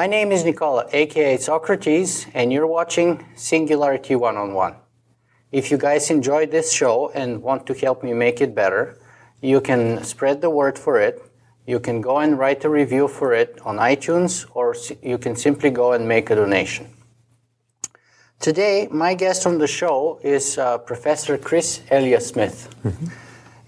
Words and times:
My 0.00 0.06
name 0.06 0.32
is 0.32 0.46
Nikola, 0.46 0.86
aka 0.94 1.36
Socrates, 1.36 2.26
and 2.32 2.50
you're 2.50 2.66
watching 2.66 3.22
Singularity 3.34 4.16
One 4.16 4.38
on 4.38 4.54
One. 4.54 4.76
If 5.52 5.70
you 5.70 5.76
guys 5.76 6.10
enjoyed 6.10 6.50
this 6.50 6.72
show 6.72 7.10
and 7.10 7.42
want 7.42 7.66
to 7.66 7.74
help 7.74 8.02
me 8.02 8.14
make 8.14 8.40
it 8.40 8.54
better, 8.54 8.96
you 9.42 9.60
can 9.60 10.02
spread 10.02 10.40
the 10.40 10.48
word 10.48 10.78
for 10.78 10.98
it. 10.98 11.22
You 11.66 11.80
can 11.80 12.00
go 12.00 12.16
and 12.16 12.38
write 12.38 12.64
a 12.64 12.70
review 12.70 13.08
for 13.08 13.34
it 13.34 13.60
on 13.62 13.76
iTunes, 13.76 14.46
or 14.54 14.74
you 15.02 15.18
can 15.18 15.36
simply 15.36 15.68
go 15.68 15.92
and 15.92 16.08
make 16.08 16.30
a 16.30 16.34
donation. 16.34 16.86
Today, 18.38 18.88
my 18.90 19.12
guest 19.12 19.46
on 19.46 19.58
the 19.58 19.66
show 19.66 20.18
is 20.22 20.56
uh, 20.56 20.78
Professor 20.78 21.36
Chris 21.36 21.82
Eliasmith. 21.90 22.58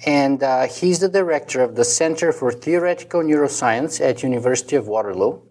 And 0.06 0.42
uh, 0.42 0.66
he's 0.66 0.98
the 0.98 1.10
director 1.10 1.62
of 1.62 1.76
the 1.76 1.84
Center 1.84 2.32
for 2.32 2.50
Theoretical 2.50 3.20
Neuroscience 3.20 4.00
at 4.00 4.22
University 4.22 4.76
of 4.76 4.88
Waterloo 4.88 5.42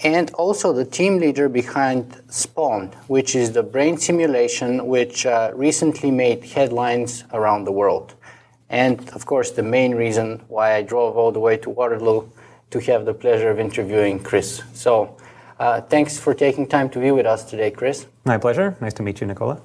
and 0.00 0.30
also 0.32 0.72
the 0.72 0.84
team 0.84 1.18
leader 1.18 1.48
behind 1.48 2.10
Spaun, 2.28 2.94
which 3.08 3.34
is 3.34 3.52
the 3.52 3.62
brain 3.62 3.96
simulation 3.96 4.86
which 4.86 5.24
uh, 5.24 5.50
recently 5.54 6.10
made 6.10 6.44
headlines 6.44 7.24
around 7.32 7.64
the 7.64 7.72
world. 7.72 8.14
And 8.68 9.08
of 9.10 9.26
course, 9.26 9.52
the 9.52 9.62
main 9.62 9.94
reason 9.94 10.42
why 10.48 10.74
I 10.74 10.82
drove 10.82 11.16
all 11.16 11.32
the 11.32 11.40
way 11.40 11.56
to 11.58 11.70
Waterloo 11.70 12.28
to 12.70 12.78
have 12.80 13.04
the 13.04 13.14
pleasure 13.14 13.50
of 13.50 13.58
interviewing 13.60 14.18
Chris. 14.22 14.62
So, 14.74 15.16
uh, 15.58 15.80
thanks 15.80 16.18
for 16.18 16.34
taking 16.34 16.66
time 16.66 16.90
to 16.90 16.98
be 16.98 17.10
with 17.10 17.24
us 17.24 17.44
today, 17.44 17.70
Chris. 17.70 18.06
My 18.24 18.36
pleasure. 18.36 18.76
Nice 18.80 18.92
to 18.94 19.02
meet 19.02 19.20
you, 19.20 19.26
Nikola. 19.26 19.62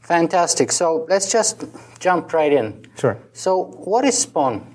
Fantastic. 0.00 0.72
So, 0.72 1.06
let's 1.10 1.30
just 1.30 1.64
jump 1.98 2.32
right 2.32 2.52
in. 2.52 2.86
Sure. 2.96 3.18
So, 3.32 3.64
what 3.64 4.04
is 4.04 4.24
Spaun? 4.24 4.73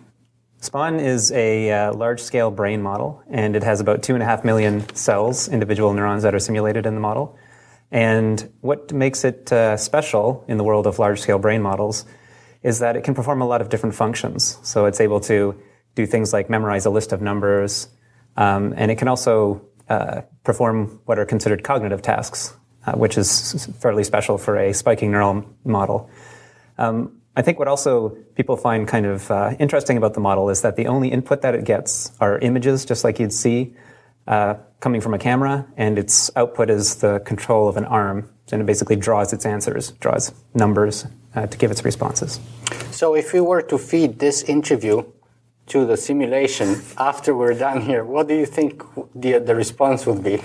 Spaun 0.62 1.00
is 1.00 1.32
a 1.32 1.72
uh, 1.72 1.94
large 1.94 2.20
scale 2.20 2.52
brain 2.52 2.82
model, 2.82 3.24
and 3.30 3.56
it 3.56 3.64
has 3.64 3.80
about 3.80 4.04
two 4.04 4.14
and 4.14 4.22
a 4.22 4.26
half 4.26 4.44
million 4.44 4.94
cells, 4.94 5.48
individual 5.48 5.94
neurons 5.94 6.24
that 6.24 6.36
are 6.36 6.40
simulated 6.40 6.86
in 6.86 6.96
the 6.96 7.00
model. 7.00 7.38
And 7.92 8.52
what 8.60 8.92
makes 8.92 9.24
it 9.24 9.52
uh, 9.54 9.78
special 9.78 10.44
in 10.50 10.58
the 10.58 10.64
world 10.66 10.86
of 10.86 11.00
large 11.00 11.22
scale 11.22 11.40
brain 11.40 11.62
models 11.62 12.06
is 12.62 12.80
that 12.80 12.98
it 12.98 13.06
can 13.06 13.14
perform 13.14 13.42
a 13.42 13.48
lot 13.48 13.62
of 13.62 13.70
different 13.70 13.96
functions. 13.96 14.58
So 14.62 14.86
it's 14.86 15.00
able 15.00 15.22
to 15.22 15.56
do 15.96 16.06
things 16.06 16.34
like 16.34 16.50
memorize 16.50 16.86
a 16.86 16.90
list 16.90 17.14
of 17.14 17.22
numbers, 17.22 17.88
um, 18.36 18.74
and 18.76 18.92
it 18.92 18.98
can 18.98 19.08
also 19.08 19.62
uh, 19.88 20.22
perform 20.44 21.00
what 21.06 21.18
are 21.18 21.26
considered 21.26 21.64
cognitive 21.64 22.02
tasks, 22.02 22.54
uh, 22.86 22.92
which 22.94 23.18
is 23.18 23.66
fairly 23.80 24.04
special 24.04 24.38
for 24.38 24.58
a 24.58 24.74
spiking 24.74 25.10
neural 25.10 25.46
model. 25.64 26.10
Um, 26.78 27.19
I 27.36 27.42
think 27.42 27.60
what 27.60 27.68
also 27.68 28.10
people 28.36 28.58
find 28.58 28.88
kind 28.88 29.06
of 29.06 29.30
uh, 29.32 29.56
interesting 29.60 29.98
about 29.98 30.14
the 30.14 30.20
model 30.20 30.50
is 30.50 30.62
that 30.62 30.76
the 30.76 30.88
only 30.88 31.10
input 31.10 31.42
that 31.42 31.56
it 31.56 31.64
gets 31.64 32.12
are 32.20 32.40
images, 32.40 32.86
just 32.86 33.04
like 33.04 33.20
you'd 33.20 33.34
see 33.34 33.76
uh, 34.28 34.56
coming 34.80 35.02
from 35.02 35.14
a 35.14 35.20
camera, 35.20 35.66
and 35.78 35.98
its 35.98 36.32
output 36.36 36.70
is 36.70 36.96
the 36.98 37.20
control 37.20 37.68
of 37.68 37.78
an 37.78 37.86
arm, 37.86 38.30
and 38.52 38.62
it 38.62 38.66
basically 38.66 38.96
draws 38.96 39.32
its 39.32 39.46
answers, 39.46 39.92
draws 40.00 40.34
numbers 40.54 41.06
uh, 41.36 41.46
to 41.48 41.58
give 41.58 41.72
its 41.72 41.86
responses. 41.86 42.40
So, 42.92 43.16
if 43.16 43.34
we 43.34 43.42
were 43.42 43.62
to 43.64 43.78
feed 43.78 44.20
this 44.20 44.44
interview 44.44 45.04
to 45.68 45.86
the 45.86 45.98
simulation 45.98 46.82
after 46.98 47.36
we're 47.36 47.54
done 47.54 47.82
here, 47.82 48.04
what 48.04 48.28
do 48.28 48.36
you 48.36 48.46
think 48.46 48.84
the, 49.16 49.40
the 49.40 49.56
response 49.56 50.06
would 50.06 50.24
be? 50.24 50.42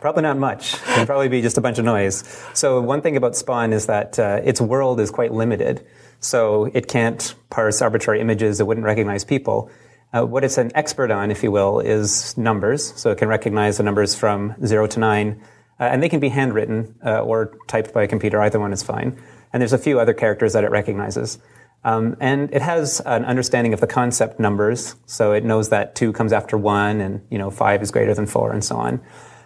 Probably 0.00 0.22
not 0.22 0.38
much. 0.38 0.74
It'd 0.92 1.06
probably 1.06 1.28
be 1.28 1.42
just 1.42 1.58
a 1.58 1.60
bunch 1.60 1.78
of 1.78 1.84
noise. 1.84 2.24
So 2.54 2.80
one 2.80 3.02
thing 3.02 3.16
about 3.16 3.32
Spaun 3.32 3.72
is 3.72 3.86
that 3.86 4.18
uh, 4.18 4.40
its 4.42 4.60
world 4.60 4.98
is 5.00 5.10
quite 5.10 5.32
limited. 5.32 5.86
So 6.24 6.70
it 6.72 6.88
can't 6.88 7.34
parse 7.50 7.82
arbitrary 7.82 8.20
images. 8.20 8.58
It 8.58 8.66
wouldn't 8.66 8.86
recognize 8.86 9.24
people. 9.24 9.70
Uh, 10.10 10.24
what 10.24 10.42
it's 10.42 10.56
an 10.56 10.70
expert 10.74 11.10
on, 11.10 11.30
if 11.30 11.42
you 11.42 11.50
will, 11.50 11.80
is 11.80 12.36
numbers. 12.38 12.94
So 12.96 13.10
it 13.10 13.18
can 13.18 13.28
recognize 13.28 13.76
the 13.76 13.82
numbers 13.82 14.14
from 14.14 14.54
zero 14.64 14.86
to 14.86 15.00
nine, 15.00 15.42
uh, 15.78 15.84
and 15.84 16.02
they 16.02 16.08
can 16.08 16.20
be 16.20 16.30
handwritten 16.30 16.94
uh, 17.04 17.18
or 17.18 17.58
typed 17.66 17.92
by 17.92 18.04
a 18.04 18.08
computer. 18.08 18.40
Either 18.40 18.58
one 18.58 18.72
is 18.72 18.82
fine. 18.82 19.20
And 19.52 19.60
there's 19.60 19.74
a 19.74 19.78
few 19.78 20.00
other 20.00 20.14
characters 20.14 20.54
that 20.54 20.64
it 20.64 20.70
recognizes. 20.70 21.38
Um, 21.84 22.16
and 22.20 22.50
it 22.54 22.62
has 22.62 23.00
an 23.00 23.26
understanding 23.26 23.74
of 23.74 23.80
the 23.80 23.86
concept 23.86 24.40
numbers, 24.40 24.96
so 25.04 25.32
it 25.32 25.44
knows 25.44 25.68
that 25.68 25.94
two 25.94 26.14
comes 26.14 26.32
after 26.32 26.56
one, 26.56 27.02
and 27.02 27.20
you 27.30 27.36
know 27.36 27.50
five 27.50 27.82
is 27.82 27.90
greater 27.90 28.14
than 28.14 28.24
four, 28.24 28.50
and 28.52 28.64
so 28.64 28.76
on. 28.76 29.02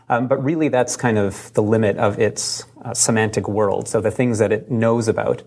Um, 0.09 0.29
but 0.29 0.43
really, 0.45 0.69
that's 0.69 0.97
kind 0.97 1.19
of 1.19 1.53
the 1.55 1.63
limit 1.63 1.97
of 1.97 2.21
its 2.21 2.65
uh, 2.85 2.95
semantic 2.95 3.49
world. 3.49 3.89
So 3.89 4.01
the 4.01 4.13
things 4.13 4.39
that 4.39 4.53
it 4.53 4.71
knows 4.71 5.09
about. 5.09 5.43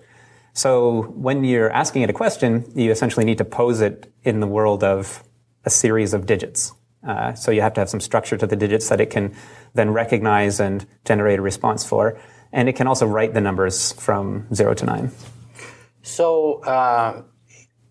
So 0.53 1.03
when 1.15 1.43
you're 1.43 1.71
asking 1.71 2.01
it 2.01 2.09
a 2.09 2.13
question, 2.13 2.69
you 2.75 2.91
essentially 2.91 3.25
need 3.25 3.37
to 3.37 3.45
pose 3.45 3.81
it 3.81 4.11
in 4.23 4.39
the 4.39 4.47
world 4.47 4.83
of 4.83 5.23
a 5.65 5.69
series 5.69 6.13
of 6.13 6.25
digits. 6.25 6.73
Uh, 7.07 7.33
so 7.33 7.51
you 7.51 7.61
have 7.61 7.73
to 7.73 7.81
have 7.81 7.89
some 7.89 7.99
structure 7.99 8.37
to 8.37 8.45
the 8.45 8.55
digits 8.55 8.89
that 8.89 9.01
it 9.01 9.09
can 9.09 9.35
then 9.73 9.91
recognize 9.91 10.59
and 10.59 10.85
generate 11.05 11.39
a 11.39 11.41
response 11.41 11.85
for. 11.85 12.19
And 12.51 12.67
it 12.67 12.75
can 12.75 12.85
also 12.85 13.07
write 13.07 13.33
the 13.33 13.41
numbers 13.41 13.93
from 13.93 14.53
zero 14.53 14.73
to 14.73 14.85
nine. 14.85 15.11
So, 16.03 16.61
uh, 16.63 17.23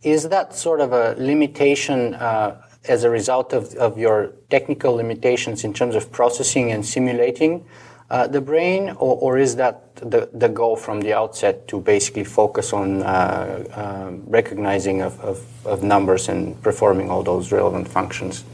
is 0.02 0.28
that 0.28 0.54
sort 0.54 0.80
of 0.80 0.92
a 0.92 1.14
limitation 1.18 2.14
uh, 2.14 2.60
as 2.88 3.04
a 3.04 3.10
result 3.10 3.52
of, 3.52 3.74
of 3.74 3.98
your 3.98 4.32
technical 4.48 4.94
limitations 4.94 5.64
in 5.64 5.74
terms 5.74 5.94
of 5.94 6.10
processing 6.10 6.72
and 6.72 6.84
simulating 6.84 7.66
uh, 8.10 8.26
the 8.26 8.40
brain, 8.40 8.90
or, 8.90 9.16
or 9.16 9.38
is 9.38 9.56
that 9.56 9.94
the, 9.96 10.28
the 10.32 10.48
goal 10.48 10.76
from 10.76 11.00
the 11.00 11.12
outset 11.12 11.68
to 11.68 11.80
basically 11.80 12.24
focus 12.24 12.72
on 12.72 13.02
uh, 13.02 13.64
um 13.74 14.22
recognizing 14.26 15.02
of, 15.02 15.20
of, 15.20 15.66
of 15.66 15.82
numbers 15.82 16.28
and 16.28 16.60
performing 16.62 17.10
all 17.10 17.22
those 17.22 17.52
relevant 17.52 17.86
functions? 17.86 18.44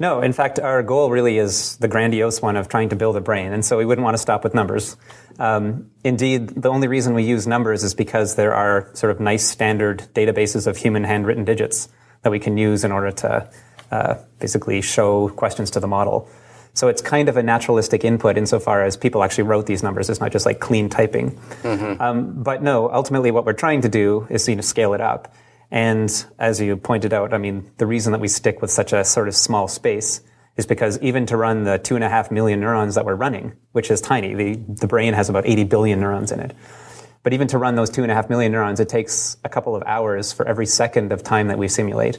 No, 0.00 0.20
in 0.20 0.32
fact, 0.32 0.58
our 0.58 0.82
goal 0.82 1.10
really 1.10 1.38
is 1.38 1.76
the 1.76 1.88
grandiose 1.88 2.42
one 2.42 2.56
of 2.56 2.68
trying 2.68 2.88
to 2.88 2.96
build 2.96 3.16
a 3.16 3.20
brain, 3.20 3.52
and 3.52 3.64
so 3.64 3.78
we 3.78 3.84
wouldn't 3.84 4.02
want 4.02 4.14
to 4.14 4.22
stop 4.22 4.42
with 4.42 4.54
numbers. 4.54 4.96
Um, 5.38 5.90
indeed, 6.02 6.48
the 6.48 6.70
only 6.70 6.88
reason 6.88 7.14
we 7.14 7.22
use 7.22 7.46
numbers 7.46 7.84
is 7.84 7.94
because 7.94 8.34
there 8.34 8.54
are 8.54 8.90
sort 8.94 9.12
of 9.12 9.20
nice 9.20 9.46
standard 9.46 10.08
databases 10.14 10.66
of 10.66 10.76
human 10.76 11.04
handwritten 11.04 11.44
digits 11.44 11.88
that 12.22 12.30
we 12.30 12.38
can 12.38 12.56
use 12.56 12.82
in 12.84 12.92
order 12.92 13.12
to 13.12 13.48
uh, 13.90 14.14
basically 14.40 14.80
show 14.80 15.28
questions 15.28 15.70
to 15.72 15.80
the 15.80 15.86
model. 15.86 16.28
So 16.74 16.88
it's 16.88 17.02
kind 17.02 17.28
of 17.28 17.36
a 17.36 17.42
naturalistic 17.42 18.04
input 18.04 18.38
insofar 18.38 18.82
as 18.82 18.96
people 18.96 19.22
actually 19.22 19.44
wrote 19.44 19.66
these 19.66 19.82
numbers. 19.82 20.08
It's 20.08 20.20
not 20.20 20.32
just 20.32 20.46
like 20.46 20.58
clean 20.58 20.88
typing. 20.88 21.38
Um, 22.00 22.42
but 22.42 22.62
no, 22.62 22.90
ultimately, 22.90 23.30
what 23.30 23.44
we're 23.44 23.52
trying 23.52 23.82
to 23.82 23.88
do 23.88 24.26
is 24.30 24.48
you 24.48 24.56
know, 24.56 24.62
scale 24.62 24.94
it 24.94 25.00
up. 25.00 25.34
And 25.70 26.10
as 26.38 26.60
you 26.60 26.76
pointed 26.76 27.12
out, 27.12 27.32
I 27.32 27.38
mean, 27.38 27.70
the 27.78 27.86
reason 27.86 28.12
that 28.12 28.20
we 28.20 28.28
stick 28.28 28.60
with 28.60 28.70
such 28.70 28.92
a 28.92 29.04
sort 29.04 29.28
of 29.28 29.34
small 29.34 29.68
space 29.68 30.20
is 30.56 30.66
because 30.66 30.98
even 31.00 31.24
to 31.26 31.36
run 31.36 31.64
the 31.64 31.78
two 31.78 31.94
and 31.94 32.04
a 32.04 32.08
half 32.08 32.30
million 32.30 32.60
neurons 32.60 32.94
that 32.94 33.06
we're 33.06 33.14
running, 33.14 33.54
which 33.72 33.90
is 33.90 34.00
tiny, 34.00 34.34
the, 34.34 34.56
the 34.68 34.86
brain 34.86 35.14
has 35.14 35.30
about 35.30 35.46
80 35.46 35.64
billion 35.64 36.00
neurons 36.00 36.30
in 36.30 36.40
it. 36.40 36.54
But 37.22 37.32
even 37.32 37.48
to 37.48 37.58
run 37.58 37.74
those 37.74 37.88
two 37.88 38.02
and 38.02 38.10
a 38.10 38.14
half 38.14 38.28
million 38.28 38.52
neurons, 38.52 38.80
it 38.80 38.88
takes 38.88 39.36
a 39.44 39.48
couple 39.48 39.76
of 39.76 39.82
hours 39.84 40.32
for 40.32 40.46
every 40.46 40.66
second 40.66 41.12
of 41.12 41.22
time 41.22 41.48
that 41.48 41.56
we 41.56 41.68
simulate. 41.68 42.18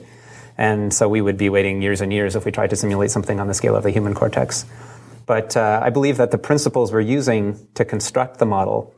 And 0.57 0.93
so 0.93 1.09
we 1.09 1.21
would 1.21 1.37
be 1.37 1.49
waiting 1.49 1.81
years 1.81 2.01
and 2.01 2.13
years 2.13 2.35
if 2.35 2.45
we 2.45 2.51
tried 2.51 2.69
to 2.69 2.75
simulate 2.75 3.11
something 3.11 3.39
on 3.39 3.47
the 3.47 3.53
scale 3.53 3.75
of 3.75 3.83
the 3.83 3.91
human 3.91 4.13
cortex. 4.13 4.65
But 5.25 5.55
uh, 5.57 5.79
I 5.83 5.89
believe 5.89 6.17
that 6.17 6.31
the 6.31 6.37
principles 6.37 6.91
we're 6.91 7.01
using 7.01 7.67
to 7.75 7.85
construct 7.85 8.37
the 8.37 8.45
model 8.45 8.93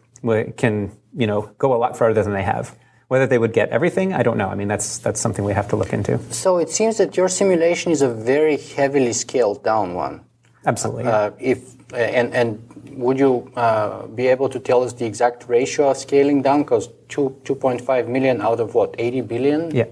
can, 0.58 0.92
you 1.16 1.28
know, 1.28 1.52
go 1.58 1.74
a 1.74 1.78
lot 1.78 1.98
farther 1.98 2.24
than 2.24 2.34
they 2.34 2.44
have. 2.44 2.76
Whether 3.08 3.28
they 3.28 3.38
would 3.38 3.54
get 3.54 3.70
everything, 3.70 4.14
I 4.14 4.24
don't 4.24 4.38
know. 4.38 4.50
I 4.50 4.56
mean, 4.56 4.68
that's 4.68 4.98
that's 4.98 5.22
something 5.22 5.46
we 5.46 5.54
have 5.54 5.68
to 5.70 5.76
look 5.76 5.94
into. 5.94 6.18
So 6.34 6.58
it 6.58 6.70
seems 6.72 6.98
that 6.98 7.16
your 7.16 7.30
simulation 7.30 7.92
is 7.92 8.02
a 8.02 8.10
very 8.10 8.58
heavily 8.58 9.14
scaled 9.14 9.64
down 9.64 9.94
one. 9.94 10.26
Absolutely. 10.66 11.04
Uh, 11.04 11.30
if 11.40 11.76
and 11.94 12.34
and 12.34 12.60
would 12.98 13.20
you 13.20 13.52
uh, 13.56 14.08
be 14.08 14.26
able 14.28 14.50
to 14.50 14.60
tell 14.60 14.82
us 14.82 14.94
the 14.94 15.06
exact 15.06 15.48
ratio 15.48 15.92
of 15.92 15.98
scaling 15.98 16.42
down? 16.42 16.64
Because 16.64 16.90
two 17.08 17.40
two 17.44 17.54
point 17.54 17.82
five 17.82 18.10
million 18.10 18.42
out 18.42 18.60
of 18.60 18.74
what 18.74 18.96
eighty 18.98 19.22
billion. 19.22 19.70
yeah. 19.70 19.86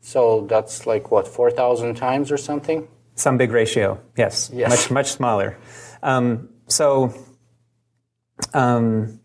So 0.00 0.46
that's 0.48 0.86
like 0.86 1.10
what 1.10 1.28
four 1.28 1.50
thousand 1.50 1.94
times 1.96 2.32
or 2.32 2.36
something. 2.36 2.88
Some 3.14 3.36
big 3.36 3.52
ratio, 3.52 4.00
yes. 4.16 4.50
Yes. 4.52 4.70
Much, 4.70 4.90
much 4.90 5.06
smaller. 5.08 5.58
Um, 6.02 6.48
so, 6.68 7.12
um, 8.54 9.20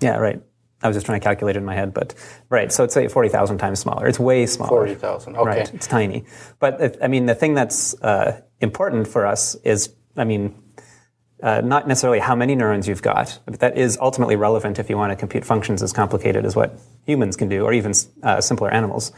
yeah, 0.00 0.16
right. 0.16 0.40
I 0.82 0.86
was 0.86 0.96
just 0.96 1.06
trying 1.06 1.20
to 1.20 1.24
calculate 1.24 1.56
it 1.56 1.58
in 1.58 1.64
my 1.64 1.74
head, 1.74 1.92
but 1.92 2.14
right. 2.48 2.72
So 2.72 2.84
it's 2.84 2.94
say 2.94 3.08
40,000 3.08 3.58
times 3.58 3.80
smaller. 3.80 4.06
It's 4.06 4.18
way 4.18 4.46
smaller. 4.46 4.68
Forty 4.70 4.94
thousand. 4.94 5.36
Okay. 5.36 5.46
Right. 5.46 5.74
It's 5.74 5.86
tiny. 5.86 6.24
But 6.58 7.02
I 7.02 7.08
mean, 7.08 7.26
the 7.26 7.34
thing 7.34 7.54
that's 7.54 8.00
uh, 8.00 8.40
important 8.60 9.06
for 9.08 9.26
us 9.26 9.56
is, 9.56 9.94
I 10.16 10.24
mean, 10.24 10.54
uh, 11.42 11.60
not 11.62 11.88
necessarily 11.88 12.18
how 12.18 12.34
many 12.34 12.54
neurons 12.54 12.86
you've 12.86 13.02
got, 13.02 13.38
but 13.46 13.60
that 13.60 13.78
is 13.78 13.98
ultimately 14.00 14.36
relevant 14.36 14.78
if 14.78 14.90
you 14.90 14.96
want 14.96 15.10
to 15.10 15.16
compute 15.16 15.44
functions 15.44 15.82
as 15.82 15.92
complicated 15.92 16.44
as 16.44 16.54
what 16.54 16.78
humans 17.06 17.36
can 17.36 17.48
do, 17.48 17.64
or 17.64 17.72
even 17.72 17.92
uh, 18.22 18.40
simpler 18.40 18.70
animals. 18.70 19.12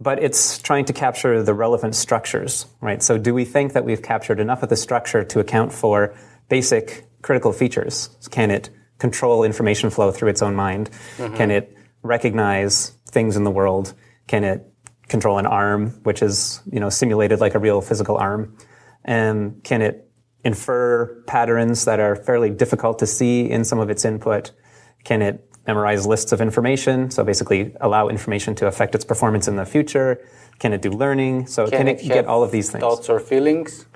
But 0.00 0.22
it's 0.22 0.58
trying 0.58 0.84
to 0.86 0.92
capture 0.92 1.42
the 1.42 1.54
relevant 1.54 1.96
structures, 1.96 2.66
right? 2.80 3.02
So, 3.02 3.18
do 3.18 3.34
we 3.34 3.44
think 3.44 3.72
that 3.72 3.84
we've 3.84 4.02
captured 4.02 4.38
enough 4.40 4.62
of 4.62 4.68
the 4.68 4.76
structure 4.76 5.24
to 5.24 5.40
account 5.40 5.72
for 5.72 6.14
basic 6.48 7.04
critical 7.22 7.52
features? 7.52 8.10
Can 8.30 8.50
it 8.50 8.70
control 8.98 9.42
information 9.42 9.90
flow 9.90 10.12
through 10.12 10.28
its 10.28 10.42
own 10.42 10.54
mind? 10.54 10.90
Can 11.36 11.50
it 11.50 11.76
recognize 12.02 12.90
things 13.10 13.36
in 13.36 13.44
the 13.44 13.50
world? 13.50 13.94
Can 14.28 14.44
it 14.44 14.64
control 15.08 15.38
an 15.38 15.46
arm, 15.46 15.90
which 16.04 16.22
is 16.22 16.60
you 16.70 16.78
know 16.78 16.90
simulated 16.90 17.40
like 17.40 17.54
a 17.54 17.58
real 17.58 17.80
physical 17.80 18.16
arm? 18.18 18.56
And 19.04 19.64
can 19.64 19.82
it 19.82 20.07
infer 20.48 21.22
patterns 21.26 21.84
that 21.84 22.00
are 22.00 22.16
fairly 22.28 22.50
difficult 22.62 22.98
to 23.02 23.06
see 23.06 23.34
in 23.56 23.64
some 23.64 23.78
of 23.84 23.88
its 23.90 24.04
input? 24.04 24.50
Can 25.04 25.22
it 25.22 25.36
memorize 25.66 26.06
lists 26.06 26.32
of 26.32 26.40
information? 26.40 27.10
So 27.10 27.22
basically 27.32 27.60
allow 27.80 28.08
information 28.08 28.54
to 28.56 28.66
affect 28.66 28.94
its 28.94 29.04
performance 29.04 29.46
in 29.50 29.56
the 29.56 29.66
future. 29.66 30.10
Can 30.58 30.72
it 30.72 30.82
do 30.82 30.90
learning? 30.90 31.46
So 31.46 31.60
can, 31.68 31.78
Can 31.78 31.88
it, 31.88 32.00
it 32.00 32.08
get 32.08 32.26
all 32.26 32.42
of 32.42 32.50
these 32.50 32.70
things? 32.72 32.82
Thoughts 32.82 33.08
or 33.08 33.20
feelings? 33.20 33.86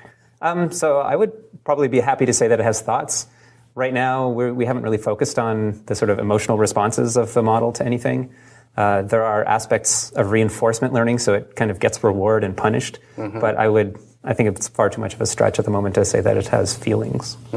Um, 0.40 0.70
so 0.70 0.98
I 1.12 1.14
would 1.16 1.32
probably 1.64 1.88
be 1.88 2.00
happy 2.00 2.26
to 2.26 2.32
say 2.32 2.48
that 2.48 2.60
it 2.60 2.64
has 2.64 2.80
thoughts. 2.82 3.26
Right 3.74 3.94
now, 3.94 4.28
we're, 4.28 4.52
we 4.52 4.66
haven't 4.66 4.82
really 4.82 4.98
focused 4.98 5.38
on 5.38 5.82
the 5.86 5.94
sort 5.94 6.10
of 6.10 6.18
emotional 6.18 6.58
responses 6.58 7.16
of 7.16 7.32
the 7.32 7.42
model 7.42 7.72
to 7.72 7.82
anything. 7.86 8.34
Uh, 8.76 9.02
there 9.02 9.24
are 9.24 9.44
aspects 9.44 10.10
of 10.12 10.30
reinforcement 10.30 10.92
learning, 10.92 11.18
so 11.18 11.34
it 11.34 11.56
kind 11.56 11.70
of 11.70 11.78
gets 11.78 12.04
reward 12.04 12.44
and 12.44 12.56
punished. 12.56 12.98
But 13.16 13.56
I 13.56 13.68
would, 13.68 13.98
I 14.24 14.34
think 14.34 14.48
it's 14.50 14.68
far 14.68 14.88
too 14.88 15.00
much 15.00 15.14
of 15.14 15.20
a 15.20 15.26
stretch 15.26 15.58
at 15.58 15.64
the 15.64 15.70
moment 15.70 15.94
to 15.96 16.04
say 16.04 16.20
that 16.20 16.36
it 16.36 16.48
has 16.48 16.76
feelings. 16.76 17.36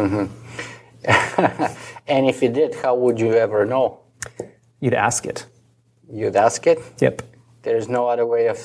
And 2.07 2.27
if 2.27 2.43
it 2.43 2.53
did, 2.53 2.75
how 2.75 2.95
would 2.95 3.19
you 3.19 3.33
ever 3.33 3.65
know? 3.65 3.99
You'd 4.79 4.93
ask 4.93 5.25
it. 5.25 5.45
You'd 6.11 6.35
ask 6.35 6.67
it. 6.67 6.79
Yep. 6.99 7.23
There's 7.63 7.89
no 7.89 8.07
other 8.07 8.25
way 8.25 8.47
of 8.47 8.59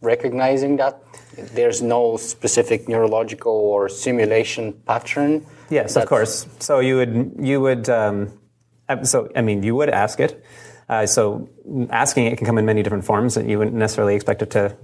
recognizing 0.00 0.76
that. 0.76 1.02
There's 1.36 1.82
no 1.82 2.16
specific 2.16 2.88
neurological 2.88 3.52
or 3.52 3.88
simulation 3.88 4.72
pattern. 4.86 5.44
Yes, 5.68 5.96
of 5.96 6.06
course. 6.06 6.46
So 6.60 6.78
you 6.78 6.96
would 6.96 7.34
you 7.40 7.60
would 7.60 7.88
um, 7.88 8.38
so 9.02 9.28
I 9.34 9.42
mean 9.42 9.64
you 9.64 9.74
would 9.74 9.88
ask 9.88 10.20
it. 10.20 10.44
Uh, 10.88 11.06
so 11.06 11.48
asking 11.90 12.26
it 12.26 12.36
can 12.36 12.46
come 12.46 12.58
in 12.58 12.66
many 12.66 12.82
different 12.82 13.04
forms, 13.04 13.36
and 13.36 13.50
you 13.50 13.58
wouldn't 13.58 13.76
necessarily 13.76 14.14
expect 14.14 14.42
it 14.42 14.50
to 14.50 14.76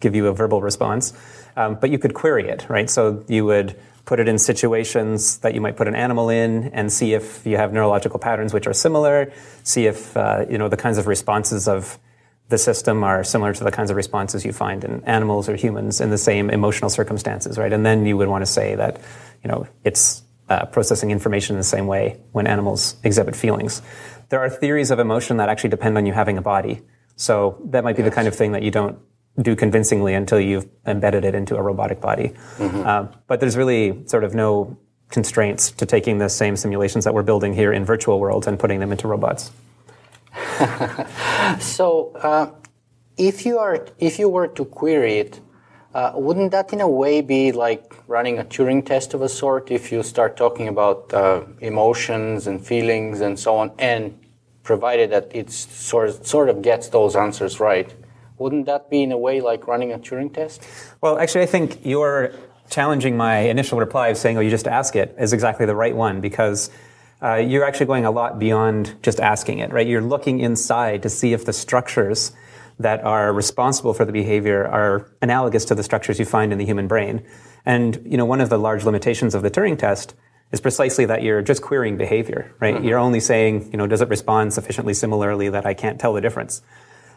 give 0.00 0.14
you 0.14 0.26
a 0.26 0.32
verbal 0.34 0.60
response. 0.60 1.14
Um, 1.56 1.78
but 1.80 1.90
you 1.90 1.98
could 1.98 2.14
query 2.14 2.48
it, 2.48 2.66
right? 2.68 2.88
So 2.88 3.24
you 3.28 3.44
would 3.46 3.78
put 4.04 4.20
it 4.20 4.28
in 4.28 4.38
situations 4.38 5.38
that 5.38 5.54
you 5.54 5.60
might 5.60 5.76
put 5.76 5.88
an 5.88 5.96
animal 5.96 6.28
in, 6.28 6.68
and 6.72 6.92
see 6.92 7.14
if 7.14 7.44
you 7.46 7.56
have 7.56 7.72
neurological 7.72 8.18
patterns 8.18 8.52
which 8.52 8.66
are 8.66 8.72
similar. 8.72 9.32
See 9.64 9.86
if 9.86 10.16
uh, 10.16 10.44
you 10.48 10.58
know 10.58 10.68
the 10.68 10.76
kinds 10.76 10.98
of 10.98 11.06
responses 11.06 11.66
of 11.66 11.98
the 12.48 12.58
system 12.58 13.02
are 13.02 13.24
similar 13.24 13.52
to 13.52 13.64
the 13.64 13.72
kinds 13.72 13.90
of 13.90 13.96
responses 13.96 14.44
you 14.44 14.52
find 14.52 14.84
in 14.84 15.02
animals 15.04 15.48
or 15.48 15.56
humans 15.56 16.00
in 16.00 16.10
the 16.10 16.18
same 16.18 16.48
emotional 16.50 16.88
circumstances, 16.88 17.58
right? 17.58 17.72
And 17.72 17.84
then 17.84 18.06
you 18.06 18.16
would 18.16 18.28
want 18.28 18.42
to 18.42 18.46
say 18.46 18.76
that, 18.76 19.00
you 19.42 19.48
know, 19.48 19.66
it's 19.82 20.22
uh, 20.48 20.66
processing 20.66 21.10
information 21.10 21.56
in 21.56 21.58
the 21.58 21.64
same 21.64 21.88
way 21.88 22.20
when 22.30 22.46
animals 22.46 22.96
exhibit 23.02 23.34
feelings. 23.34 23.82
There 24.28 24.38
are 24.38 24.48
theories 24.48 24.92
of 24.92 25.00
emotion 25.00 25.38
that 25.38 25.48
actually 25.48 25.70
depend 25.70 25.96
on 25.96 26.06
you 26.06 26.12
having 26.12 26.38
a 26.38 26.42
body. 26.42 26.82
So 27.16 27.60
that 27.66 27.82
might 27.82 27.96
be 27.96 28.02
the 28.02 28.12
kind 28.12 28.28
of 28.28 28.36
thing 28.36 28.52
that 28.52 28.62
you 28.62 28.70
don't 28.70 28.98
do 29.40 29.54
convincingly 29.54 30.14
until 30.14 30.40
you've 30.40 30.66
embedded 30.86 31.24
it 31.24 31.34
into 31.34 31.56
a 31.56 31.62
robotic 31.62 32.00
body. 32.00 32.32
Uh, 32.58 33.06
but 33.26 33.40
there's 33.40 33.56
really 33.56 34.06
sort 34.06 34.24
of 34.24 34.34
no 34.34 34.76
constraints 35.10 35.70
to 35.70 35.86
taking 35.86 36.18
the 36.18 36.28
same 36.28 36.56
simulations 36.56 37.04
that 37.04 37.14
we're 37.14 37.22
building 37.22 37.52
here 37.54 37.72
in 37.72 37.84
virtual 37.84 38.18
worlds 38.18 38.46
and 38.46 38.58
putting 38.58 38.80
them 38.80 38.92
into 38.92 39.08
robots. 39.08 39.50
So, 41.60 42.12
uh, 42.16 42.50
if 43.16 43.46
you 43.46 43.58
are, 43.58 43.86
if 43.98 44.18
you 44.18 44.28
were 44.28 44.48
to 44.48 44.64
query 44.64 45.18
it, 45.18 45.40
uh, 45.94 46.12
wouldn't 46.14 46.50
that 46.50 46.72
in 46.72 46.80
a 46.80 46.88
way 46.88 47.20
be 47.22 47.52
like 47.52 47.94
running 48.06 48.38
a 48.38 48.44
Turing 48.44 48.84
test 48.84 49.14
of 49.14 49.22
a 49.22 49.28
sort? 49.28 49.70
If 49.70 49.90
you 49.90 50.02
start 50.02 50.36
talking 50.36 50.68
about 50.68 51.14
uh, 51.14 51.44
emotions 51.60 52.46
and 52.46 52.64
feelings 52.64 53.20
and 53.20 53.38
so 53.38 53.56
on, 53.56 53.72
and 53.78 54.18
provided 54.62 55.10
that 55.10 55.30
it 55.34 55.50
sort 55.50 56.26
sort 56.26 56.48
of 56.50 56.60
gets 56.60 56.88
those 56.88 57.16
answers 57.16 57.60
right, 57.60 57.94
wouldn't 58.38 58.66
that 58.66 58.90
be 58.90 59.02
in 59.02 59.12
a 59.12 59.18
way 59.18 59.40
like 59.40 59.66
running 59.66 59.92
a 59.92 59.98
Turing 59.98 60.32
test? 60.32 60.62
Well, 61.00 61.18
actually, 61.18 61.42
I 61.42 61.46
think 61.46 61.84
you're 61.84 62.32
challenging 62.70 63.16
my 63.16 63.38
initial 63.38 63.78
reply 63.78 64.08
of 64.08 64.16
saying, 64.16 64.36
oh, 64.36 64.40
you 64.40 64.50
just 64.50 64.66
ask 64.66 64.96
it, 64.96 65.14
is 65.18 65.32
exactly 65.32 65.66
the 65.66 65.76
right 65.76 65.94
one 65.94 66.20
because 66.20 66.70
uh, 67.22 67.36
you're 67.36 67.64
actually 67.64 67.86
going 67.86 68.04
a 68.04 68.10
lot 68.10 68.38
beyond 68.38 68.96
just 69.02 69.20
asking 69.20 69.58
it, 69.58 69.72
right? 69.72 69.86
You're 69.86 70.02
looking 70.02 70.40
inside 70.40 71.02
to 71.04 71.08
see 71.08 71.32
if 71.32 71.44
the 71.44 71.52
structures 71.52 72.32
that 72.78 73.02
are 73.04 73.32
responsible 73.32 73.94
for 73.94 74.04
the 74.04 74.12
behavior 74.12 74.66
are 74.66 75.10
analogous 75.22 75.64
to 75.66 75.74
the 75.74 75.82
structures 75.82 76.18
you 76.18 76.26
find 76.26 76.52
in 76.52 76.58
the 76.58 76.66
human 76.66 76.88
brain. 76.88 77.22
And, 77.64 78.00
you 78.04 78.18
know, 78.18 78.26
one 78.26 78.40
of 78.40 78.50
the 78.50 78.58
large 78.58 78.84
limitations 78.84 79.34
of 79.34 79.42
the 79.42 79.50
Turing 79.50 79.78
test 79.78 80.14
is 80.52 80.60
precisely 80.60 81.06
that 81.06 81.22
you're 81.22 81.42
just 81.42 81.62
querying 81.62 81.96
behavior, 81.96 82.54
right? 82.60 82.82
You're 82.84 82.98
only 82.98 83.18
saying, 83.18 83.70
you 83.72 83.78
know, 83.78 83.86
does 83.86 84.00
it 84.00 84.08
respond 84.08 84.52
sufficiently 84.52 84.94
similarly 84.94 85.48
that 85.48 85.66
I 85.66 85.74
can't 85.74 85.98
tell 85.98 86.12
the 86.12 86.20
difference? 86.20 86.62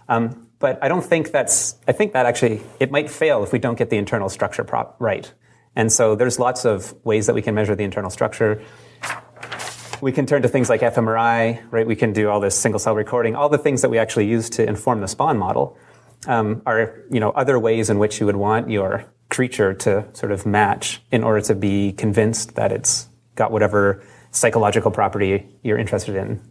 Um, 0.07 0.48
but 0.59 0.77
I 0.83 0.87
don't 0.87 1.03
think 1.03 1.31
that's, 1.31 1.75
I 1.87 1.93
think 1.93 2.13
that 2.13 2.25
actually, 2.25 2.61
it 2.79 2.91
might 2.91 3.09
fail 3.09 3.43
if 3.43 3.51
we 3.51 3.59
don't 3.59 3.77
get 3.77 3.89
the 3.89 3.97
internal 3.97 4.29
structure 4.29 4.63
prop 4.63 4.95
right. 4.99 5.31
And 5.75 5.91
so 5.91 6.15
there's 6.15 6.39
lots 6.39 6.65
of 6.65 6.93
ways 7.05 7.27
that 7.27 7.33
we 7.33 7.41
can 7.41 7.55
measure 7.55 7.75
the 7.75 7.83
internal 7.83 8.09
structure. 8.09 8.61
We 10.01 10.11
can 10.11 10.25
turn 10.25 10.41
to 10.41 10.47
things 10.47 10.69
like 10.69 10.81
fMRI, 10.81 11.63
right? 11.71 11.87
We 11.87 11.95
can 11.95 12.11
do 12.13 12.29
all 12.29 12.39
this 12.39 12.57
single 12.57 12.79
cell 12.79 12.95
recording. 12.95 13.35
All 13.35 13.49
the 13.49 13.57
things 13.57 13.81
that 13.81 13.89
we 13.89 13.97
actually 13.97 14.27
use 14.27 14.49
to 14.51 14.67
inform 14.67 14.99
the 14.99 15.07
Spaun 15.07 15.37
model 15.37 15.77
um, 16.27 16.61
are, 16.65 17.03
you 17.09 17.19
know, 17.19 17.31
other 17.31 17.57
ways 17.57 17.89
in 17.89 17.97
which 17.97 18.19
you 18.19 18.25
would 18.25 18.35
want 18.35 18.69
your 18.69 19.05
creature 19.29 19.73
to 19.73 20.05
sort 20.13 20.31
of 20.31 20.45
match 20.45 21.01
in 21.11 21.23
order 21.23 21.39
to 21.41 21.55
be 21.55 21.93
convinced 21.93 22.55
that 22.55 22.71
it's 22.71 23.07
got 23.35 23.51
whatever 23.51 24.03
psychological 24.31 24.91
property 24.91 25.47
you're 25.63 25.77
interested 25.77 26.15
in, 26.15 26.41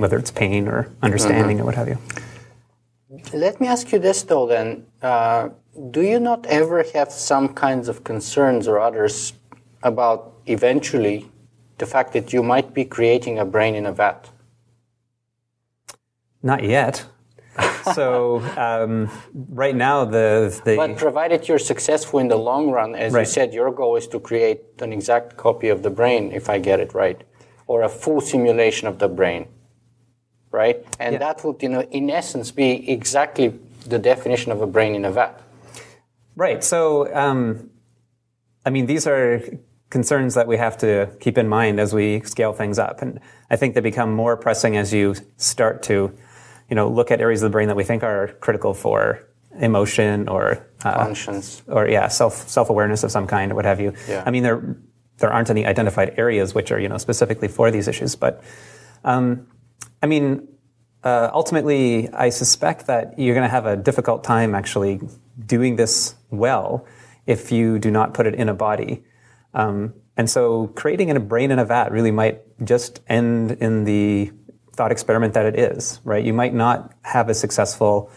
whether 0.00 0.16
it's 0.18 0.30
pain 0.30 0.68
or 0.68 0.90
understanding 1.02 1.60
or 1.60 1.64
what 1.64 1.74
have 1.74 1.88
you. 1.88 1.98
Let 3.32 3.60
me 3.60 3.66
ask 3.66 3.92
you 3.92 3.98
this 3.98 4.22
though 4.22 4.46
then. 4.46 4.86
Uh, 5.02 5.50
do 5.90 6.02
you 6.02 6.20
not 6.20 6.46
ever 6.46 6.84
have 6.94 7.10
some 7.10 7.54
kinds 7.54 7.88
of 7.88 8.04
concerns 8.04 8.68
or 8.68 8.78
others 8.78 9.32
about 9.82 10.34
eventually 10.46 11.30
the 11.78 11.86
fact 11.86 12.12
that 12.12 12.32
you 12.32 12.42
might 12.42 12.72
be 12.72 12.84
creating 12.84 13.38
a 13.38 13.44
brain 13.44 13.74
in 13.74 13.86
a 13.86 13.92
vat? 13.92 14.30
Not 16.42 16.62
yet. 16.62 17.04
so 17.94 18.40
um, 18.56 19.10
right 19.32 19.76
now, 19.76 20.04
the 20.04 20.60
the 20.64 20.76
But 20.76 20.96
provided 20.96 21.46
you're 21.48 21.58
successful 21.58 22.18
in 22.18 22.28
the 22.28 22.36
long 22.36 22.70
run, 22.70 22.94
as 22.94 23.12
you 23.14 23.24
said, 23.24 23.54
your 23.54 23.70
goal 23.72 23.96
is 23.96 24.06
to 24.08 24.18
create 24.20 24.60
an 24.80 24.92
exact 24.92 25.36
copy 25.36 25.68
of 25.68 25.82
the 25.82 25.90
brain, 25.90 26.32
if 26.32 26.48
I 26.48 26.58
get 26.58 26.80
it 26.80 26.94
right, 26.94 27.22
or 27.66 27.82
a 27.82 27.88
full 27.88 28.20
simulation 28.20 28.88
of 28.88 28.98
the 28.98 29.08
brain, 29.08 29.46
right? 30.54 30.78
And 30.98 31.12
Yeah. 31.14 31.18
that 31.26 31.44
would, 31.44 31.62
you 31.62 31.68
know, 31.68 31.82
in 31.90 32.08
essence, 32.10 32.50
be 32.52 32.68
exactly 32.90 33.48
the 33.86 33.98
definition 33.98 34.52
of 34.52 34.60
a 34.62 34.66
brain 34.66 34.94
in 34.94 35.04
a 35.04 35.10
vat. 35.10 35.34
right. 36.36 36.62
So 36.64 36.80
um, 37.14 37.70
I 38.66 38.70
mean, 38.70 38.86
these 38.86 39.06
are 39.06 39.40
concerns 39.90 40.34
that 40.34 40.46
we 40.48 40.56
have 40.56 40.76
to 40.78 41.08
keep 41.20 41.36
in 41.38 41.48
mind 41.48 41.78
as 41.78 41.92
we 41.92 42.20
scale 42.22 42.52
things 42.52 42.78
up, 42.78 43.02
and 43.02 43.20
I 43.50 43.56
think 43.56 43.74
they 43.74 43.80
become 43.82 44.10
more 44.14 44.36
pressing 44.36 44.76
as 44.76 44.92
you 44.92 45.14
start 45.36 45.82
to, 45.84 45.94
you 46.70 46.74
know, 46.76 46.88
look 46.88 47.10
at 47.10 47.20
areas 47.20 47.42
of 47.42 47.50
the 47.50 47.52
brain 47.52 47.68
that 47.68 47.76
we 47.76 47.84
think 47.84 48.02
are 48.02 48.28
critical 48.40 48.72
for 48.74 49.20
emotion 49.60 50.28
or 50.28 50.44
uh, 50.84 51.04
Functions. 51.04 51.62
or 51.68 51.86
yeah, 51.88 52.08
self 52.08 52.34
self 52.48 52.70
awareness 52.70 53.04
of 53.04 53.10
some 53.12 53.26
kind 53.26 53.52
or 53.52 53.54
what 53.54 53.64
have 53.66 53.80
you. 53.80 53.92
Yeah. 54.08 54.22
I 54.26 54.30
mean, 54.30 54.42
there 54.42 54.76
there 55.18 55.32
aren't 55.32 55.50
any 55.50 55.64
identified 55.66 56.14
areas 56.18 56.54
which 56.54 56.72
are 56.72 56.80
you 56.80 56.88
know 56.88 56.98
specifically 56.98 57.48
for 57.48 57.70
these 57.70 57.86
issues, 57.86 58.16
but 58.16 58.42
um, 59.04 59.46
I 60.02 60.06
mean, 60.06 60.48
uh, 61.02 61.30
ultimately, 61.32 62.08
I 62.10 62.30
suspect 62.30 62.86
that 62.86 63.18
you're 63.18 63.34
going 63.34 63.46
to 63.46 63.50
have 63.50 63.66
a 63.66 63.76
difficult 63.76 64.24
time 64.24 64.54
actually 64.54 65.00
doing 65.44 65.76
this 65.76 66.14
well 66.30 66.86
if 67.26 67.52
you 67.52 67.78
do 67.78 67.90
not 67.90 68.14
put 68.14 68.26
it 68.26 68.34
in 68.34 68.48
a 68.48 68.54
body. 68.54 69.04
Um, 69.52 69.94
and 70.16 70.28
so, 70.28 70.68
creating 70.68 71.10
a 71.10 71.20
brain 71.20 71.50
in 71.50 71.58
a 71.58 71.64
vat 71.64 71.92
really 71.92 72.10
might 72.10 72.42
just 72.64 73.00
end 73.08 73.52
in 73.52 73.84
the 73.84 74.32
thought 74.72 74.92
experiment 74.92 75.34
that 75.34 75.46
it 75.46 75.58
is, 75.58 76.00
right? 76.04 76.24
You 76.24 76.32
might 76.32 76.54
not 76.54 76.92
have 77.02 77.28
a 77.28 77.34
successful 77.34 78.10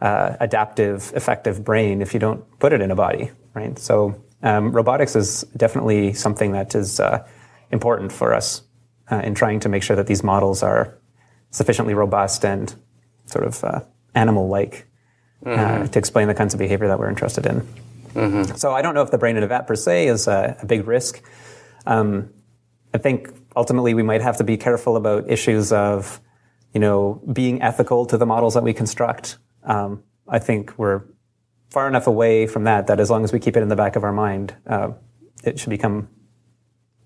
uh, 0.00 0.36
adaptive, 0.40 1.12
effective 1.14 1.64
brain 1.64 2.00
if 2.00 2.14
you 2.14 2.20
don't 2.20 2.44
put 2.58 2.72
it 2.72 2.80
in 2.80 2.90
a 2.90 2.94
body, 2.94 3.30
right? 3.54 3.78
So 3.78 4.22
um, 4.42 4.72
robotics 4.72 5.16
is 5.16 5.42
definitely 5.56 6.14
something 6.14 6.52
that 6.52 6.74
is 6.74 7.00
uh, 7.00 7.26
important 7.70 8.12
for 8.12 8.32
us 8.32 8.62
uh, 9.10 9.20
in 9.24 9.34
trying 9.34 9.60
to 9.60 9.68
make 9.68 9.82
sure 9.82 9.96
that 9.96 10.06
these 10.06 10.22
models 10.22 10.62
are 10.62 10.96
sufficiently 11.50 11.94
robust 11.94 12.44
and 12.44 12.74
sort 13.26 13.44
of 13.44 13.64
uh, 13.64 13.80
animal-like 14.14 14.86
uh, 15.44 15.86
to 15.88 15.98
explain 15.98 16.28
the 16.28 16.34
kinds 16.34 16.54
of 16.54 16.58
behavior 16.58 16.88
that 16.88 16.98
we're 16.98 17.08
interested 17.08 17.46
in. 17.46 17.66
So 18.56 18.72
I 18.72 18.82
don't 18.82 18.94
know 18.94 19.02
if 19.02 19.10
the 19.10 19.18
brain 19.18 19.36
in 19.36 19.42
a 19.42 19.46
vat 19.46 19.66
per 19.66 19.76
se 19.76 20.08
is 20.08 20.26
a, 20.28 20.56
a 20.60 20.66
big 20.66 20.86
risk. 20.86 21.22
Um, 21.86 22.30
I 22.92 22.98
think 22.98 23.30
ultimately 23.56 23.94
we 23.94 24.02
might 24.02 24.20
have 24.22 24.36
to 24.38 24.44
be 24.44 24.56
careful 24.56 24.96
about 24.96 25.30
issues 25.30 25.72
of, 25.72 26.20
you 26.74 26.80
know, 26.80 27.22
being 27.32 27.62
ethical 27.62 28.06
to 28.06 28.18
the 28.18 28.26
models 28.26 28.54
that 28.54 28.62
we 28.62 28.74
construct. 28.74 29.38
Um, 29.64 30.02
I 30.28 30.38
think 30.38 30.76
we're 30.76 31.02
far 31.70 31.86
enough 31.88 32.06
away 32.06 32.46
from 32.46 32.64
that 32.64 32.88
that 32.88 33.00
as 33.00 33.10
long 33.10 33.24
as 33.24 33.32
we 33.32 33.38
keep 33.38 33.56
it 33.56 33.62
in 33.62 33.68
the 33.68 33.76
back 33.76 33.96
of 33.96 34.04
our 34.04 34.12
mind, 34.12 34.54
uh, 34.66 34.90
it 35.44 35.58
should 35.58 35.70
become 35.70 36.08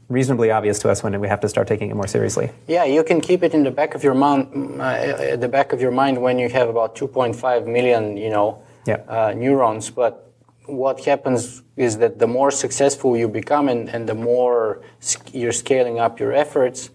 reasonably 0.08 0.50
obvious 0.50 0.78
to 0.80 0.90
us 0.90 1.02
when 1.02 1.18
we 1.20 1.28
have 1.28 1.40
to 1.40 1.48
start 1.48 1.66
taking 1.68 1.90
it 1.90 1.94
more 1.96 2.06
seriously. 2.06 2.50
Yeah, 2.68 2.84
you 2.84 3.02
can 3.04 3.20
keep 3.20 3.42
it 3.42 3.54
in 3.54 3.62
the 3.64 3.70
back 3.70 3.94
of 3.94 4.02
your 4.04 4.14
mind, 4.14 4.80
uh, 4.80 5.36
the 5.36 5.48
back 5.48 5.72
of 5.72 5.80
your 5.80 5.90
mind 5.90 6.20
when 6.20 6.38
you 6.38 6.48
have 6.48 6.68
about 6.68 6.94
2.5 6.96 7.66
million, 7.66 8.16
you 8.16 8.30
know, 8.30 8.58
Yep. 8.86 9.06
uh, 9.08 9.32
neurons. 9.34 9.88
But 9.90 10.30
what 10.66 11.04
happens 11.04 11.62
is 11.76 11.98
that 11.98 12.18
the 12.18 12.26
more 12.26 12.50
successful 12.50 13.16
you 13.16 13.28
become, 13.28 13.68
and, 13.68 13.88
and 13.88 14.06
the 14.08 14.14
more 14.14 14.82
sc- 15.00 15.32
you're 15.34 15.52
scaling 15.52 15.98
up 15.98 16.20
your 16.20 16.32
efforts, 16.32 16.90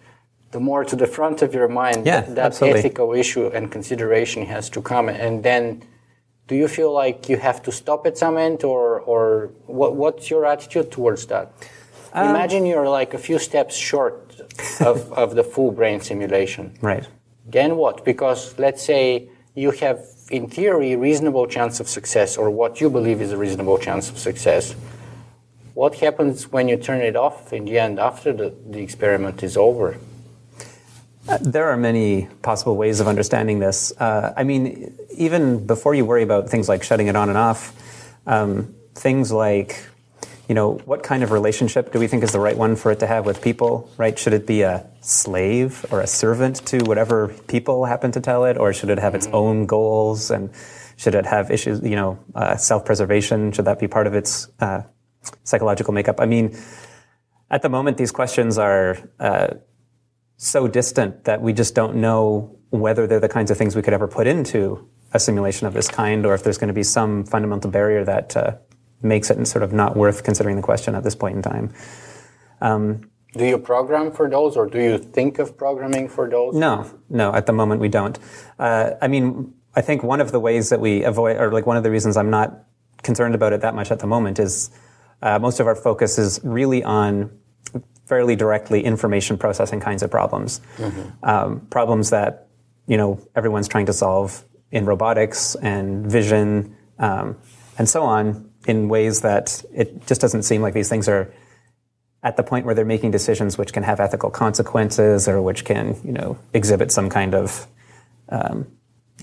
the 0.51 0.59
more 0.59 0.83
to 0.83 0.95
the 0.95 1.07
front 1.07 1.41
of 1.41 1.53
your 1.53 1.67
mind 1.67 2.05
Yeah, 2.05 2.21
that, 2.21 2.35
that 2.35 2.45
absolutely. 2.45 2.79
ethical 2.79 3.13
issue 3.13 3.47
and 3.47 3.71
consideration 3.71 4.45
has 4.45 4.69
to 4.71 4.81
come. 4.81 5.09
And 5.09 5.43
then, 5.43 5.83
do 6.47 6.55
you 6.55 6.67
feel 6.67 6.91
like 6.93 7.29
you 7.29 7.37
have 7.37 7.61
to 7.63 7.71
stop 7.71 8.05
at 8.07 8.17
some 8.17 8.37
end, 8.37 8.63
or 8.63 8.99
or 9.01 9.51
what, 9.67 9.95
what's 9.95 10.29
your 10.31 10.45
attitude 10.45 10.91
towards 10.91 11.25
that? 11.27 11.51
Um, 12.13 12.29
Imagine 12.29 12.65
you're 12.65 12.89
like 12.89 13.13
a 13.13 13.17
few 13.17 13.39
steps 13.39 13.75
short 13.75 14.39
of, 14.79 15.11
of 15.13 15.35
the 15.35 15.43
full 15.43 15.71
brain 15.71 16.01
simulation. 16.01 16.77
Right. 16.81 17.07
Then 17.45 17.77
what? 17.77 18.05
Because 18.05 18.57
let's 18.57 18.83
say 18.83 19.29
you 19.55 19.71
have, 19.71 20.05
in 20.29 20.49
theory, 20.49 20.93
a 20.93 20.97
reasonable 20.97 21.47
chance 21.47 21.79
of 21.79 21.87
success, 21.87 22.37
or 22.37 22.49
what 22.49 22.79
you 22.81 22.89
believe 22.89 23.21
is 23.21 23.31
a 23.31 23.37
reasonable 23.37 23.77
chance 23.77 24.09
of 24.09 24.17
success. 24.17 24.75
What 25.73 25.95
happens 25.95 26.51
when 26.51 26.67
you 26.67 26.77
turn 26.77 27.01
it 27.01 27.15
off 27.15 27.53
in 27.53 27.65
the 27.65 27.79
end 27.79 27.99
after 27.99 28.33
the, 28.33 28.53
the 28.69 28.79
experiment 28.79 29.43
is 29.43 29.55
over? 29.55 29.97
There 31.41 31.69
are 31.69 31.77
many 31.77 32.27
possible 32.41 32.75
ways 32.75 32.99
of 32.99 33.07
understanding 33.07 33.59
this. 33.59 33.93
Uh, 33.99 34.33
I 34.35 34.43
mean, 34.43 34.97
even 35.15 35.65
before 35.65 35.93
you 35.93 36.03
worry 36.05 36.23
about 36.23 36.49
things 36.49 36.67
like 36.67 36.83
shutting 36.83 37.07
it 37.07 37.15
on 37.15 37.29
and 37.29 37.37
off, 37.37 37.73
um, 38.25 38.73
things 38.95 39.31
like, 39.31 39.87
you 40.49 40.55
know, 40.55 40.73
what 40.85 41.03
kind 41.03 41.21
of 41.21 41.31
relationship 41.31 41.91
do 41.91 41.99
we 41.99 42.07
think 42.07 42.23
is 42.23 42.31
the 42.31 42.39
right 42.39 42.57
one 42.57 42.75
for 42.75 42.91
it 42.91 42.99
to 42.99 43.07
have 43.07 43.23
with 43.23 43.39
people, 43.39 43.87
right? 43.97 44.17
Should 44.17 44.33
it 44.33 44.47
be 44.47 44.63
a 44.63 44.89
slave 44.99 45.85
or 45.91 46.01
a 46.01 46.07
servant 46.07 46.65
to 46.65 46.79
whatever 46.85 47.27
people 47.47 47.85
happen 47.85 48.11
to 48.13 48.19
tell 48.19 48.45
it, 48.45 48.57
or 48.57 48.73
should 48.73 48.89
it 48.89 48.97
have 48.97 49.13
its 49.13 49.27
own 49.27 49.67
goals? 49.67 50.31
And 50.31 50.49
should 50.97 51.13
it 51.13 51.27
have 51.27 51.51
issues, 51.51 51.83
you 51.83 51.95
know, 51.95 52.17
uh, 52.33 52.57
self 52.57 52.83
preservation? 52.83 53.51
Should 53.51 53.65
that 53.65 53.79
be 53.79 53.87
part 53.87 54.07
of 54.07 54.15
its 54.15 54.49
uh, 54.59 54.81
psychological 55.43 55.93
makeup? 55.93 56.19
I 56.19 56.25
mean, 56.25 56.57
at 57.51 57.61
the 57.61 57.69
moment, 57.69 57.97
these 57.97 58.11
questions 58.11 58.57
are. 58.57 58.97
Uh, 59.19 59.47
so 60.41 60.69
distant 60.69 61.25
that 61.25 61.41
we 61.41 61.51
just 61.51 61.75
don't 61.75 61.97
know 61.97 62.57
whether 62.69 63.05
they're 63.05 63.19
the 63.19 63.27
kinds 63.27 63.51
of 63.51 63.57
things 63.57 63.75
we 63.75 63.81
could 63.81 63.93
ever 63.93 64.07
put 64.07 64.25
into 64.25 64.87
a 65.13 65.19
simulation 65.19 65.67
of 65.67 65.73
this 65.73 65.89
kind, 65.89 66.25
or 66.25 66.33
if 66.33 66.43
there's 66.43 66.57
going 66.57 66.69
to 66.69 66.73
be 66.73 66.81
some 66.81 67.25
fundamental 67.25 67.69
barrier 67.69 68.05
that 68.05 68.37
uh, 68.37 68.55
makes 69.01 69.29
it 69.29 69.45
sort 69.47 69.63
of 69.63 69.73
not 69.73 69.95
worth 69.95 70.23
considering 70.23 70.55
the 70.55 70.61
question 70.61 70.95
at 70.95 71.03
this 71.03 71.15
point 71.15 71.35
in 71.35 71.41
time. 71.41 71.73
Do 73.33 73.45
you 73.45 73.59
program 73.59 74.11
for 74.11 74.27
those, 74.29 74.57
or 74.57 74.65
do 74.65 74.81
you 74.81 74.97
think 74.97 75.37
of 75.37 75.55
programming 75.55 76.09
for 76.09 76.27
those? 76.27 76.55
No, 76.55 76.89
no, 77.09 77.33
at 77.33 77.45
the 77.45 77.53
moment 77.53 77.79
we 77.79 77.87
don't. 77.87 78.17
Uh, 78.57 78.91
I 79.01 79.07
mean, 79.07 79.53
I 79.75 79.81
think 79.81 80.01
one 80.01 80.19
of 80.19 80.31
the 80.31 80.39
ways 80.39 80.69
that 80.69 80.79
we 80.79 81.03
avoid, 81.03 81.37
or 81.37 81.51
like 81.51 81.67
one 81.67 81.77
of 81.77 81.83
the 81.83 81.91
reasons 81.91 82.17
I'm 82.17 82.31
not 82.31 82.65
concerned 83.03 83.35
about 83.35 83.53
it 83.53 83.61
that 83.61 83.75
much 83.75 83.91
at 83.91 83.99
the 83.99 84.07
moment 84.07 84.39
is 84.39 84.71
uh, 85.21 85.37
most 85.37 85.59
of 85.59 85.67
our 85.67 85.75
focus 85.75 86.17
is 86.17 86.39
really 86.43 86.83
on 86.83 87.29
fairly 88.07 88.35
directly 88.35 88.83
information 88.83 89.37
processing 89.37 89.79
kinds 89.79 90.01
of 90.01 90.09
problems. 90.09 90.59
Um, 91.21 91.67
problems 91.69 92.09
that, 92.09 92.47
you 92.87 92.97
know, 92.97 93.19
everyone's 93.35 93.67
trying 93.67 93.85
to 93.85 93.93
solve 93.93 94.43
in 94.71 94.85
robotics 94.85 95.53
and 95.55 96.11
vision 96.11 96.75
um, 96.97 97.37
and 97.77 97.87
so 97.87 98.01
on 98.01 98.48
in 98.69 98.87
ways 98.87 99.21
that 99.21 99.63
it 99.73 100.05
just 100.05 100.21
doesn't 100.21 100.43
seem 100.43 100.61
like 100.61 100.75
these 100.75 100.89
things 100.89 101.09
are 101.09 101.33
at 102.21 102.37
the 102.37 102.43
point 102.43 102.65
where 102.65 102.75
they're 102.75 102.93
making 102.95 103.11
decisions 103.11 103.57
which 103.57 103.71
can 103.73 103.83
have 103.83 103.99
ethical 103.99 104.29
consequences 104.29 105.27
or 105.27 105.41
which 105.41 105.65
can, 105.65 105.85
you 106.03 106.11
know, 106.11 106.37
exhibit 106.53 106.91
some 106.91 107.09
kind 107.09 107.33
of, 107.33 107.67
um, 108.29 108.67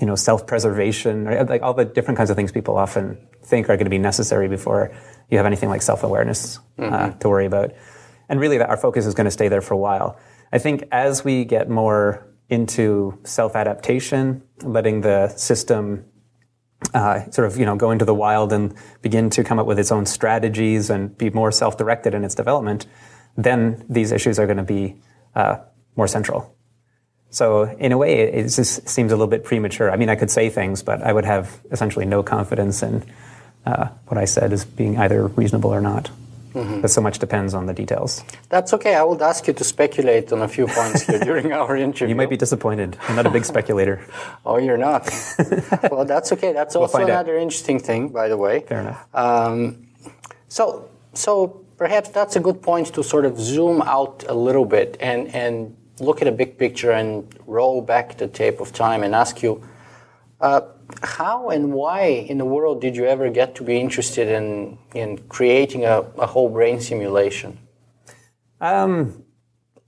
you 0.00 0.06
know, 0.06 0.16
self-preservation, 0.16 1.28
or 1.28 1.44
like 1.44 1.62
all 1.62 1.74
the 1.74 1.84
different 1.84 2.18
kinds 2.18 2.30
of 2.30 2.36
things 2.36 2.50
people 2.50 2.76
often 2.76 3.18
think 3.44 3.68
are 3.70 3.76
going 3.76 3.90
to 3.90 3.96
be 3.98 3.98
necessary 3.98 4.48
before 4.48 4.90
you 5.30 5.36
have 5.36 5.46
anything 5.46 5.68
like 5.68 5.82
self-awareness 5.82 6.58
uh, 6.78 7.10
to 7.20 7.28
worry 7.28 7.46
about. 7.46 7.70
And 8.28 8.40
really, 8.40 8.58
that 8.58 8.68
our 8.68 8.76
focus 8.76 9.06
is 9.06 9.14
going 9.14 9.26
to 9.26 9.30
stay 9.30 9.48
there 9.48 9.60
for 9.60 9.74
a 9.74 9.78
while. 9.88 10.18
I 10.52 10.58
think 10.58 10.84
as 10.90 11.24
we 11.24 11.44
get 11.44 11.70
more 11.70 12.26
into 12.48 13.18
self-adaptation, 13.24 14.42
letting 14.62 15.02
the 15.02 15.28
system 15.28 16.04
uh, 16.94 17.28
sort 17.30 17.46
of 17.46 17.58
you 17.58 17.66
know 17.66 17.76
go 17.76 17.90
into 17.90 18.04
the 18.04 18.14
wild 18.14 18.52
and 18.52 18.74
begin 19.02 19.30
to 19.30 19.44
come 19.44 19.58
up 19.58 19.66
with 19.66 19.78
its 19.78 19.92
own 19.92 20.06
strategies 20.06 20.90
and 20.90 21.16
be 21.16 21.30
more 21.30 21.50
self-directed 21.50 22.14
in 22.14 22.24
its 22.24 22.34
development, 22.34 22.86
then 23.36 23.84
these 23.88 24.12
issues 24.12 24.38
are 24.38 24.46
going 24.46 24.56
to 24.56 24.62
be 24.62 24.96
uh, 25.34 25.58
more 25.96 26.08
central. 26.08 26.54
So 27.30 27.64
in 27.64 27.92
a 27.92 27.98
way, 27.98 28.20
it, 28.20 28.44
just 28.44 28.88
seems 28.88 29.12
a 29.12 29.16
little 29.16 29.26
bit 29.26 29.44
premature. 29.44 29.90
I 29.90 29.96
mean, 29.96 30.08
I 30.08 30.14
could 30.16 30.30
say 30.30 30.48
things, 30.48 30.82
but 30.82 31.02
I 31.02 31.12
would 31.12 31.24
have 31.24 31.60
essentially 31.70 32.06
no 32.06 32.22
confidence 32.22 32.82
in 32.82 33.04
uh, 33.66 33.88
what 34.06 34.16
I 34.16 34.24
said 34.24 34.52
as 34.52 34.64
being 34.64 34.96
either 34.98 35.26
reasonable 35.26 35.70
or 35.70 35.80
not. 35.80 36.10
Because 36.56 36.92
so 36.92 37.00
much 37.00 37.18
depends 37.18 37.52
on 37.52 37.66
the 37.66 37.74
details. 37.74 38.24
That's 38.48 38.72
okay. 38.72 38.94
I 38.94 39.02
would 39.02 39.20
ask 39.20 39.46
you 39.46 39.52
to 39.52 39.64
speculate 39.64 40.32
on 40.32 40.40
a 40.42 40.48
few 40.48 40.66
points 40.66 41.02
here 41.02 41.18
during 41.30 41.52
our 41.52 41.76
interview. 41.76 42.08
You 42.08 42.14
might 42.14 42.30
be 42.30 42.36
disappointed. 42.36 42.96
I'm 43.08 43.16
not 43.16 43.26
a 43.26 43.30
big 43.30 43.44
speculator. 43.44 44.00
Oh, 44.44 44.58
you're 44.58 44.78
not. 44.78 45.10
well, 45.90 46.04
that's 46.04 46.32
okay. 46.32 46.52
That's 46.52 46.76
also 46.76 46.98
find 46.98 47.10
out. 47.10 47.26
another 47.26 47.36
interesting 47.36 47.80
thing, 47.80 48.10
by 48.10 48.28
the 48.28 48.36
way. 48.36 48.60
Fair 48.60 48.80
enough. 48.80 49.06
Um, 49.12 49.88
so, 50.48 50.88
so 51.14 51.64
perhaps 51.76 52.10
that's 52.10 52.36
a 52.36 52.40
good 52.40 52.62
point 52.62 52.94
to 52.94 53.02
sort 53.02 53.24
of 53.24 53.38
zoom 53.38 53.82
out 53.82 54.24
a 54.28 54.34
little 54.34 54.64
bit 54.64 54.96
and, 55.00 55.28
and 55.34 55.76
look 55.98 56.22
at 56.22 56.28
a 56.28 56.32
big 56.32 56.58
picture 56.58 56.92
and 56.92 57.26
roll 57.46 57.82
back 57.82 58.18
the 58.18 58.28
tape 58.28 58.60
of 58.60 58.72
time 58.72 59.02
and 59.02 59.14
ask 59.14 59.42
you, 59.42 59.62
uh, 60.40 60.60
how 61.02 61.50
and 61.50 61.72
why 61.72 62.04
in 62.04 62.38
the 62.38 62.44
world 62.44 62.80
did 62.80 62.96
you 62.96 63.04
ever 63.06 63.30
get 63.30 63.54
to 63.56 63.64
be 63.64 63.78
interested 63.78 64.28
in, 64.28 64.78
in 64.94 65.18
creating 65.28 65.84
a, 65.84 66.00
a 66.18 66.26
whole 66.26 66.48
brain 66.48 66.80
simulation? 66.80 67.58
Um, 68.60 69.24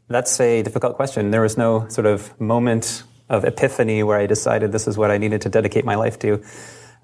that's 0.08 0.40
a 0.40 0.62
difficult 0.62 0.96
question. 0.96 1.30
There 1.30 1.42
was 1.42 1.56
no 1.56 1.88
sort 1.88 2.06
of 2.06 2.38
moment 2.40 3.02
of 3.28 3.44
epiphany 3.44 4.02
where 4.02 4.18
I 4.18 4.26
decided 4.26 4.72
this 4.72 4.88
is 4.88 4.96
what 4.96 5.10
I 5.10 5.18
needed 5.18 5.42
to 5.42 5.48
dedicate 5.48 5.84
my 5.84 5.94
life 5.94 6.18
to. 6.20 6.42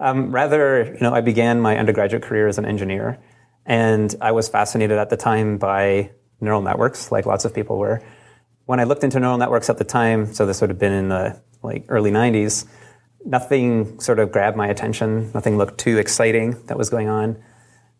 Um, 0.01 0.33
rather, 0.33 0.85
you 0.85 1.01
know, 1.01 1.15
I 1.15 1.21
began 1.21 1.61
my 1.61 1.77
undergraduate 1.79 2.23
career 2.23 2.49
as 2.49 2.59
an 2.59 2.65
engineer, 2.65 3.19
and 3.65 4.15
I 4.21 4.33
was 4.33 4.49
fascinated 4.49 4.99
at 4.99 5.11
the 5.11 5.17
time 5.17 5.59
by 5.59 6.11
neural 6.41 6.63
networks, 6.63 7.13
like 7.13 7.27
lots 7.27 7.45
of 7.45 7.55
people 7.55 7.79
were. 7.79 8.03
When 8.67 8.81
I 8.81 8.85
looked 8.85 9.05
into 9.05 9.21
neural 9.21 9.39
networks 9.39 9.71
at 9.71 9.79
the 9.79 9.85
time, 9.85 10.33
so 10.35 10.47
this 10.47 10.61
would 10.61 10.71
have 10.71 10.79
been 10.79 10.93
in 10.93 11.09
the 11.09 11.41
like 11.63 11.85
early 11.89 12.11
'90s, 12.11 12.67
nothing 13.25 13.99
sort 14.01 14.19
of 14.19 14.31
grabbed 14.31 14.57
my 14.57 14.69
attention. 14.69 15.31
Nothing 15.33 15.57
looked 15.57 15.79
too 15.79 15.99
exciting 15.99 16.63
that 16.67 16.77
was 16.77 16.91
going 16.91 17.09
on. 17.09 17.43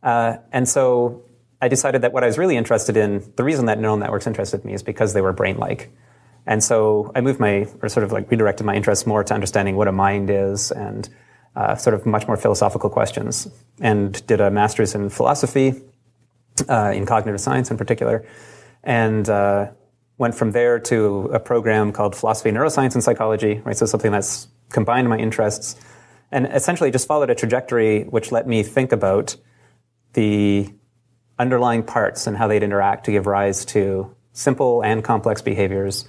Uh, 0.03 0.37
and 0.53 0.69
so 0.69 1.25
I 1.61 1.69
decided 1.69 2.03
that 2.03 2.13
what 2.13 2.23
I 2.23 2.27
was 2.27 2.37
really 2.37 2.57
interested 2.57 2.97
in, 2.97 3.33
the 3.37 3.45
reason 3.45 3.67
that 3.67 3.79
neural 3.79 3.97
networks 3.97 4.27
interested 4.27 4.65
me 4.65 4.75
is 4.75 4.83
because 4.83 5.15
they 5.15 5.23
were 5.23 5.33
brain-like. 5.33 5.91
And 6.47 6.63
so 6.63 7.11
I 7.15 7.23
moved 7.23 7.41
my, 7.41 7.67
or 7.81 7.89
sort 7.89 8.05
of 8.05 8.13
like 8.13 8.31
redirected 8.31 8.67
my 8.67 8.75
interest 8.75 9.07
more 9.07 9.25
to 9.25 9.33
understanding 9.33 9.77
what 9.77 9.89
a 9.89 9.93
mind 9.93 10.29
is 10.29 10.71
and 10.71 11.09
uh, 11.57 11.75
sort 11.77 11.95
of 11.95 12.05
much 12.05 12.27
more 12.27 12.37
philosophical 12.37 12.91
questions. 12.91 13.49
And 13.81 14.25
did 14.27 14.43
a 14.43 14.51
master's 14.51 14.95
in 14.95 15.09
philosophy, 15.09 15.81
uh, 16.69 16.93
in 16.95 17.07
cognitive 17.07 17.41
science 17.41 17.71
in 17.71 17.79
particular, 17.79 18.27
and 18.83 19.27
uh, 19.29 19.71
went 20.19 20.35
from 20.35 20.53
there 20.53 20.79
to 20.79 21.31
a 21.33 21.41
program 21.41 21.93
called 21.93 22.15
Philosophy, 22.15 22.51
Neuroscience, 22.51 22.95
and 22.95 23.03
Psychology, 23.03 23.63
right? 23.65 23.77
So 23.77 23.87
something 23.87 24.13
that's 24.13 24.49
combined 24.75 25.09
my 25.09 25.17
interests, 25.17 25.77
and 26.31 26.47
essentially 26.47 26.91
just 26.91 27.09
followed 27.09 27.31
a 27.31 27.35
trajectory 27.35 28.03
which 28.05 28.31
let 28.31 28.47
me 28.47 28.63
think 28.63 28.93
about 28.93 29.37
the 30.13 30.69
underlying 31.39 31.83
parts 31.83 32.27
and 32.27 32.37
how 32.37 32.47
they'd 32.47 32.63
interact 32.63 33.07
to 33.07 33.13
give 33.13 33.27
rise 33.27 33.65
to 33.65 34.15
simple 34.33 34.83
and 34.83 35.03
complex 35.03 35.41
behaviors. 35.41 36.07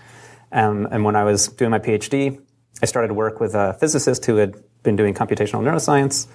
Um, 0.51 0.88
and 0.91 1.03
when 1.03 1.15
I 1.15 1.24
was 1.24 1.48
doing 1.48 1.72
my 1.72 1.79
PhD, 1.79 2.41
I 2.81 2.86
started 2.86 3.07
to 3.10 3.13
work 3.13 3.39
with 3.39 3.55
a 3.55 3.74
physicist 3.79 4.25
who 4.25 4.36
had 4.36 4.55
been 4.84 4.95
doing 4.95 5.13
computational 5.13 5.63
neuroscience, 5.63 6.27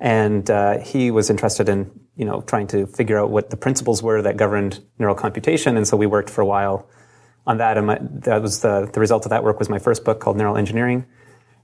and 0.00 0.48
uh, 0.50 0.78
he 0.78 1.10
was 1.10 1.28
interested 1.30 1.68
in 1.68 1.90
you 2.16 2.24
know 2.24 2.40
trying 2.42 2.66
to 2.68 2.86
figure 2.86 3.18
out 3.18 3.30
what 3.30 3.50
the 3.50 3.56
principles 3.56 4.02
were 4.02 4.22
that 4.22 4.36
governed 4.36 4.80
neural 4.98 5.14
computation. 5.14 5.76
And 5.76 5.86
so 5.86 5.96
we 5.96 6.06
worked 6.06 6.30
for 6.30 6.40
a 6.40 6.46
while 6.46 6.88
on 7.46 7.58
that, 7.58 7.76
and 7.76 7.86
my, 7.86 7.98
that 8.00 8.40
was 8.40 8.60
the 8.60 8.88
the 8.92 9.00
result 9.00 9.26
of 9.26 9.30
that 9.30 9.42
work 9.44 9.58
was 9.58 9.68
my 9.68 9.78
first 9.78 10.04
book 10.04 10.20
called 10.20 10.36
Neural 10.36 10.56
Engineering. 10.56 11.04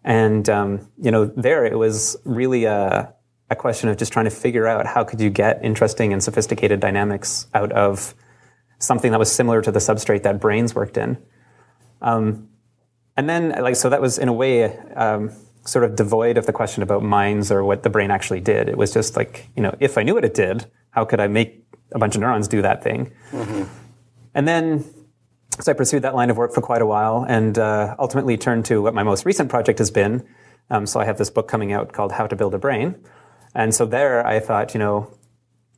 And 0.05 0.49
um, 0.49 0.91
you 1.01 1.11
know, 1.11 1.25
there 1.25 1.65
it 1.65 1.79
was 1.79 2.17
really 2.25 2.65
a, 2.65 3.13
a 3.51 3.57
question 3.57 3.89
of 3.89 3.97
just 3.97 4.13
trying 4.13 4.27
to 4.27 4.31
figure 4.31 4.67
out 4.67 4.87
how 4.87 5.05
could 5.05 5.21
you 5.21 5.31
get 5.31 5.65
interesting 5.65 6.13
and 6.13 6.23
sophisticated 6.23 6.81
dynamics 6.81 7.47
out 7.55 7.73
of 7.73 8.15
something 8.79 9.11
that 9.13 9.19
was 9.19 9.33
similar 9.33 9.63
to 9.63 9.73
the 9.73 9.79
substrate 9.79 10.23
that 10.23 10.41
brains 10.41 10.75
worked 10.75 10.97
in. 10.97 11.17
Um, 12.03 12.49
and 13.17 13.29
then, 13.29 13.51
like, 13.51 13.77
so 13.77 13.89
that 13.89 14.01
was 14.01 14.19
in 14.19 14.29
a 14.29 14.33
way 14.33 14.77
um, 14.95 15.31
sort 15.65 15.85
of 15.85 15.97
devoid 15.97 16.37
of 16.37 16.47
the 16.47 16.53
question 16.53 16.83
about 16.83 17.03
minds 17.03 17.51
or 17.51 17.65
what 17.65 17.83
the 17.83 17.91
brain 17.91 18.11
actually 18.11 18.41
did. 18.41 18.69
It 18.69 18.77
was 18.77 18.93
just 18.93 19.17
like, 19.17 19.49
you 19.57 19.63
know, 19.63 19.75
if 19.81 19.97
I 19.97 20.03
knew 20.03 20.15
what 20.15 20.25
it 20.25 20.35
did, 20.35 20.67
how 20.91 21.05
could 21.05 21.21
I 21.21 21.29
make 21.29 21.65
a 21.93 21.99
bunch 21.99 22.15
of 22.15 22.21
neurons 22.21 22.49
do 22.49 22.63
that 22.63 22.83
thing? 22.83 23.13
and 24.35 24.49
then, 24.49 24.85
so 25.61 25.71
I 25.71 25.75
pursued 25.75 26.03
that 26.03 26.15
line 26.15 26.31
of 26.31 26.37
work 26.37 26.53
for 26.53 26.61
quite 26.61 26.83
a 26.83 26.87
while, 26.87 27.25
and 27.29 27.59
uh, 27.59 27.95
ultimately 27.99 28.37
turned 28.37 28.65
to 28.67 28.83
what 28.83 28.95
my 28.95 29.03
most 29.03 29.25
recent 29.25 29.49
project 29.49 29.79
has 29.79 29.91
been. 29.91 30.27
Um, 30.71 30.87
so 30.87 31.01
I 31.01 31.05
have 31.05 31.19
this 31.19 31.31
book 31.31 31.49
coming 31.49 31.73
out 31.73 31.93
called 31.93 32.13
How 32.13 32.27
to 32.27 32.37
Build 32.37 32.55
a 32.55 32.59
Brain, 32.59 32.97
and 33.55 33.75
so 33.75 33.87
there 33.87 34.27
I 34.27 34.41
thought, 34.41 34.75
you 34.75 34.81
know, 34.81 35.17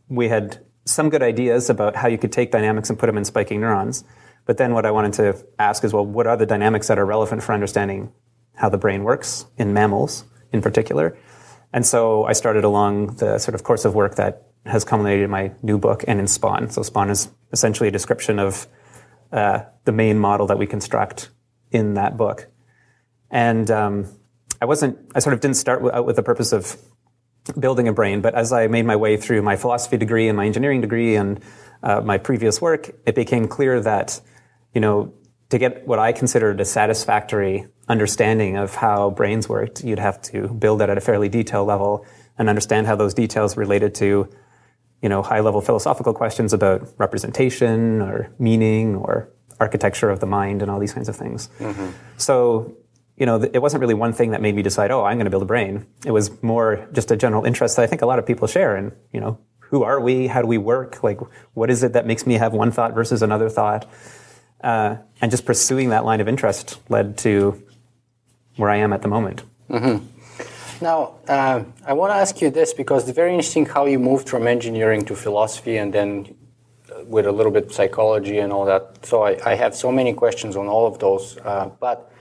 we 0.09 0.29
had 0.29 0.65
some 0.85 1.11
good 1.11 1.23
ideas 1.23 1.69
about 1.69 1.97
how 1.97 2.09
you 2.09 2.17
could 2.17 2.33
take 2.33 2.51
dynamics 2.53 2.89
and 2.89 2.99
put 2.99 3.07
them 3.07 3.19
in 3.19 3.25
spiking 3.25 3.61
neurons. 3.61 4.05
But 4.47 4.57
then 4.59 4.73
what 4.73 4.87
I 4.87 4.93
wanted 4.93 5.13
to 5.15 5.45
ask 5.59 5.83
is, 5.83 5.93
well, 5.93 6.07
what 6.07 6.27
are 6.29 6.37
the 6.37 6.47
dynamics 6.47 6.87
that 6.87 6.99
are 6.99 7.05
relevant 7.05 7.43
for 7.43 7.53
understanding 7.53 8.13
how 8.55 8.69
the 8.69 8.79
brain 8.79 9.03
works 9.03 9.47
in 9.59 9.75
mammals 9.75 10.25
in 10.53 10.63
particular? 10.63 11.19
And 11.73 11.85
so 11.85 12.25
I 12.25 12.33
started 12.33 12.63
along 12.63 13.17
the 13.17 13.39
sort 13.39 13.57
of 13.57 13.65
course 13.65 13.85
of 13.85 13.95
work 13.95 14.15
that 14.15 14.47
has 14.65 14.85
culminated 14.85 15.25
in 15.25 15.31
my 15.31 15.53
new 15.63 15.79
book 15.79 16.05
and 16.07 16.21
in 16.21 16.27
Spaun. 16.27 16.73
So 16.73 16.83
Spaun 16.83 17.11
is 17.11 17.29
essentially 17.53 17.89
a 17.89 17.93
description 17.93 18.39
of 18.39 18.69
uh, 19.33 19.61
the 19.85 19.93
main 19.93 20.19
model 20.19 20.47
that 20.49 20.59
we 20.59 20.67
construct 20.67 21.31
in 21.71 21.95
that 21.95 22.17
book. 22.17 22.49
And 23.31 23.71
um, 23.71 24.07
I 24.61 24.67
wasn't, 24.67 24.99
I 25.15 25.19
sort 25.19 25.35
of 25.35 25.41
didn't 25.41 25.57
start 25.57 25.83
out 25.93 26.07
with 26.07 26.17
the 26.17 26.23
purpose 26.23 26.53
of 26.53 26.77
building 27.59 27.89
a 27.89 27.93
brain, 27.93 28.21
but 28.21 28.35
as 28.35 28.53
I 28.53 28.67
made 28.67 28.87
my 28.87 28.97
way 28.97 29.17
through 29.17 29.43
my 29.43 29.57
philosophy 29.57 29.97
degree 29.97 30.29
and 30.29 30.37
my 30.37 30.47
engineering 30.47 30.81
degree 30.81 31.17
and 31.17 31.41
uh, 31.83 32.01
my 32.01 32.19
previous 32.19 32.61
work, 32.61 32.91
it 33.07 33.15
became 33.15 33.47
clear 33.49 33.81
that, 33.81 34.21
you 34.75 34.81
know, 34.81 35.13
to 35.51 35.59
get 35.59 35.87
what 35.87 35.99
I 35.99 36.13
considered 36.13 36.61
a 36.61 36.65
satisfactory 36.65 37.67
understanding 37.89 38.57
of 38.57 38.75
how 38.75 39.11
brains 39.11 39.49
worked, 39.49 39.85
you'd 39.85 40.01
have 40.01 40.21
to 40.23 40.49
build 40.49 40.83
it 40.83 40.91
at 40.91 40.99
a 40.99 41.01
fairly 41.01 41.29
detailed 41.29 41.69
level 41.69 42.05
and 42.37 42.49
understand 42.49 42.87
how 42.87 42.97
those 42.97 43.15
details 43.15 43.57
related 43.57 43.95
to, 43.97 44.29
you 45.07 45.09
know, 45.09 45.23
high 45.23 45.39
level 45.39 45.61
philosophical 45.61 46.13
questions 46.13 46.53
about 46.53 46.83
representation 46.99 48.03
or 48.03 48.29
meaning 48.41 48.97
or 48.97 49.31
architecture 49.61 50.11
of 50.11 50.19
the 50.19 50.27
mind 50.27 50.63
and 50.63 50.69
all 50.69 50.81
these 50.81 50.93
kinds 50.93 51.09
of 51.09 51.15
things. 51.15 51.49
Mm-hmm. 51.61 51.91
So, 52.17 52.77
you 53.17 53.25
know, 53.25 53.41
it 53.41 53.63
wasn't 53.63 53.83
really 53.83 53.95
one 53.95 54.13
thing 54.13 54.33
that 54.33 54.43
made 54.43 54.57
me 54.57 54.63
decide, 54.63 54.91
oh, 54.91 55.05
I'm 55.05 55.17
going 55.17 55.27
to 55.27 55.31
build 55.31 55.45
a 55.45 55.47
brain. 55.47 55.87
It 56.05 56.11
was 56.11 56.43
more 56.43 56.89
just 56.93 57.13
a 57.13 57.17
general 57.17 57.45
interest 57.45 57.77
that 57.77 57.83
I 57.85 57.87
think 57.87 58.03
a 58.03 58.07
lot 58.07 58.19
of 58.19 58.27
people 58.27 58.49
share 58.49 58.77
in, 58.77 58.91
you 59.13 59.21
know, 59.21 59.39
who 59.61 59.85
are 59.85 60.01
we? 60.01 60.27
How 60.27 60.43
do 60.43 60.49
we 60.49 60.59
work? 60.59 61.05
Like, 61.05 61.21
what 61.55 61.71
is 61.71 61.85
it 61.85 61.93
that 61.93 62.05
makes 62.05 62.27
me 62.27 62.35
have 62.35 62.53
one 62.53 62.73
thought 62.73 62.93
versus 62.93 63.23
another 63.23 63.49
thought? 63.49 63.89
Uh, 64.61 64.97
and 65.21 65.31
just 65.31 65.47
pursuing 65.47 65.91
that 65.91 66.05
line 66.05 66.21
of 66.21 66.27
interest 66.27 66.81
led 66.89 67.17
to 67.19 67.63
where 68.57 68.71
I 68.71 68.79
am 68.79 68.93
at 68.93 69.03
the 69.03 69.09
moment. 69.09 69.45
Mm-hmm. 69.71 70.05
Now, 70.81 71.15
uh, 71.27 71.65
I 71.87 71.95
want 71.95 72.13
to 72.13 72.17
ask 72.17 72.43
you 72.43 72.51
this 72.51 72.75
because 72.75 73.09
it's 73.09 73.17
very 73.17 73.31
interesting 73.31 73.65
how 73.65 73.87
you 73.87 73.99
moved 73.99 74.29
from 74.29 74.47
engineering 74.47 75.07
to 75.07 75.17
philosophy 75.17 75.79
and 75.79 75.93
then 75.93 76.35
uh, 76.91 77.05
with 77.05 77.27
a 77.27 77.33
little 77.33 77.53
bit 77.53 77.73
psychology 77.73 78.39
and 78.41 78.53
all 78.53 78.67
that. 78.67 79.07
So 79.07 79.23
I, 79.23 79.39
I 79.45 79.55
have 79.55 79.75
so 79.75 79.91
many 79.91 80.13
questions 80.13 80.55
on 80.55 80.67
all 80.67 80.87
of 80.87 80.99
those. 80.99 81.39
Uh, 81.39 81.71
but, 81.81 82.13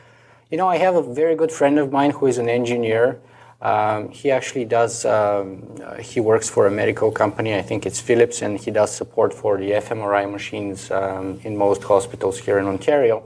you 0.49 0.57
know, 0.57 0.69
I 0.69 0.77
have 0.77 0.95
a 0.95 1.03
very 1.03 1.35
good 1.35 1.51
friend 1.51 1.77
of 1.79 1.91
mine 1.91 2.11
who 2.11 2.27
is 2.27 2.37
an 2.37 2.47
engineer. 2.47 3.19
Um, 3.61 4.09
he 4.09 4.31
actually 4.31 4.65
does, 4.65 5.03
um, 5.05 5.75
uh, 5.83 5.95
he 5.95 6.21
works 6.21 6.49
for 6.49 6.65
a 6.67 6.71
medical 6.71 7.11
company, 7.11 7.55
I 7.55 7.61
think 7.61 7.85
it's 7.85 7.99
Philips, 7.99 8.41
and 8.41 8.57
he 8.59 8.71
does 8.71 8.95
support 8.95 9.33
for 9.33 9.57
the 9.57 9.71
fMRI 9.71 10.31
machines 10.31 10.91
um, 10.91 11.41
in 11.43 11.57
most 11.57 11.83
hospitals 11.83 12.37
here 12.37 12.59
in 12.59 12.67
Ontario. 12.67 13.23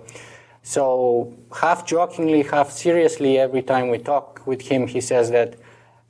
So, 0.70 1.34
half 1.62 1.84
jokingly, 1.84 2.44
half 2.44 2.70
seriously, 2.70 3.40
every 3.40 3.64
time 3.64 3.90
we 3.90 3.98
talk 3.98 4.46
with 4.46 4.62
him, 4.62 4.86
he 4.86 5.02
says 5.02 5.32
that 5.32 5.56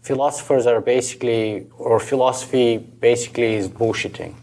philosophers 0.01 0.68
are 0.68 0.82
basically, 0.82 1.68
or 1.77 1.98
philosophy 2.01 2.77
basically 2.77 3.53
is 3.53 3.70
bullshitting. 3.70 4.33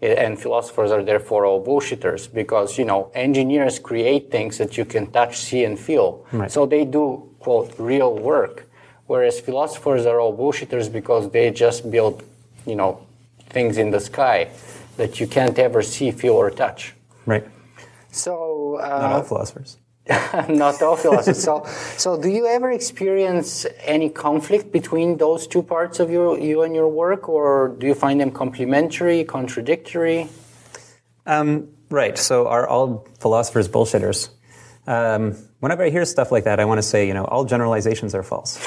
Eh, 0.00 0.14
and 0.14 0.40
philosophers 0.40 0.90
are 0.90 1.02
therefore 1.02 1.44
all 1.44 1.62
bullshitters 1.62 2.32
because, 2.32 2.78
you 2.78 2.86
know, 2.86 3.10
engineers 3.12 3.78
create 3.78 4.30
things 4.30 4.56
that 4.56 4.78
you 4.78 4.86
can 4.86 5.10
touch, 5.10 5.36
see, 5.36 5.62
and 5.64 5.78
feel. 5.78 6.24
Right. 6.32 6.50
So 6.50 6.64
they 6.64 6.86
do, 6.86 7.28
quote, 7.38 7.74
real 7.78 8.14
work. 8.16 8.66
Whereas 9.08 9.40
philosophers 9.40 10.06
are 10.06 10.18
all 10.20 10.34
bullshitters 10.34 10.90
because 10.90 11.30
they 11.32 11.50
just 11.50 11.90
build, 11.90 12.22
you 12.64 12.76
know, 12.76 13.06
things 13.50 13.76
in 13.76 13.90
the 13.90 14.00
sky 14.00 14.48
that 14.96 15.20
you 15.20 15.26
can't 15.26 15.58
ever 15.58 15.82
see, 15.82 16.12
feel, 16.12 16.32
or 16.32 16.50
touch. 16.50 16.94
Right. 17.26 17.46
So 18.10 18.78
uh, 18.82 18.88
not 18.88 19.12
all 19.12 19.22
philosophers. 19.22 19.78
not 20.48 20.82
all 20.82 20.96
philosophers. 20.96 21.42
so, 21.42 21.64
so 21.96 22.20
do 22.20 22.28
you 22.28 22.46
ever 22.46 22.70
experience 22.70 23.66
any 23.80 24.08
conflict 24.08 24.72
between 24.72 25.18
those 25.18 25.46
two 25.46 25.62
parts 25.62 26.00
of 26.00 26.10
your 26.10 26.38
you 26.38 26.62
and 26.62 26.74
your 26.74 26.88
work, 26.88 27.28
or 27.28 27.76
do 27.78 27.86
you 27.86 27.94
find 27.94 28.20
them 28.20 28.30
complementary, 28.30 29.24
contradictory? 29.24 30.28
Um, 31.26 31.68
right. 31.90 32.18
So, 32.18 32.48
are 32.48 32.66
all 32.66 33.06
philosophers 33.20 33.68
bullshitters? 33.68 34.30
Um, 34.86 35.36
whenever 35.60 35.84
I 35.84 35.90
hear 35.90 36.04
stuff 36.04 36.32
like 36.32 36.44
that, 36.44 36.58
I 36.58 36.64
want 36.64 36.78
to 36.78 36.82
say, 36.82 37.06
you 37.06 37.14
know, 37.14 37.24
all 37.24 37.44
generalizations 37.44 38.14
are 38.14 38.24
false. 38.24 38.58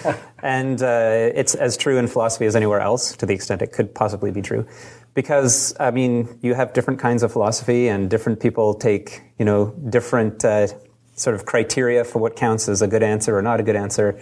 and 0.42 0.80
uh, 0.80 1.30
it's 1.34 1.54
as 1.54 1.76
true 1.76 1.98
in 1.98 2.06
philosophy 2.06 2.44
as 2.46 2.54
anywhere 2.54 2.80
else, 2.80 3.16
to 3.16 3.26
the 3.26 3.34
extent 3.34 3.62
it 3.62 3.72
could 3.72 3.92
possibly 3.94 4.30
be 4.30 4.42
true 4.42 4.66
because 5.14 5.74
I 5.78 5.90
mean, 5.90 6.38
you 6.42 6.54
have 6.54 6.72
different 6.72 7.00
kinds 7.00 7.22
of 7.22 7.32
philosophy, 7.32 7.88
and 7.88 8.08
different 8.08 8.40
people 8.40 8.74
take 8.74 9.22
you 9.38 9.44
know 9.44 9.74
different 9.88 10.44
uh, 10.44 10.68
sort 11.14 11.34
of 11.34 11.44
criteria 11.44 12.04
for 12.04 12.18
what 12.18 12.36
counts 12.36 12.68
as 12.68 12.82
a 12.82 12.88
good 12.88 13.02
answer 13.02 13.36
or 13.36 13.42
not 13.42 13.60
a 13.60 13.62
good 13.62 13.76
answer. 13.76 14.20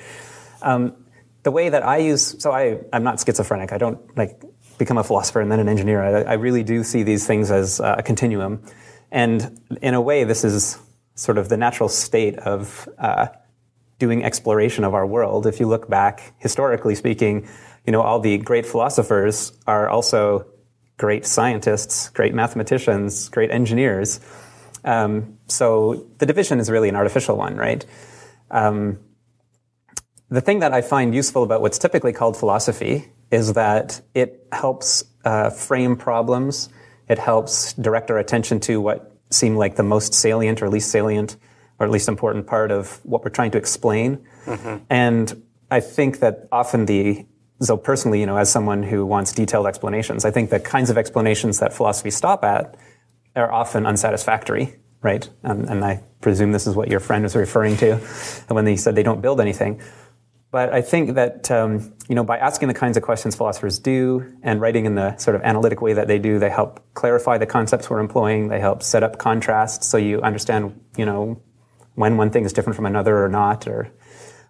Um, 0.63 0.95
the 1.43 1.51
way 1.51 1.69
that 1.69 1.83
I 1.83 1.99
use, 1.99 2.41
so 2.43 2.53
I, 2.53 2.81
I'm 2.93 3.03
not 3.03 3.19
schizophrenic. 3.21 3.73
I 3.73 3.79
don't 3.79 4.17
like 4.17 4.43
become 4.79 4.99
a 4.99 5.05
philosopher 5.05 5.41
and 5.41 5.51
then 5.51 5.61
an 5.61 5.69
engineer. 5.69 6.03
I, 6.03 6.23
I 6.23 6.33
really 6.35 6.63
do 6.63 6.83
see 6.83 7.03
these 7.03 7.27
things 7.27 7.51
as 7.51 7.81
uh, 7.81 7.97
a 7.99 8.03
continuum, 8.03 8.63
and 9.11 9.61
in 9.83 9.95
a 9.95 10.01
way, 10.01 10.25
this 10.25 10.45
is 10.45 10.79
sort 11.15 11.39
of 11.39 11.49
the 11.49 11.57
natural 11.57 11.89
state 11.89 12.39
of 12.39 12.89
uh, 12.99 13.29
doing 13.99 14.25
exploration 14.25 14.85
of 14.85 14.95
our 14.95 15.07
world. 15.07 15.47
If 15.47 15.61
you 15.61 15.67
look 15.67 15.89
back 15.89 16.35
historically 16.39 16.95
speaking, 16.95 17.47
you 17.87 17.93
know 17.93 18.03
all 18.03 18.21
the 18.21 18.39
great 18.39 18.67
philosophers 18.67 19.53
are 19.67 19.89
also 19.89 20.47
great 21.01 21.25
scientists, 21.25 22.11
great 22.11 22.35
mathematicians, 22.35 23.31
great 23.31 23.51
engineers. 23.51 24.21
Um, 24.85 25.39
so 25.47 26.07
the 26.19 26.27
division 26.27 26.61
is 26.61 26.71
really 26.71 26.91
an 26.91 26.95
artificial 26.95 27.39
one, 27.39 27.57
right? 27.57 27.87
Um, 28.51 28.99
the 30.29 30.43
thing 30.43 30.59
that 30.59 30.75
I 30.75 30.83
find 30.83 31.15
useful 31.15 31.43
about 31.43 31.63
what's 31.63 31.79
typically 31.79 32.13
called 32.13 32.37
philosophy 32.37 33.11
is 33.31 33.55
that 33.55 34.03
it 34.13 34.47
helps 34.53 35.03
uh, 35.25 35.49
frame 35.49 35.97
problems. 35.97 36.69
It 37.09 37.19
helps 37.19 37.73
direct 37.73 38.11
our 38.11 38.19
attention 38.19 38.61
to 38.61 38.79
what 38.79 39.17
seem 39.31 39.57
like 39.57 39.77
the 39.77 39.83
most 39.83 40.13
salient 40.13 40.61
or 40.61 40.69
least 40.69 40.91
salient 40.91 41.39
or 41.79 41.87
at 41.87 41.91
least 41.91 42.09
important 42.09 42.47
part 42.47 42.71
of 42.71 43.01
what 43.07 43.25
we're 43.25 43.31
trying 43.31 43.53
to 43.53 43.59
explain. 43.59 44.19
Mm-hmm. 44.45 44.85
And 44.91 45.43
I 45.71 45.81
think 45.81 46.19
that 46.19 46.47
often 46.53 46.85
the 46.85 47.25
so 47.63 47.77
personally, 47.77 48.21
you 48.21 48.27
know, 48.27 48.37
as 48.37 48.51
someone 48.51 48.83
who 48.83 49.05
wants 49.05 49.33
detailed 49.33 49.67
explanations, 49.67 50.25
I 50.25 50.31
think 50.31 50.51
the 50.51 50.61
kinds 50.61 50.91
of 50.91 50.97
explanations 50.97 51.59
that 51.61 51.73
philosophy 51.73 52.11
stop 52.11 52.43
at 52.43 52.77
are 53.37 53.53
often 53.53 53.87
unsatisfactory, 53.87 54.77
right? 55.03 55.29
And, 55.43 55.69
and 55.69 55.85
I 55.85 56.03
presume 56.21 56.53
this 56.53 56.67
is 56.67 56.75
what 56.75 56.89
your 56.89 57.01
friend 57.01 57.23
was 57.23 57.37
referring 57.37 57.77
to 57.79 57.97
when 58.49 58.67
he 58.67 58.77
said 58.77 58.95
they 58.95 59.03
don't 59.03 59.21
build 59.21 59.41
anything. 59.41 59.81
But 60.51 60.73
I 60.73 60.83
think 60.83 61.15
that 61.15 61.49
um, 61.51 61.95
you 62.09 62.15
know 62.17 62.25
by 62.25 62.39
asking 62.39 62.69
the 62.69 62.75
kinds 62.75 62.97
of 62.97 63.05
questions 63.05 63.37
philosophers 63.37 63.79
do 63.79 64.37
and 64.43 64.61
writing 64.61 64.85
in 64.85 64.97
the 64.97 65.17
sort 65.17 65.37
of 65.37 65.43
analytic 65.43 65.81
way 65.81 65.93
that 65.93 66.09
they 66.09 66.19
do, 66.19 66.41
they 66.41 66.51
help 66.51 66.83
clarify 66.95 67.39
the 67.39 67.47
concepts 67.47 67.89
we're 67.89 68.01
employing. 68.01 68.49
They 68.49 68.59
help 68.59 68.83
set 68.83 69.05
up 69.05 69.19
contrasts 69.19 69.87
so 69.87 69.97
you 69.97 70.21
understand 70.23 70.81
you 70.97 71.07
know 71.07 71.41
when 71.95 72.17
one 72.17 72.31
thing 72.31 72.45
is 72.45 72.53
different 72.53 72.75
from 72.75 72.87
another 72.87 73.25
or 73.25 73.29
not, 73.29 73.69
or 73.69 73.93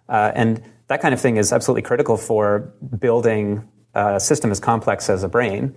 uh, 0.09 0.31
and 0.33 0.63
that 0.91 1.01
kind 1.01 1.13
of 1.13 1.21
thing 1.21 1.37
is 1.37 1.53
absolutely 1.53 1.83
critical 1.83 2.17
for 2.17 2.73
building 2.99 3.65
a 3.93 4.19
system 4.19 4.51
as 4.51 4.59
complex 4.59 5.09
as 5.09 5.23
a 5.23 5.29
brain 5.29 5.73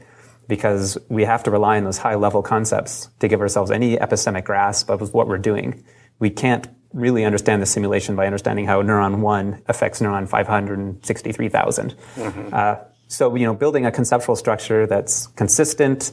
because 0.48 0.98
we 1.09 1.22
have 1.22 1.44
to 1.44 1.53
rely 1.53 1.77
on 1.77 1.85
those 1.85 1.98
high 1.98 2.16
level 2.16 2.42
concepts 2.42 3.09
to 3.20 3.29
give 3.29 3.40
ourselves 3.40 3.70
any 3.70 3.96
epistemic 3.96 4.42
grasp 4.42 4.90
of 4.90 5.14
what 5.14 5.29
we're 5.29 5.38
doing. 5.38 5.85
We 6.18 6.31
can't 6.31 6.66
really 6.92 7.24
understand 7.24 7.62
the 7.62 7.66
simulation 7.66 8.16
by 8.16 8.27
understanding 8.27 8.66
how 8.66 8.83
neuron 8.83 9.20
1 9.20 9.62
affects 9.66 10.00
neuron 10.00 10.29
563,000. 10.29 11.94
Mm-hmm. 12.16 12.48
Uh, 12.53 12.74
so, 13.07 13.37
you 13.37 13.46
know, 13.46 13.55
building 13.55 13.87
a 13.87 13.92
conceptual 13.92 14.35
structure 14.35 14.85
that's 14.85 15.29
consistent, 15.29 16.11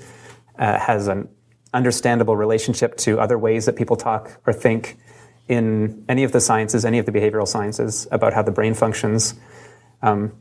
uh, 0.59 0.77
has 0.77 1.07
an 1.07 1.27
understandable 1.73 2.37
relationship 2.37 2.97
to 2.97 3.19
other 3.19 3.39
ways 3.39 3.65
that 3.65 3.75
people 3.75 3.95
talk 3.95 4.39
or 4.45 4.53
think, 4.53 4.99
in 5.51 6.05
any 6.07 6.23
of 6.23 6.31
the 6.31 6.39
sciences, 6.39 6.85
any 6.85 6.97
of 6.97 7.05
the 7.05 7.11
behavioral 7.11 7.45
sciences, 7.45 8.07
about 8.09 8.31
how 8.31 8.41
the 8.41 8.51
brain 8.51 8.73
functions. 8.73 9.35
Um, 10.01 10.31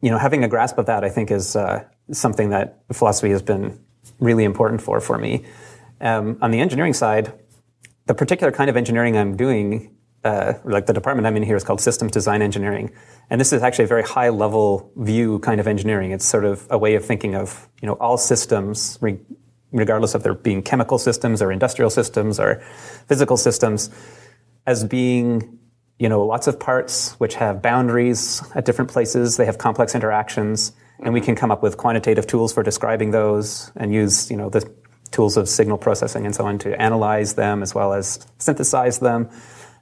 you 0.00 0.10
know, 0.10 0.16
having 0.16 0.42
a 0.42 0.48
grasp 0.48 0.78
of 0.78 0.86
that, 0.86 1.04
I 1.04 1.10
think, 1.10 1.30
is 1.30 1.54
uh, 1.54 1.84
something 2.10 2.48
that 2.48 2.80
philosophy 2.90 3.28
has 3.30 3.42
been 3.42 3.78
really 4.18 4.44
important 4.44 4.80
for 4.80 4.98
for 4.98 5.18
me. 5.18 5.44
Um, 6.00 6.38
on 6.40 6.52
the 6.52 6.60
engineering 6.60 6.94
side, 6.94 7.34
the 8.06 8.14
particular 8.14 8.50
kind 8.50 8.70
of 8.70 8.78
engineering 8.78 9.14
I'm 9.14 9.36
doing, 9.36 9.94
uh, 10.24 10.54
like 10.64 10.86
the 10.86 10.94
department 10.94 11.26
I'm 11.26 11.36
in 11.36 11.42
here, 11.42 11.56
is 11.56 11.62
called 11.62 11.82
systems 11.82 12.12
design 12.12 12.40
engineering, 12.40 12.92
and 13.28 13.38
this 13.38 13.52
is 13.52 13.62
actually 13.62 13.84
a 13.84 13.88
very 13.88 14.04
high 14.04 14.30
level 14.30 14.90
view 14.96 15.38
kind 15.40 15.60
of 15.60 15.66
engineering. 15.66 16.12
It's 16.12 16.24
sort 16.24 16.46
of 16.46 16.66
a 16.70 16.78
way 16.78 16.94
of 16.94 17.04
thinking 17.04 17.34
of 17.34 17.68
you 17.82 17.86
know 17.88 17.94
all 18.00 18.16
systems, 18.16 18.98
regardless 19.72 20.14
of 20.14 20.22
there 20.22 20.34
being 20.34 20.62
chemical 20.62 20.98
systems 20.98 21.42
or 21.42 21.52
industrial 21.52 21.90
systems 21.90 22.38
or 22.38 22.60
physical 23.08 23.36
systems, 23.36 23.90
as 24.66 24.84
being 24.84 25.58
you 25.98 26.08
know 26.08 26.24
lots 26.24 26.46
of 26.46 26.60
parts 26.60 27.12
which 27.12 27.34
have 27.34 27.62
boundaries 27.62 28.42
at 28.54 28.64
different 28.64 28.90
places. 28.90 29.36
They 29.36 29.46
have 29.46 29.58
complex 29.58 29.94
interactions, 29.94 30.72
and 31.00 31.14
we 31.14 31.20
can 31.20 31.34
come 31.34 31.50
up 31.50 31.62
with 31.62 31.76
quantitative 31.76 32.26
tools 32.26 32.52
for 32.52 32.62
describing 32.62 33.10
those 33.10 33.70
and 33.76 33.92
use 33.92 34.30
you 34.30 34.36
know 34.36 34.50
the 34.50 34.70
tools 35.10 35.36
of 35.36 35.48
signal 35.48 35.78
processing 35.78 36.26
and 36.26 36.34
so 36.34 36.44
on 36.44 36.58
to 36.58 36.80
analyze 36.80 37.34
them 37.34 37.62
as 37.62 37.74
well 37.74 37.92
as 37.92 38.26
synthesize 38.38 38.98
them. 38.98 39.30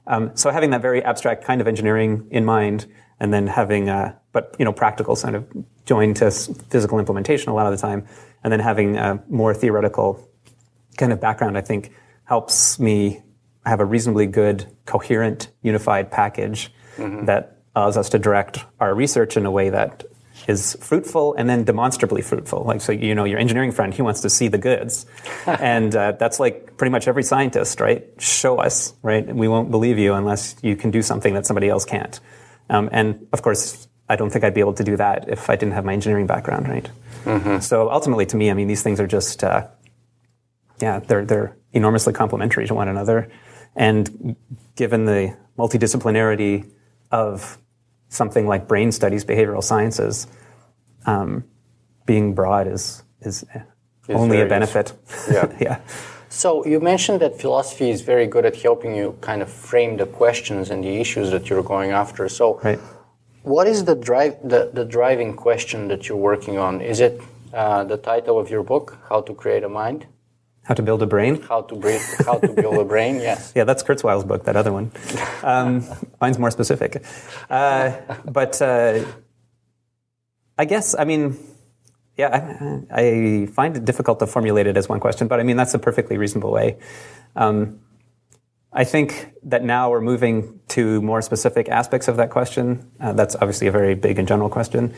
Um, 0.07 0.31
so 0.35 0.51
having 0.51 0.69
that 0.69 0.81
very 0.81 1.03
abstract 1.03 1.43
kind 1.43 1.61
of 1.61 1.67
engineering 1.67 2.27
in 2.29 2.45
mind, 2.45 2.85
and 3.19 3.33
then 3.33 3.47
having, 3.47 3.89
uh, 3.89 4.15
but 4.31 4.55
you 4.59 4.65
know, 4.65 4.73
practical 4.73 5.15
kind 5.15 5.35
of 5.35 5.47
joined 5.85 6.17
to 6.17 6.31
physical 6.31 6.99
implementation 6.99 7.49
a 7.49 7.53
lot 7.53 7.65
of 7.65 7.71
the 7.71 7.77
time, 7.77 8.07
and 8.45 8.51
then 8.51 8.59
having 8.59 8.95
a 8.95 9.19
more 9.27 9.55
theoretical 9.55 10.29
kind 10.97 11.11
of 11.11 11.19
background, 11.19 11.57
I 11.57 11.61
think 11.61 11.91
helps 12.25 12.79
me 12.79 13.23
have 13.65 13.79
a 13.79 13.85
reasonably 13.85 14.27
good, 14.27 14.67
coherent, 14.85 15.49
unified 15.63 16.11
package 16.11 16.71
mm-hmm. 16.95 17.25
that 17.25 17.57
allows 17.75 17.97
us 17.97 18.07
to 18.09 18.19
direct 18.19 18.63
our 18.79 18.93
research 18.93 19.35
in 19.35 19.47
a 19.47 19.51
way 19.51 19.71
that 19.71 20.03
is 20.47 20.77
fruitful 20.79 21.33
and 21.33 21.49
then 21.49 21.63
demonstrably 21.63 22.21
fruitful. 22.21 22.63
Like, 22.65 22.81
so, 22.81 22.91
you 22.91 23.15
know, 23.15 23.23
your 23.23 23.39
engineering 23.39 23.71
friend, 23.71 23.91
he 23.91 24.03
wants 24.03 24.21
to 24.21 24.29
see 24.29 24.47
the 24.47 24.59
goods. 24.59 25.07
and 25.47 25.95
uh, 25.95 26.11
that's 26.11 26.39
like 26.39 26.77
pretty 26.77 26.91
much 26.91 27.07
every 27.07 27.23
scientist, 27.23 27.79
right? 27.79 28.05
Show 28.19 28.59
us, 28.59 28.93
right? 29.01 29.25
We 29.25 29.47
won't 29.47 29.71
believe 29.71 29.97
you 29.97 30.13
unless 30.13 30.55
you 30.61 30.75
can 30.75 30.91
do 30.91 31.01
something 31.01 31.33
that 31.33 31.47
somebody 31.47 31.67
else 31.67 31.83
can't. 31.83 32.19
Um, 32.69 32.89
and 32.91 33.25
of 33.33 33.41
course, 33.41 33.87
I 34.07 34.15
don't 34.15 34.29
think 34.29 34.45
I'd 34.45 34.53
be 34.53 34.59
able 34.59 34.75
to 34.75 34.83
do 34.83 34.97
that 34.97 35.29
if 35.29 35.49
I 35.49 35.55
didn't 35.55 35.73
have 35.73 35.83
my 35.83 35.93
engineering 35.93 36.27
background, 36.27 36.67
right? 36.69 36.87
Mm-hmm. 37.25 37.59
So 37.59 37.91
ultimately, 37.91 38.25
to 38.27 38.37
me, 38.37 38.49
I 38.49 38.53
mean, 38.53 38.67
these 38.67 38.83
things 38.83 38.99
are 38.99 39.07
just, 39.07 39.43
uh, 39.43 39.67
yeah, 40.81 40.99
they're, 40.99 41.25
they're 41.25 41.57
enormously 41.73 42.13
complementary 42.13 42.67
to 42.67 42.73
one 42.73 42.87
another. 42.87 43.29
And 43.75 44.35
given 44.75 45.05
the 45.05 45.35
multidisciplinarity 45.57 46.71
of 47.11 47.57
something 48.09 48.47
like 48.47 48.67
brain 48.67 48.91
studies, 48.91 49.25
behavioral 49.25 49.63
sciences, 49.63 50.27
um, 51.05 51.43
being 52.05 52.33
broad 52.33 52.67
is 52.67 53.03
is 53.21 53.43
only 54.09 54.41
a 54.41 54.45
benefit. 54.45 54.93
Yeah. 55.31 55.51
yeah. 55.59 55.81
So 56.29 56.65
you 56.65 56.79
mentioned 56.79 57.21
that 57.21 57.39
philosophy 57.39 57.89
is 57.89 58.01
very 58.01 58.27
good 58.27 58.45
at 58.45 58.55
helping 58.55 58.95
you 58.95 59.17
kind 59.21 59.41
of 59.41 59.49
frame 59.49 59.97
the 59.97 60.05
questions 60.05 60.69
and 60.69 60.83
the 60.83 60.99
issues 60.99 61.31
that 61.31 61.49
you're 61.49 61.63
going 61.63 61.91
after. 61.91 62.27
So, 62.29 62.59
right. 62.59 62.79
What 63.45 63.67
is 63.67 63.85
the 63.85 63.95
drive 63.95 64.37
the, 64.43 64.71
the 64.73 64.83
driving 64.83 65.35
question 65.35 65.87
that 65.87 66.09
you're 66.09 66.17
working 66.17 66.57
on? 66.57 66.81
Is 66.81 66.99
it 66.99 67.21
uh, 67.53 67.83
the 67.83 67.97
title 67.97 68.39
of 68.39 68.49
your 68.49 68.63
book, 68.63 68.97
How 69.07 69.21
to 69.21 69.33
Create 69.33 69.63
a 69.63 69.69
Mind? 69.69 70.07
How 70.63 70.73
to 70.73 70.81
build 70.81 71.03
a 71.03 71.05
brain? 71.05 71.41
How 71.43 71.61
to, 71.61 71.75
breathe, 71.75 72.01
how 72.25 72.39
to 72.39 72.47
build 72.47 72.77
a 72.77 72.83
brain, 72.83 73.17
yes. 73.17 73.53
yeah, 73.55 73.65
that's 73.65 73.83
Kurzweil's 73.83 74.23
book, 74.23 74.45
that 74.45 74.55
other 74.55 74.73
one. 74.73 74.91
Um, 75.43 75.85
mine's 76.19 76.39
more 76.39 76.49
specific. 76.49 77.05
Uh, 77.47 77.91
but 78.25 78.59
uh, 78.63 79.05
I 80.57 80.65
guess, 80.65 80.95
I 80.97 81.03
mean, 81.03 81.37
yeah, 82.17 82.81
I, 82.89 83.01
I, 83.01 83.45
find 83.45 83.77
it 83.77 83.85
difficult 83.85 84.17
to 84.19 84.27
formulate 84.27 84.65
it 84.65 84.75
as 84.75 84.89
one 84.89 84.99
question, 84.99 85.27
but 85.27 85.39
I 85.39 85.43
mean, 85.43 85.55
that's 85.55 85.75
a 85.75 85.79
perfectly 85.79 86.17
reasonable 86.17 86.51
way. 86.51 86.77
Um, 87.35 87.81
I 88.77 88.83
think 88.83 89.31
that 89.43 89.63
now 89.63 89.89
we're 89.89 90.01
moving 90.01 90.59
to 90.67 91.01
more 91.01 91.21
specific 91.21 91.69
aspects 91.69 92.09
of 92.09 92.17
that 92.17 92.29
question. 92.29 92.91
Uh, 92.99 93.13
that's 93.13 93.35
obviously 93.35 93.67
a 93.67 93.71
very 93.71 93.95
big 93.95 94.19
and 94.19 94.27
general 94.27 94.49
question. 94.49 94.93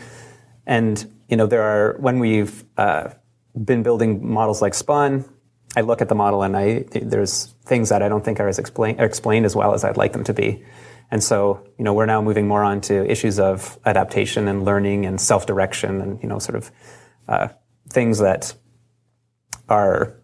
And, 0.65 1.05
you 1.29 1.37
know, 1.37 1.45
there 1.45 1.61
are, 1.61 1.95
when 1.99 2.17
we've 2.17 2.65
uh, 2.75 3.09
been 3.53 3.83
building 3.83 4.27
models 4.27 4.63
like 4.63 4.73
Spaun, 4.73 5.29
I 5.75 5.81
look 5.81 6.01
at 6.01 6.09
the 6.09 6.15
model 6.15 6.41
and 6.41 6.57
I 6.57 6.85
there's 6.91 7.53
things 7.65 7.89
that 7.89 8.01
I 8.01 8.09
don't 8.09 8.25
think 8.25 8.39
are 8.39 8.47
as 8.47 8.57
explain, 8.57 8.99
explained 8.99 9.45
as 9.45 9.55
well 9.55 9.75
as 9.75 9.83
I'd 9.83 9.95
like 9.95 10.11
them 10.11 10.23
to 10.23 10.33
be. 10.33 10.65
And 11.11 11.23
so, 11.23 11.63
you 11.77 11.85
know, 11.85 11.93
we're 11.93 12.07
now 12.07 12.21
moving 12.21 12.47
more 12.47 12.63
on 12.63 12.81
to 12.81 13.05
issues 13.09 13.39
of 13.39 13.77
adaptation 13.85 14.47
and 14.47 14.65
learning 14.65 15.05
and 15.05 15.21
self-direction 15.21 16.01
and, 16.01 16.21
you 16.23 16.27
know, 16.27 16.39
sort 16.39 16.55
of 16.55 16.71
uh, 17.27 17.49
things 17.89 18.19
that 18.19 18.55
are, 19.69 20.19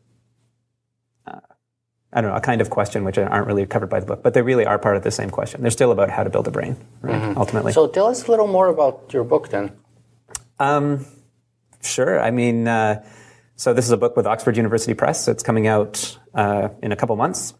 I 2.13 2.21
don't 2.21 2.29
know, 2.31 2.37
a 2.37 2.41
kind 2.41 2.61
of 2.61 2.69
question 2.69 3.03
which 3.03 3.17
aren't 3.17 3.47
really 3.47 3.65
covered 3.65 3.89
by 3.89 3.99
the 3.99 4.05
book, 4.05 4.21
but 4.21 4.33
they 4.33 4.41
really 4.41 4.65
are 4.65 4.77
part 4.77 4.95
of 4.95 5.03
the 5.03 5.11
same 5.11 5.29
question. 5.29 5.61
They're 5.61 5.71
still 5.71 5.91
about 5.91 6.09
how 6.09 6.23
to 6.23 6.29
build 6.29 6.47
a 6.47 6.51
brain, 6.51 6.77
right, 7.01 7.19
mm-hmm. 7.19 7.37
ultimately. 7.37 7.73
So 7.73 7.87
tell 7.87 8.07
us 8.07 8.27
a 8.27 8.31
little 8.31 8.47
more 8.47 8.67
about 8.67 9.11
your 9.11 9.23
book 9.23 9.49
then. 9.49 9.71
Um, 10.59 11.05
sure. 11.81 12.19
I 12.21 12.31
mean, 12.31 12.67
uh, 12.67 13.03
so 13.55 13.73
this 13.73 13.85
is 13.85 13.91
a 13.91 13.97
book 13.97 14.15
with 14.15 14.27
Oxford 14.27 14.57
University 14.57 14.93
Press. 14.93 15.27
It's 15.27 15.43
coming 15.43 15.67
out 15.67 16.17
uh, 16.33 16.69
in 16.81 16.91
a 16.91 16.95
couple 16.95 17.15
months. 17.15 17.53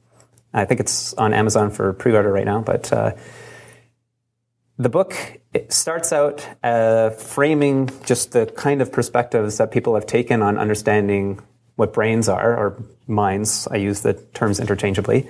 I 0.54 0.66
think 0.66 0.80
it's 0.80 1.14
on 1.16 1.34
Amazon 1.34 1.72
for 1.72 1.94
pre-order 1.94 2.32
right 2.32 2.46
now. 2.46 2.62
But 2.62 2.94
uh, 2.94 3.14
the 4.78 4.90
book 4.90 5.16
starts 5.70 6.14
out 6.14 6.48
uh, 6.64 7.10
framing 7.12 7.90
just 8.06 8.32
the 8.32 8.46
kind 8.46 8.82
of 8.82 8.92
perspectives 8.92 9.58
that 9.58 9.72
people 9.72 9.96
have 9.96 10.06
taken 10.06 10.42
on 10.42 10.58
understanding 10.58 11.40
what 11.76 11.94
brains 11.94 12.30
are 12.30 12.58
or 12.58 12.84
minds. 13.08 13.68
I 13.70 13.78
use 13.78 14.02
the 14.02 14.14
terms 14.14 14.60
interchangeably. 14.60 15.30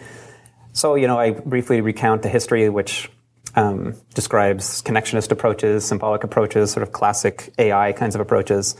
So 0.73 0.95
you 0.95 1.08
know, 1.08 1.19
I 1.19 1.32
briefly 1.32 1.82
recount 1.82 2.21
the 2.21 2.29
history, 2.29 2.69
which 2.69 3.10
um, 3.56 3.95
describes 4.13 4.82
connectionist 4.82 5.32
approaches, 5.32 5.86
symbolic 5.86 6.23
approaches, 6.23 6.71
sort 6.71 6.84
of 6.84 6.91
classic 6.91 7.53
AI 7.58 7.93
kinds 7.93 8.15
of 8.15 8.21
approaches 8.21 8.75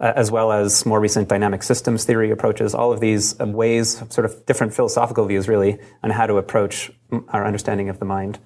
uh, 0.00 0.12
as 0.14 0.30
well 0.30 0.52
as 0.52 0.84
more 0.84 1.00
recent 1.00 1.28
dynamic 1.28 1.62
systems 1.62 2.04
theory 2.04 2.30
approaches, 2.30 2.74
all 2.74 2.92
of 2.92 3.00
these 3.00 3.38
uh, 3.40 3.46
ways, 3.46 4.02
sort 4.10 4.24
of 4.24 4.44
different 4.46 4.74
philosophical 4.74 5.24
views 5.26 5.48
really, 5.48 5.78
on 6.02 6.10
how 6.10 6.26
to 6.26 6.36
approach 6.36 6.90
our 7.28 7.46
understanding 7.46 7.88
of 7.88 7.98
the 7.98 8.04
mind. 8.04 8.38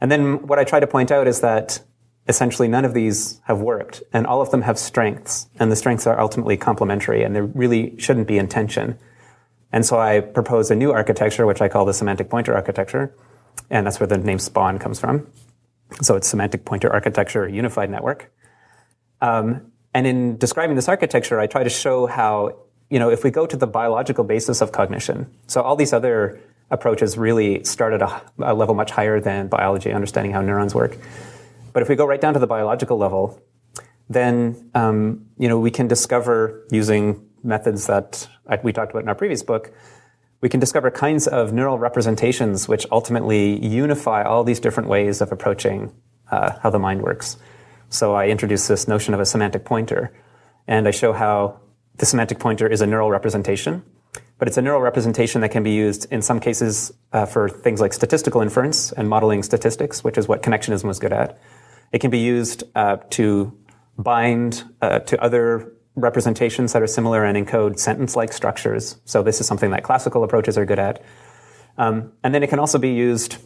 And 0.00 0.10
then 0.10 0.46
what 0.46 0.58
I 0.58 0.64
try 0.64 0.80
to 0.80 0.86
point 0.86 1.10
out 1.10 1.26
is 1.26 1.40
that 1.40 1.80
essentially 2.28 2.68
none 2.68 2.84
of 2.84 2.94
these 2.94 3.40
have 3.44 3.60
worked, 3.60 4.02
and 4.12 4.26
all 4.26 4.40
of 4.40 4.50
them 4.50 4.62
have 4.62 4.78
strengths, 4.78 5.48
and 5.58 5.70
the 5.70 5.76
strengths 5.76 6.06
are 6.06 6.18
ultimately 6.20 6.56
complementary, 6.56 7.22
and 7.22 7.34
there 7.34 7.44
really 7.44 7.98
shouldn't 7.98 8.26
be 8.26 8.38
intention. 8.38 8.98
And 9.72 9.84
so 9.84 9.98
I 9.98 10.20
propose 10.20 10.70
a 10.70 10.74
new 10.74 10.92
architecture, 10.92 11.46
which 11.46 11.60
I 11.60 11.68
call 11.68 11.84
the 11.84 11.94
semantic 11.94 12.28
pointer 12.28 12.54
architecture, 12.54 13.14
and 13.70 13.86
that's 13.86 14.00
where 14.00 14.06
the 14.06 14.18
name 14.18 14.38
Spaun 14.38 14.80
comes 14.80 14.98
from. 14.98 15.26
So 16.02 16.16
it's 16.16 16.28
semantic 16.28 16.64
pointer 16.64 16.92
architecture 16.92 17.48
unified 17.48 17.90
network. 17.90 18.32
Um, 19.20 19.72
and 19.94 20.06
in 20.06 20.36
describing 20.36 20.76
this 20.76 20.88
architecture, 20.88 21.38
I 21.40 21.46
try 21.46 21.62
to 21.62 21.70
show 21.70 22.06
how, 22.06 22.58
you 22.90 22.98
know, 22.98 23.10
if 23.10 23.24
we 23.24 23.30
go 23.30 23.46
to 23.46 23.56
the 23.56 23.66
biological 23.66 24.24
basis 24.24 24.60
of 24.60 24.72
cognition, 24.72 25.30
so 25.46 25.62
all 25.62 25.76
these 25.76 25.92
other 25.92 26.40
approaches 26.70 27.16
really 27.16 27.62
start 27.64 27.92
at 27.92 28.02
a, 28.02 28.22
a 28.38 28.54
level 28.54 28.74
much 28.74 28.90
higher 28.90 29.20
than 29.20 29.46
biology, 29.46 29.92
understanding 29.92 30.32
how 30.32 30.42
neurons 30.42 30.74
work. 30.74 30.98
But 31.76 31.82
if 31.82 31.90
we 31.90 31.94
go 31.94 32.06
right 32.06 32.22
down 32.22 32.32
to 32.32 32.40
the 32.40 32.46
biological 32.46 32.96
level, 32.96 33.38
then 34.08 34.70
um, 34.74 35.26
you 35.36 35.46
know 35.46 35.58
we 35.58 35.70
can 35.70 35.86
discover 35.86 36.64
using 36.70 37.28
methods 37.44 37.86
that 37.86 38.26
we 38.62 38.72
talked 38.72 38.92
about 38.92 39.02
in 39.02 39.10
our 39.10 39.14
previous 39.14 39.42
book. 39.42 39.74
We 40.40 40.48
can 40.48 40.58
discover 40.58 40.90
kinds 40.90 41.26
of 41.26 41.52
neural 41.52 41.78
representations 41.78 42.66
which 42.66 42.86
ultimately 42.90 43.62
unify 43.62 44.22
all 44.22 44.42
these 44.42 44.58
different 44.58 44.88
ways 44.88 45.20
of 45.20 45.32
approaching 45.32 45.92
uh, 46.30 46.58
how 46.62 46.70
the 46.70 46.78
mind 46.78 47.02
works. 47.02 47.36
So 47.90 48.14
I 48.14 48.28
introduce 48.28 48.68
this 48.68 48.88
notion 48.88 49.12
of 49.12 49.20
a 49.20 49.26
semantic 49.26 49.66
pointer, 49.66 50.14
and 50.66 50.88
I 50.88 50.92
show 50.92 51.12
how 51.12 51.60
the 51.96 52.06
semantic 52.06 52.38
pointer 52.38 52.66
is 52.66 52.80
a 52.80 52.86
neural 52.86 53.10
representation, 53.10 53.82
but 54.38 54.48
it's 54.48 54.56
a 54.56 54.62
neural 54.62 54.80
representation 54.80 55.42
that 55.42 55.50
can 55.50 55.62
be 55.62 55.72
used 55.72 56.10
in 56.10 56.22
some 56.22 56.40
cases 56.40 56.90
uh, 57.12 57.26
for 57.26 57.50
things 57.50 57.82
like 57.82 57.92
statistical 57.92 58.40
inference 58.40 58.92
and 58.92 59.10
modeling 59.10 59.42
statistics, 59.42 60.02
which 60.02 60.16
is 60.16 60.26
what 60.26 60.42
connectionism 60.42 60.84
was 60.84 60.98
good 60.98 61.12
at. 61.12 61.38
It 61.92 62.00
can 62.00 62.10
be 62.10 62.18
used 62.18 62.64
uh, 62.74 62.96
to 63.10 63.56
bind 63.98 64.64
uh, 64.82 65.00
to 65.00 65.22
other 65.22 65.72
representations 65.94 66.72
that 66.72 66.82
are 66.82 66.86
similar 66.86 67.24
and 67.24 67.46
encode 67.46 67.78
sentence-like 67.78 68.32
structures. 68.32 68.96
So 69.04 69.22
this 69.22 69.40
is 69.40 69.46
something 69.46 69.70
that 69.70 69.82
classical 69.82 70.24
approaches 70.24 70.58
are 70.58 70.66
good 70.66 70.78
at. 70.78 71.02
Um, 71.78 72.12
and 72.22 72.34
then 72.34 72.42
it 72.42 72.50
can 72.50 72.58
also 72.58 72.78
be 72.78 72.90
used 72.90 73.38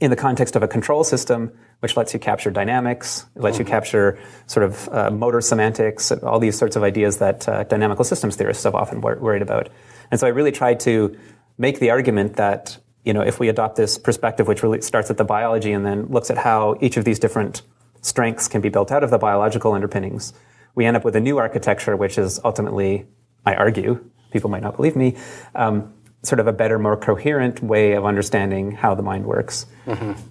in 0.00 0.10
the 0.10 0.16
context 0.16 0.54
of 0.56 0.62
a 0.62 0.68
control 0.68 1.02
system, 1.02 1.52
which 1.80 1.96
lets 1.96 2.12
you 2.14 2.20
capture 2.20 2.50
dynamics, 2.50 3.26
it 3.34 3.42
lets 3.42 3.56
mm-hmm. 3.56 3.66
you 3.66 3.70
capture 3.70 4.18
sort 4.46 4.64
of 4.64 4.88
uh, 4.92 5.10
motor 5.10 5.40
semantics, 5.40 6.12
all 6.12 6.38
these 6.38 6.56
sorts 6.56 6.76
of 6.76 6.82
ideas 6.82 7.18
that 7.18 7.48
uh, 7.48 7.64
dynamical 7.64 8.04
systems 8.04 8.36
theorists 8.36 8.64
have 8.64 8.74
often 8.74 9.00
wor- 9.00 9.18
worried 9.18 9.42
about. 9.42 9.68
And 10.10 10.20
so 10.20 10.26
I 10.26 10.30
really 10.30 10.52
tried 10.52 10.80
to 10.80 11.16
make 11.58 11.80
the 11.80 11.90
argument 11.90 12.36
that 12.36 12.78
you 13.04 13.12
know 13.12 13.22
if 13.22 13.40
we 13.40 13.48
adopt 13.48 13.76
this 13.76 13.98
perspective, 13.98 14.46
which 14.46 14.62
really 14.62 14.80
starts 14.80 15.10
at 15.10 15.16
the 15.16 15.24
biology 15.24 15.72
and 15.72 15.84
then 15.84 16.06
looks 16.06 16.30
at 16.30 16.38
how 16.38 16.76
each 16.80 16.96
of 16.96 17.04
these 17.04 17.18
different 17.18 17.62
strengths 18.02 18.48
can 18.48 18.60
be 18.60 18.68
built 18.68 18.90
out 18.90 19.04
of 19.04 19.10
the 19.10 19.18
biological 19.18 19.72
underpinnings, 19.72 20.32
we 20.74 20.86
end 20.86 20.96
up 20.96 21.04
with 21.04 21.16
a 21.16 21.20
new 21.20 21.38
architecture, 21.38 21.96
which 21.96 22.18
is 22.18 22.40
ultimately, 22.44 23.06
I 23.44 23.54
argue, 23.54 24.04
people 24.30 24.50
might 24.50 24.62
not 24.62 24.76
believe 24.76 24.96
me, 24.96 25.16
um, 25.54 25.92
sort 26.22 26.38
of 26.38 26.46
a 26.46 26.52
better, 26.52 26.78
more 26.78 26.98
coherent 26.98 27.62
way 27.62 27.92
of 27.92 28.04
understanding 28.04 28.72
how 28.72 28.94
the 28.94 29.02
mind 29.02 29.24
works. 29.24 29.64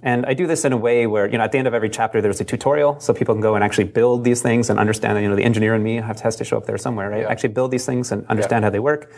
And 0.03 0.25
I 0.25 0.35
do 0.35 0.45
this 0.45 0.63
in 0.63 0.71
a 0.71 0.77
way 0.77 1.07
where, 1.07 1.27
you 1.27 1.37
know, 1.37 1.43
at 1.43 1.51
the 1.51 1.57
end 1.57 1.67
of 1.67 1.73
every 1.73 1.89
chapter, 1.89 2.21
there's 2.21 2.39
a 2.39 2.45
tutorial, 2.45 2.99
so 2.99 3.11
people 3.11 3.33
can 3.33 3.41
go 3.41 3.55
and 3.55 3.63
actually 3.63 3.85
build 3.85 4.23
these 4.23 4.41
things 4.41 4.69
and 4.69 4.79
understand. 4.79 5.19
You 5.21 5.29
know, 5.29 5.35
the 5.35 5.43
engineer 5.43 5.73
in 5.73 5.81
me 5.81 5.95
has 5.95 6.35
to 6.35 6.43
show 6.45 6.57
up 6.57 6.67
there 6.67 6.77
somewhere, 6.77 7.09
right? 7.09 7.21
Yeah. 7.23 7.31
Actually 7.31 7.49
build 7.49 7.71
these 7.71 7.85
things 7.85 8.11
and 8.11 8.25
understand 8.27 8.63
how 8.65 8.69
they 8.69 8.79
work. 8.79 9.11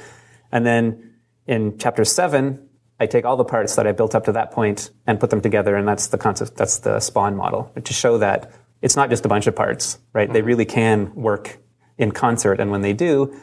And 0.51 0.65
then 0.65 1.15
in 1.45 1.77
chapter 1.77 2.05
seven, 2.05 2.69
I 3.01 3.07
take 3.07 3.25
all 3.25 3.35
the 3.35 3.43
parts 3.43 3.77
that 3.77 3.87
I 3.87 3.93
built 3.93 4.13
up 4.13 4.25
to 4.25 4.31
that 4.33 4.51
point 4.51 4.91
and 5.07 5.19
put 5.19 5.31
them 5.31 5.41
together, 5.41 5.75
and 5.75 5.87
that's 5.87 6.09
the 6.09 6.19
concept. 6.19 6.55
That's 6.55 6.77
the 6.77 6.97
Spaun 6.97 7.35
model 7.35 7.71
to 7.83 7.93
show 7.93 8.19
that 8.19 8.53
it's 8.83 8.95
not 8.95 9.09
just 9.09 9.25
a 9.25 9.27
bunch 9.27 9.47
of 9.47 9.55
parts, 9.55 9.97
right? 10.13 10.31
They 10.31 10.43
really 10.43 10.65
can 10.65 11.11
work 11.15 11.57
in 11.97 12.11
concert, 12.11 12.59
and 12.59 12.69
when 12.69 12.83
they 12.83 12.93
do, 12.93 13.33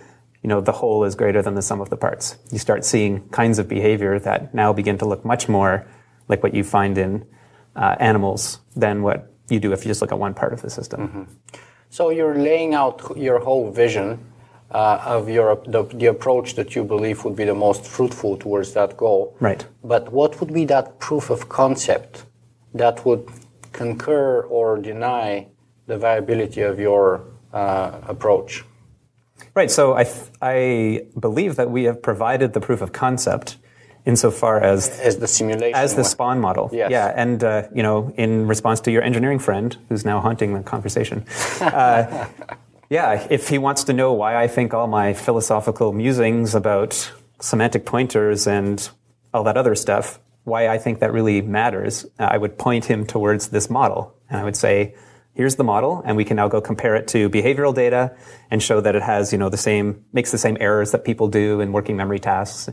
you 0.42 0.49
know, 0.49 0.61
the 0.61 0.71
whole 0.71 1.03
is 1.03 1.16
greater 1.16 1.42
than 1.42 1.57
the 1.57 1.62
sum 1.62 1.81
of 1.81 1.90
the 1.90 1.97
parts. 1.97 2.37
You 2.53 2.61
start 2.61 2.85
seeing 2.85 3.29
kinds 3.31 3.59
of 3.59 3.66
behavior 3.66 4.21
that 4.21 4.55
now 4.55 4.73
begin 4.73 4.97
to 4.99 5.07
look 5.07 5.25
much 5.25 5.49
more 5.49 5.85
like 6.29 6.40
what 6.44 6.55
you 6.55 6.62
find 6.62 6.97
in 6.97 7.27
uh, 7.75 7.97
animals 7.99 8.61
than 8.77 9.03
what 9.03 9.33
you 9.49 9.59
do 9.59 9.73
if 9.73 9.85
you 9.85 9.90
just 9.90 10.01
look 10.01 10.12
at 10.12 10.21
one 10.21 10.35
part 10.35 10.53
of 10.53 10.62
the 10.62 10.71
system. 10.71 11.27
So 11.90 12.11
you're 12.11 12.38
laying 12.38 12.75
out 12.75 13.16
your 13.16 13.40
whole 13.40 13.73
vision 13.73 14.25
uh, 14.70 15.00
of 15.04 15.28
your 15.28 15.57
the, 15.66 15.83
the 15.85 16.07
approach 16.07 16.54
that 16.54 16.74
you 16.76 16.85
believe 16.85 17.24
would 17.24 17.37
be 17.37 17.44
the 17.44 17.54
most 17.54 17.87
fruitful 17.87 18.37
towards 18.37 18.72
that 18.74 18.96
goal. 18.96 19.37
Right. 19.40 19.64
But 19.83 20.12
what 20.12 20.40
would 20.40 20.52
be 20.52 20.64
that 20.66 20.98
proof 20.98 21.31
of 21.31 21.48
concept 21.48 22.24
that 22.74 23.04
would 23.07 23.26
concur 23.72 24.42
or 24.42 24.78
deny 24.78 25.46
the 25.87 25.96
viability 25.96 26.62
of 26.62 26.78
your 26.78 27.22
uh, 27.52 27.98
approach? 28.07 28.64
Right. 29.54 29.70
So 29.70 29.94
I, 29.94 30.04
th- 30.04 30.26
I 30.42 31.07
believe 31.18 31.57
that 31.57 31.70
we 31.70 31.85
have 31.85 32.02
provided 32.02 32.52
the 32.52 32.61
proof 32.61 32.83
of 32.83 32.92
concept 32.92 33.57
insofar 34.04 34.61
as 34.61 34.88
As 35.00 35.18
the 35.18 35.26
simulation. 35.26 35.74
as 35.74 35.94
the 35.94 36.02
Spaun 36.02 36.40
model. 36.40 36.70
Yes. 36.72 36.90
Yeah, 36.90 37.12
and 37.14 37.44
uh, 37.44 37.68
you 37.74 37.83
know, 37.83 38.12
in 38.16 38.46
response 38.46 38.81
to 38.83 38.90
your 38.90 39.02
engineering 39.02 39.38
friend, 39.38 39.76
who's 39.88 40.04
now 40.04 40.20
haunting 40.20 40.54
the 40.54 40.62
conversation, 40.62 41.24
uh, 41.61 42.26
yeah, 42.90 43.27
if 43.31 43.48
he 43.48 43.59
wants 43.59 43.85
to 43.85 43.92
know 43.92 44.12
why 44.12 44.37
I 44.37 44.48
think 44.48 44.72
all 44.72 44.87
my 44.87 45.12
philosophical 45.12 45.92
musings 45.92 46.55
about 46.55 47.12
semantic 47.40 47.85
pointers 47.85 48.46
and 48.46 48.88
all 49.33 49.44
that 49.44 49.57
other 49.57 49.74
stuff, 49.74 50.18
why 50.44 50.68
I 50.68 50.79
think 50.79 51.01
that 51.01 51.12
really 51.12 51.42
matters, 51.42 52.07
I 52.18 52.38
would 52.38 52.57
point 52.57 52.87
him 52.87 53.07
towards 53.07 53.48
this 53.48 53.68
model, 53.68 54.14
and 54.31 54.40
I 54.40 54.44
would 54.44 54.57
say. 54.57 54.94
Here's 55.35 55.55
the 55.55 55.62
model, 55.62 56.03
and 56.05 56.16
we 56.16 56.24
can 56.24 56.35
now 56.35 56.48
go 56.48 56.61
compare 56.61 56.96
it 56.96 57.07
to 57.09 57.31
behavioral 57.31 57.72
data 57.72 58.16
and 58.51 58.61
show 58.61 58.81
that 58.81 58.96
it 58.96 59.03
has, 59.03 59.31
you 59.31 59.38
know, 59.38 59.48
the 59.48 59.57
same 59.57 60.05
makes 60.12 60.33
the 60.33 60.38
same 60.38 60.57
errors 60.59 60.90
that 60.90 61.05
people 61.05 61.29
do 61.29 61.61
in 61.61 61.70
working 61.70 61.96
memory 61.96 62.18
tasks. 62.18 62.68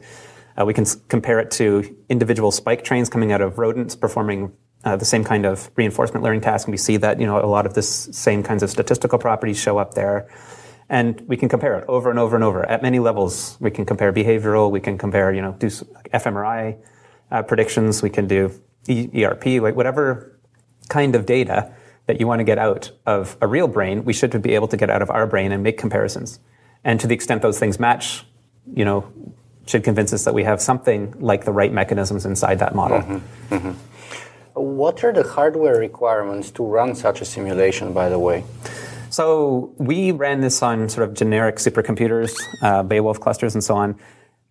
Uh, 0.59 0.65
we 0.65 0.73
can 0.73 0.83
s- 0.83 0.97
compare 1.07 1.39
it 1.39 1.51
to 1.51 1.95
individual 2.09 2.49
spike 2.49 2.83
trains 2.83 3.07
coming 3.07 3.31
out 3.31 3.41
of 3.41 3.59
rodents 3.59 3.95
performing 3.95 4.51
uh, 4.85 4.95
the 4.95 5.05
same 5.05 5.23
kind 5.23 5.45
of 5.45 5.69
reinforcement 5.75 6.23
learning 6.23 6.41
task, 6.41 6.67
and 6.67 6.73
we 6.73 6.77
see 6.77 6.97
that 6.97 7.19
you 7.19 7.25
know 7.25 7.43
a 7.43 7.45
lot 7.45 7.65
of 7.65 7.73
this 7.73 8.07
same 8.11 8.43
kinds 8.43 8.63
of 8.63 8.69
statistical 8.69 9.19
properties 9.19 9.59
show 9.59 9.77
up 9.77 9.93
there. 9.93 10.29
And 10.87 11.19
we 11.21 11.35
can 11.35 11.49
compare 11.49 11.79
it 11.79 11.85
over 11.87 12.11
and 12.11 12.19
over 12.19 12.35
and 12.35 12.43
over 12.43 12.63
at 12.63 12.83
many 12.83 12.99
levels. 12.99 13.57
We 13.59 13.71
can 13.71 13.85
compare 13.85 14.13
behavioral. 14.13 14.69
We 14.69 14.79
can 14.79 14.99
compare, 14.99 15.33
you 15.33 15.41
know, 15.41 15.53
do 15.53 15.65
fMRI 15.65 16.77
uh, 17.31 17.41
predictions. 17.41 18.03
We 18.03 18.11
can 18.11 18.27
do 18.27 18.51
ERP, 18.87 19.45
like 19.63 19.75
whatever 19.75 20.39
kind 20.87 21.15
of 21.15 21.25
data 21.25 21.73
that 22.05 22.19
you 22.19 22.27
want 22.27 22.39
to 22.39 22.43
get 22.43 22.59
out 22.59 22.91
of 23.05 23.37
a 23.41 23.47
real 23.47 23.67
brain, 23.67 24.05
we 24.05 24.13
should 24.13 24.39
be 24.41 24.53
able 24.53 24.67
to 24.67 24.77
get 24.77 24.89
out 24.89 25.01
of 25.01 25.09
our 25.09 25.25
brain 25.25 25.51
and 25.51 25.63
make 25.63 25.77
comparisons. 25.77 26.39
And 26.83 26.99
to 26.99 27.07
the 27.07 27.15
extent 27.15 27.41
those 27.41 27.57
things 27.57 27.79
match, 27.79 28.25
you 28.73 28.85
know, 28.85 29.11
should 29.65 29.83
convince 29.83 30.13
us 30.13 30.25
that 30.25 30.33
we 30.35 30.43
have 30.43 30.61
something 30.61 31.15
like 31.19 31.45
the 31.45 31.51
right 31.51 31.73
mechanisms 31.73 32.25
inside 32.25 32.59
that 32.59 32.75
model. 32.75 33.21
What 34.55 35.03
are 35.03 35.11
the 35.11 35.23
hardware 35.23 35.77
requirements 35.77 36.49
to 36.51 36.63
run 36.63 36.95
such 36.95 37.19
a 37.19 37.25
simulation, 37.25 37.93
by 37.93 38.07
the 38.07 38.17
way? 38.17 38.45
So 39.09 39.73
we 39.77 40.11
ran 40.11 40.41
this 40.41 40.63
on 40.63 40.89
sort 40.89 41.07
of 41.07 41.15
generic 41.15 41.57
supercomputers, 41.57 42.37
uh, 42.61 42.83
Beowulf 42.83 43.19
clusters, 43.19 43.53
and 43.53 43.63
so 43.63 43.75
on. 43.75 43.99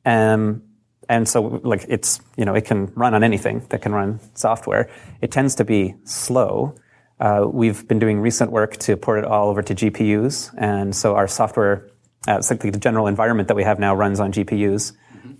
Um, 0.04 0.62
and 1.08 1.28
so, 1.28 1.60
like, 1.64 1.86
it's 1.88 2.20
you 2.36 2.44
know, 2.44 2.54
it 2.54 2.64
can 2.64 2.92
run 2.94 3.14
on 3.14 3.24
anything 3.24 3.66
that 3.70 3.82
can 3.82 3.92
run 3.92 4.20
software. 4.34 4.90
It 5.20 5.30
tends 5.30 5.54
to 5.56 5.64
be 5.64 5.94
slow. 6.04 6.74
Uh, 7.18 7.46
we've 7.50 7.86
been 7.88 7.98
doing 7.98 8.20
recent 8.20 8.50
work 8.52 8.76
to 8.78 8.96
port 8.96 9.18
it 9.18 9.24
all 9.24 9.48
over 9.48 9.62
to 9.62 9.74
GPUs, 9.74 10.54
and 10.58 10.94
so 10.94 11.14
our 11.14 11.28
software, 11.28 11.90
uh, 12.28 12.36
it's 12.38 12.50
like 12.50 12.60
the 12.60 12.72
general 12.72 13.06
environment 13.06 13.48
that 13.48 13.54
we 13.54 13.64
have 13.64 13.78
now, 13.78 13.94
runs 13.94 14.20
on 14.20 14.32
GPUs. 14.32 14.92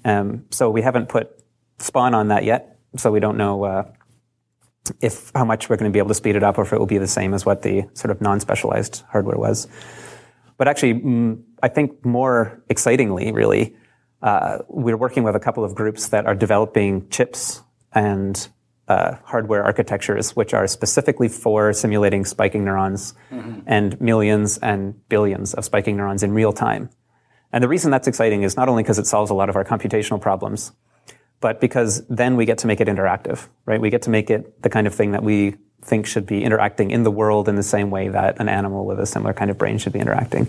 Um, 0.04 0.44
so 0.50 0.70
we 0.70 0.82
haven't 0.82 1.08
put 1.08 1.30
Spaun 1.78 2.14
on 2.14 2.28
that 2.28 2.44
yet, 2.44 2.78
so 2.96 3.10
we 3.10 3.20
don't 3.20 3.36
know. 3.36 3.86
If 5.00 5.32
how 5.34 5.44
much 5.44 5.68
we're 5.68 5.76
going 5.76 5.90
to 5.90 5.94
be 5.94 5.98
able 5.98 6.08
to 6.08 6.14
speed 6.14 6.36
it 6.36 6.42
up, 6.42 6.58
or 6.58 6.62
if 6.62 6.72
it 6.72 6.78
will 6.78 6.86
be 6.86 6.98
the 6.98 7.06
same 7.06 7.32
as 7.34 7.46
what 7.46 7.62
the 7.62 7.84
sort 7.94 8.10
of 8.10 8.20
non-specialized 8.20 9.02
hardware 9.10 9.38
was. 9.38 9.66
But 10.56 10.68
actually, 10.68 10.94
mm, 10.94 11.42
I 11.62 11.68
think 11.68 12.04
more 12.04 12.62
excitingly, 12.68 13.32
really, 13.32 13.76
uh, 14.22 14.58
we're 14.68 14.96
working 14.96 15.22
with 15.22 15.36
a 15.36 15.40
couple 15.40 15.64
of 15.64 15.74
groups 15.74 16.08
that 16.08 16.26
are 16.26 16.34
developing 16.34 17.08
chips 17.08 17.62
and 17.92 18.48
uh, 18.88 19.16
hardware 19.24 19.64
architectures 19.64 20.36
which 20.36 20.52
are 20.52 20.66
specifically 20.66 21.28
for 21.28 21.72
simulating 21.72 22.24
spiking 22.24 22.64
neurons 22.64 23.14
and 23.66 24.00
millions 24.00 24.58
and 24.58 25.08
billions 25.08 25.54
of 25.54 25.64
spiking 25.64 25.96
neurons 25.96 26.22
in 26.22 26.32
real 26.32 26.52
time. 26.52 26.90
And 27.52 27.62
the 27.62 27.68
reason 27.68 27.90
that's 27.90 28.08
exciting 28.08 28.42
is 28.42 28.56
not 28.56 28.68
only 28.68 28.82
because 28.82 28.98
it 28.98 29.06
solves 29.06 29.30
a 29.30 29.34
lot 29.34 29.48
of 29.48 29.56
our 29.56 29.64
computational 29.64 30.20
problems, 30.20 30.72
but 31.40 31.60
because 31.60 32.06
then 32.08 32.36
we 32.36 32.44
get 32.46 32.58
to 32.58 32.66
make 32.66 32.80
it 32.80 32.88
interactive, 32.88 33.48
right? 33.66 33.80
We 33.80 33.90
get 33.90 34.02
to 34.02 34.10
make 34.10 34.30
it 34.30 34.62
the 34.62 34.70
kind 34.70 34.86
of 34.86 34.94
thing 34.94 35.12
that 35.12 35.22
we 35.22 35.56
think 35.82 36.06
should 36.06 36.26
be 36.26 36.42
interacting 36.42 36.90
in 36.90 37.02
the 37.02 37.10
world 37.10 37.48
in 37.48 37.56
the 37.56 37.62
same 37.62 37.90
way 37.90 38.08
that 38.08 38.40
an 38.40 38.48
animal 38.48 38.86
with 38.86 38.98
a 38.98 39.06
similar 39.06 39.34
kind 39.34 39.50
of 39.50 39.58
brain 39.58 39.78
should 39.78 39.92
be 39.92 39.98
interacting. 39.98 40.48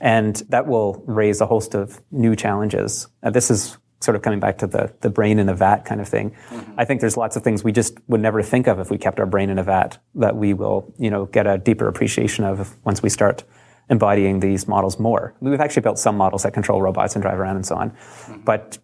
And 0.00 0.36
that 0.48 0.66
will 0.66 1.02
raise 1.06 1.40
a 1.40 1.46
host 1.46 1.74
of 1.74 2.00
new 2.10 2.36
challenges. 2.36 3.08
Uh, 3.22 3.30
this 3.30 3.50
is 3.50 3.78
sort 4.00 4.16
of 4.16 4.22
coming 4.22 4.40
back 4.40 4.58
to 4.58 4.66
the, 4.66 4.92
the 5.00 5.08
brain 5.08 5.38
in 5.38 5.48
a 5.48 5.54
vat 5.54 5.84
kind 5.86 6.00
of 6.00 6.08
thing. 6.08 6.36
I 6.76 6.84
think 6.84 7.00
there's 7.00 7.16
lots 7.16 7.36
of 7.36 7.42
things 7.42 7.64
we 7.64 7.72
just 7.72 7.96
would 8.06 8.20
never 8.20 8.42
think 8.42 8.66
of 8.66 8.78
if 8.78 8.90
we 8.90 8.98
kept 8.98 9.18
our 9.18 9.26
brain 9.26 9.48
in 9.48 9.58
a 9.58 9.62
vat 9.62 9.98
that 10.16 10.36
we 10.36 10.52
will, 10.52 10.92
you 10.98 11.10
know, 11.10 11.24
get 11.24 11.46
a 11.46 11.56
deeper 11.56 11.88
appreciation 11.88 12.44
of 12.44 12.76
once 12.84 13.02
we 13.02 13.08
start 13.08 13.44
embodying 13.88 14.40
these 14.40 14.68
models 14.68 14.98
more. 14.98 15.34
We've 15.40 15.60
actually 15.60 15.82
built 15.82 15.98
some 15.98 16.16
models 16.16 16.42
that 16.42 16.52
control 16.52 16.82
robots 16.82 17.14
and 17.14 17.22
drive 17.22 17.38
around 17.38 17.56
and 17.56 17.66
so 17.66 17.76
on, 17.76 17.96
but 18.44 18.78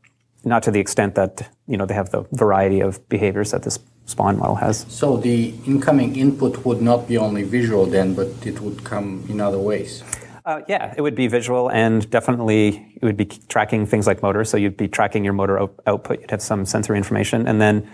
not 0.45 0.63
to 0.65 0.71
the 0.71 0.81
extent 0.81 1.15
that 1.15 1.49
you 1.67 1.77
know 1.77 1.87
they 1.87 1.95
have 1.95 2.11
the 2.11 2.23
variety 2.33 2.81
of 2.81 3.07
behaviors 3.09 3.51
that 3.51 3.63
this 3.63 3.79
Spaun 4.07 4.39
model 4.39 4.57
has. 4.57 4.87
So 4.89 5.17
the 5.17 5.55
incoming 5.67 6.17
input 6.17 6.65
would 6.65 6.83
not 6.83 7.07
be 7.07 7.17
only 7.19 7.45
visual 7.45 7.87
then, 7.87 8.15
but 8.15 8.29
it 8.45 8.61
would 8.61 8.83
come 8.85 9.25
in 9.29 9.41
other 9.41 9.59
ways. 9.59 10.03
Uh, 10.45 10.63
yeah, 10.67 10.95
it 10.97 11.03
would 11.03 11.15
be 11.15 11.29
visual 11.29 11.71
and 11.71 12.09
definitely 12.11 12.95
it 13.01 13.05
would 13.05 13.17
be 13.17 13.27
tracking 13.27 13.87
things 13.87 14.07
like 14.07 14.23
motor. 14.23 14.45
So 14.45 14.57
you'd 14.57 14.77
be 14.77 14.89
tracking 14.89 15.23
your 15.23 15.35
motor 15.35 15.61
out- 15.61 15.75
output. 15.87 16.21
You'd 16.21 16.31
have 16.31 16.43
some 16.43 16.65
sensory 16.65 16.97
information, 16.99 17.47
and 17.47 17.61
then 17.61 17.89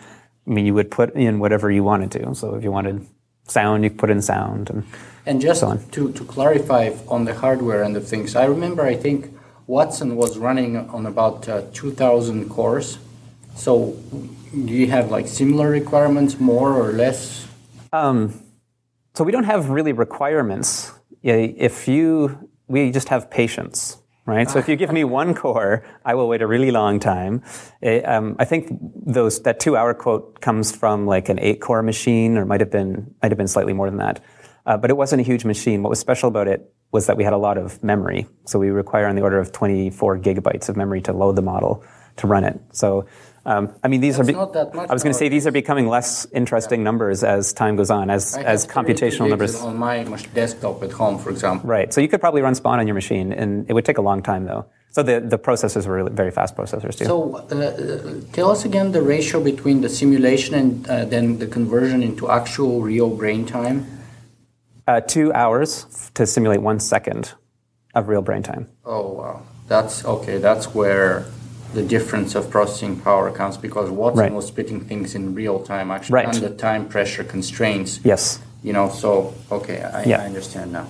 I 0.46 0.50
mean 0.50 0.64
you 0.64 0.72
would 0.74 0.90
put 0.90 1.14
in 1.14 1.38
whatever 1.38 1.70
you 1.70 1.84
wanted 1.84 2.10
to. 2.12 2.34
So 2.34 2.54
if 2.54 2.62
you 2.64 2.70
wanted 2.72 3.04
sound, 3.48 3.84
you 3.84 3.90
could 3.90 3.98
put 3.98 4.10
in 4.10 4.22
sound. 4.22 4.70
And 4.70 4.84
And 5.26 5.40
just 5.40 5.60
So 5.60 5.66
on. 5.68 5.78
to, 5.90 6.12
to 6.12 6.24
clarify 6.24 6.92
on 7.08 7.24
the 7.26 7.34
hardware 7.34 7.82
and 7.82 7.94
the 7.94 8.00
things, 8.00 8.36
I 8.36 8.44
remember 8.46 8.82
I 8.86 8.96
think 8.96 9.35
Watson 9.66 10.14
was 10.16 10.38
running 10.38 10.76
on 10.76 11.06
about 11.06 11.48
uh, 11.48 11.62
2,000 11.72 12.48
cores. 12.48 12.98
So 13.56 13.96
do 14.52 14.72
you 14.72 14.86
have 14.88 15.10
like 15.10 15.26
similar 15.26 15.68
requirements, 15.70 16.38
more 16.38 16.72
or 16.72 16.92
less? 16.92 17.46
So 19.14 19.24
we 19.24 19.32
don't 19.32 19.44
have 19.44 19.70
really 19.70 19.92
requirements. 19.92 20.92
If 21.22 21.88
you, 21.88 22.50
we 22.68 22.90
just 22.92 23.08
have 23.08 23.30
patience, 23.30 23.96
right? 24.26 24.48
So 24.48 24.58
if 24.58 24.68
you 24.68 24.76
give 24.76 24.92
me 24.92 25.02
one 25.02 25.34
core, 25.34 25.84
I 26.04 26.14
will 26.14 26.28
wait 26.28 26.42
a 26.42 26.46
really 26.46 26.70
long 26.70 27.00
time. 27.00 27.42
Eh, 27.82 28.02
um, 28.02 28.36
I 28.38 28.44
think 28.44 28.68
those 28.70 29.42
that 29.42 29.58
two-hour 29.58 29.94
quote 29.94 30.40
comes 30.40 30.76
from 30.76 31.06
like 31.06 31.28
an 31.28 31.40
eight-core 31.40 31.82
machine, 31.82 32.36
or 32.36 32.44
might 32.44 32.60
have 32.60 32.70
been 32.70 33.14
might 33.22 33.32
have 33.32 33.38
been 33.38 33.48
slightly 33.48 33.72
more 33.72 33.88
than 33.88 33.98
that. 33.98 34.22
Uh, 34.66 34.76
but 34.76 34.90
it 34.90 34.96
wasn't 34.96 35.20
a 35.20 35.24
huge 35.24 35.44
machine. 35.44 35.82
What 35.82 35.90
was 35.90 35.98
special 35.98 36.28
about 36.28 36.46
it 36.46 36.70
was 36.92 37.06
that 37.06 37.16
we 37.16 37.24
had 37.24 37.32
a 37.32 37.38
lot 37.38 37.58
of 37.58 37.82
memory. 37.82 38.26
So 38.44 38.58
we 38.58 38.70
require 38.70 39.06
on 39.06 39.16
the 39.16 39.22
order 39.22 39.38
of 39.38 39.52
24 39.52 40.18
gigabytes 40.18 40.68
of 40.68 40.76
memory 40.76 41.00
to 41.02 41.12
load 41.12 41.36
the 41.36 41.42
model 41.42 41.84
to 42.16 42.26
run 42.26 42.44
it. 42.44 42.60
So. 42.72 43.06
Um, 43.44 43.72
I 43.84 43.86
mean, 43.86 44.00
these 44.00 44.16
That's 44.16 44.28
are. 44.28 44.32
be- 44.32 44.36
not 44.36 44.52
that 44.54 44.74
much 44.74 44.90
I 44.90 44.92
was 44.92 45.04
going 45.04 45.12
to 45.12 45.18
say 45.18 45.28
these 45.28 45.46
are 45.46 45.52
becoming 45.52 45.86
less 45.86 46.26
interesting 46.32 46.82
numbers 46.82 47.22
as 47.22 47.52
time 47.52 47.76
goes 47.76 47.92
on, 47.92 48.10
as 48.10 48.36
I 48.36 48.42
as 48.42 48.66
computational 48.66 49.28
numbers. 49.28 49.54
On 49.62 49.76
my 49.76 50.02
desktop 50.34 50.82
at 50.82 50.90
home, 50.90 51.16
for 51.16 51.30
example. 51.30 51.68
Right. 51.68 51.94
So 51.94 52.00
you 52.00 52.08
could 52.08 52.18
probably 52.20 52.42
run 52.42 52.54
Spaun 52.54 52.78
on 52.78 52.88
your 52.88 52.94
machine, 52.94 53.32
and 53.32 53.64
it 53.70 53.72
would 53.72 53.84
take 53.84 53.98
a 53.98 54.02
long 54.02 54.20
time, 54.20 54.46
though. 54.46 54.66
So 54.90 55.04
the, 55.04 55.20
the 55.20 55.38
processors 55.38 55.86
were 55.86 56.10
very 56.10 56.32
fast 56.32 56.56
processors, 56.56 56.96
too. 56.96 57.04
So 57.04 57.36
uh, 57.36 58.20
tell 58.32 58.50
us 58.50 58.64
again 58.64 58.90
the 58.90 59.02
ratio 59.02 59.44
between 59.44 59.80
the 59.82 59.90
simulation 59.90 60.54
and 60.54 60.88
uh, 60.88 61.04
then 61.04 61.38
the 61.38 61.46
conversion 61.46 62.02
into 62.02 62.28
actual 62.28 62.80
real 62.80 63.10
brain 63.10 63.46
time. 63.46 63.95
Uh, 64.86 65.00
two 65.00 65.32
hours 65.32 66.10
to 66.14 66.24
simulate 66.26 66.62
one 66.62 66.78
second 66.78 67.34
of 67.94 68.06
real 68.08 68.22
brain 68.22 68.42
time. 68.42 68.68
Oh 68.84 69.08
wow, 69.12 69.42
that's 69.66 70.04
okay. 70.04 70.38
That's 70.38 70.72
where 70.74 71.26
the 71.74 71.82
difference 71.82 72.36
of 72.36 72.48
processing 72.50 73.00
power 73.00 73.32
comes 73.32 73.56
because 73.56 73.90
Watson 73.90 74.20
Right. 74.20 74.32
was 74.32 74.46
splitting 74.46 74.80
things 74.84 75.16
in 75.16 75.34
real 75.34 75.58
time, 75.58 75.90
actually 75.90 76.14
Right. 76.14 76.28
under 76.28 76.50
time 76.50 76.86
pressure 76.88 77.24
constraints. 77.24 77.98
Yes. 78.04 78.38
You 78.62 78.72
know, 78.72 78.88
so 78.88 79.34
okay, 79.50 79.82
I, 79.82 80.04
Yeah. 80.04 80.22
I 80.22 80.26
understand 80.26 80.72
now. 80.72 80.86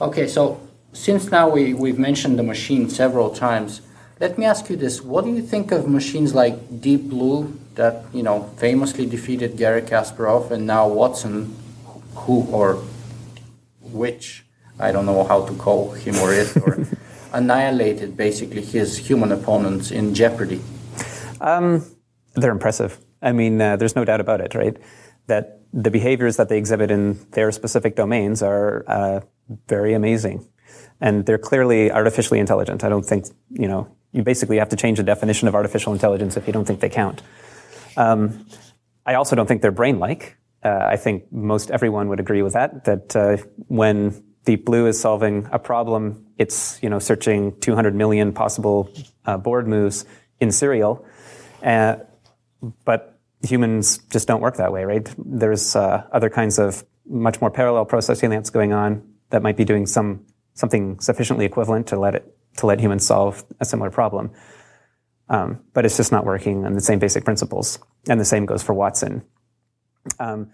Okay, 0.00 0.26
so 0.26 0.58
since 0.94 1.30
now 1.30 1.50
we, 1.50 1.74
we've 1.74 1.98
mentioned 1.98 2.38
the 2.38 2.42
machine 2.42 2.88
several 2.88 3.28
times, 3.30 3.82
let 4.18 4.38
me 4.38 4.46
ask 4.46 4.70
you 4.70 4.76
this: 4.76 5.02
What 5.02 5.24
do 5.26 5.30
you 5.30 5.42
think 5.42 5.72
of 5.72 5.86
machines 5.86 6.34
like 6.34 6.80
Deep 6.80 7.10
Blue 7.10 7.52
that 7.74 8.04
you 8.14 8.22
know 8.22 8.48
famously 8.56 9.04
defeated 9.04 9.58
Garry 9.58 9.82
Kasparov, 9.82 10.50
and 10.50 10.66
now 10.66 10.88
Watson, 10.88 11.54
who 12.14 12.46
or 12.50 12.78
which 13.96 14.44
I 14.78 14.92
don't 14.92 15.06
know 15.06 15.24
how 15.24 15.46
to 15.46 15.54
call 15.54 15.92
him 15.92 16.16
or 16.16 16.32
it, 16.32 16.56
or 16.56 16.86
annihilated 17.32 18.16
basically 18.16 18.62
his 18.62 18.96
human 18.98 19.32
opponents 19.32 19.90
in 19.90 20.14
Jeopardy? 20.14 20.60
They're 22.34 22.52
impressive. 22.52 22.98
I 23.22 23.32
mean, 23.32 23.60
uh, 23.60 23.76
there's 23.76 23.96
no 23.96 24.04
doubt 24.04 24.20
about 24.20 24.40
it, 24.40 24.54
right? 24.54 24.76
That 25.26 25.60
the 25.72 25.90
behaviors 25.90 26.36
that 26.36 26.48
they 26.48 26.58
exhibit 26.58 26.90
in 26.90 27.18
their 27.32 27.50
specific 27.50 27.96
domains 27.96 28.42
are 28.42 28.84
uh, 28.86 29.20
very 29.68 29.94
amazing. 29.94 30.46
And 31.00 31.26
they're 31.26 31.38
clearly 31.38 31.90
artificially 31.90 32.40
intelligent. 32.40 32.84
I 32.84 32.88
don't 32.88 33.04
think, 33.04 33.26
you 33.50 33.68
know, 33.68 33.88
you 34.12 34.22
basically 34.22 34.58
have 34.58 34.68
to 34.70 34.76
change 34.76 34.98
the 34.98 35.04
definition 35.04 35.48
of 35.48 35.54
artificial 35.54 35.92
intelligence 35.92 36.36
if 36.36 36.46
you 36.46 36.52
don't 36.52 36.64
think 36.64 36.80
they 36.80 36.88
count. 36.88 37.22
Um, 37.96 38.46
I 39.04 39.14
also 39.14 39.36
don't 39.36 39.46
think 39.46 39.62
they're 39.62 39.70
brain 39.70 39.98
like. 39.98 40.36
Uh, 40.62 40.86
I 40.86 40.96
think 40.96 41.30
most 41.32 41.70
everyone 41.70 42.08
would 42.08 42.20
agree 42.20 42.42
with 42.42 42.54
that, 42.54 42.84
that 42.84 43.14
uh, 43.14 43.36
when 43.68 44.22
Deep 44.44 44.64
Blue 44.64 44.86
is 44.86 45.00
solving 45.00 45.48
a 45.52 45.58
problem, 45.58 46.26
it's, 46.38 46.78
you 46.82 46.88
know, 46.88 46.98
searching 46.98 47.58
200 47.60 47.94
million 47.94 48.32
possible 48.32 48.90
uh, 49.24 49.36
board 49.36 49.66
moves 49.68 50.04
in 50.40 50.50
serial. 50.52 51.04
Uh, 51.62 51.96
but 52.84 53.18
humans 53.42 53.98
just 54.10 54.26
don't 54.28 54.40
work 54.40 54.56
that 54.56 54.72
way, 54.72 54.84
right? 54.84 55.08
There's 55.18 55.76
uh, 55.76 56.06
other 56.12 56.30
kinds 56.30 56.58
of 56.58 56.84
much 57.08 57.40
more 57.40 57.50
parallel 57.50 57.84
processing 57.84 58.30
that's 58.30 58.50
going 58.50 58.72
on 58.72 59.02
that 59.30 59.42
might 59.42 59.56
be 59.56 59.64
doing 59.64 59.86
some 59.86 60.24
something 60.54 60.98
sufficiently 61.00 61.44
equivalent 61.44 61.86
to 61.88 61.98
let 61.98 62.14
it 62.14 62.36
to 62.56 62.66
let 62.66 62.80
humans 62.80 63.06
solve 63.06 63.44
a 63.60 63.64
similar 63.64 63.90
problem. 63.90 64.30
Um, 65.28 65.60
but 65.74 65.84
it's 65.84 65.96
just 65.96 66.12
not 66.12 66.24
working 66.24 66.64
on 66.64 66.74
the 66.74 66.80
same 66.80 66.98
basic 66.98 67.24
principles, 67.24 67.78
and 68.08 68.20
the 68.20 68.24
same 68.24 68.46
goes 68.46 68.62
for 68.62 68.74
Watson. 68.74 69.22
Um, 70.18 70.50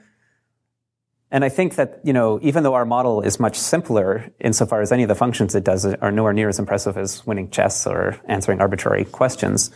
and 1.31 1.45
I 1.45 1.49
think 1.49 1.77
that 1.77 2.01
you 2.05 2.13
know, 2.13 2.39
even 2.43 2.63
though 2.63 2.75
our 2.75 2.85
model 2.85 3.23
is 3.23 3.41
much 3.41 3.59
simpler 3.59 4.31
insofar 4.39 4.83
as 4.83 4.93
any 4.93 5.03
of 5.03 5.09
the 5.09 5.15
functions 5.15 5.55
it 5.55 5.65
does 5.65 5.87
are 5.87 6.13
nowhere 6.13 6.35
near 6.35 6.49
as 6.49 6.59
impressive 6.59 6.97
as 6.99 7.27
winning 7.27 7.51
chess 7.51 7.87
or 7.87 8.21
answering 8.27 8.61
arbitrary 8.61 9.05
questions, 9.07 9.71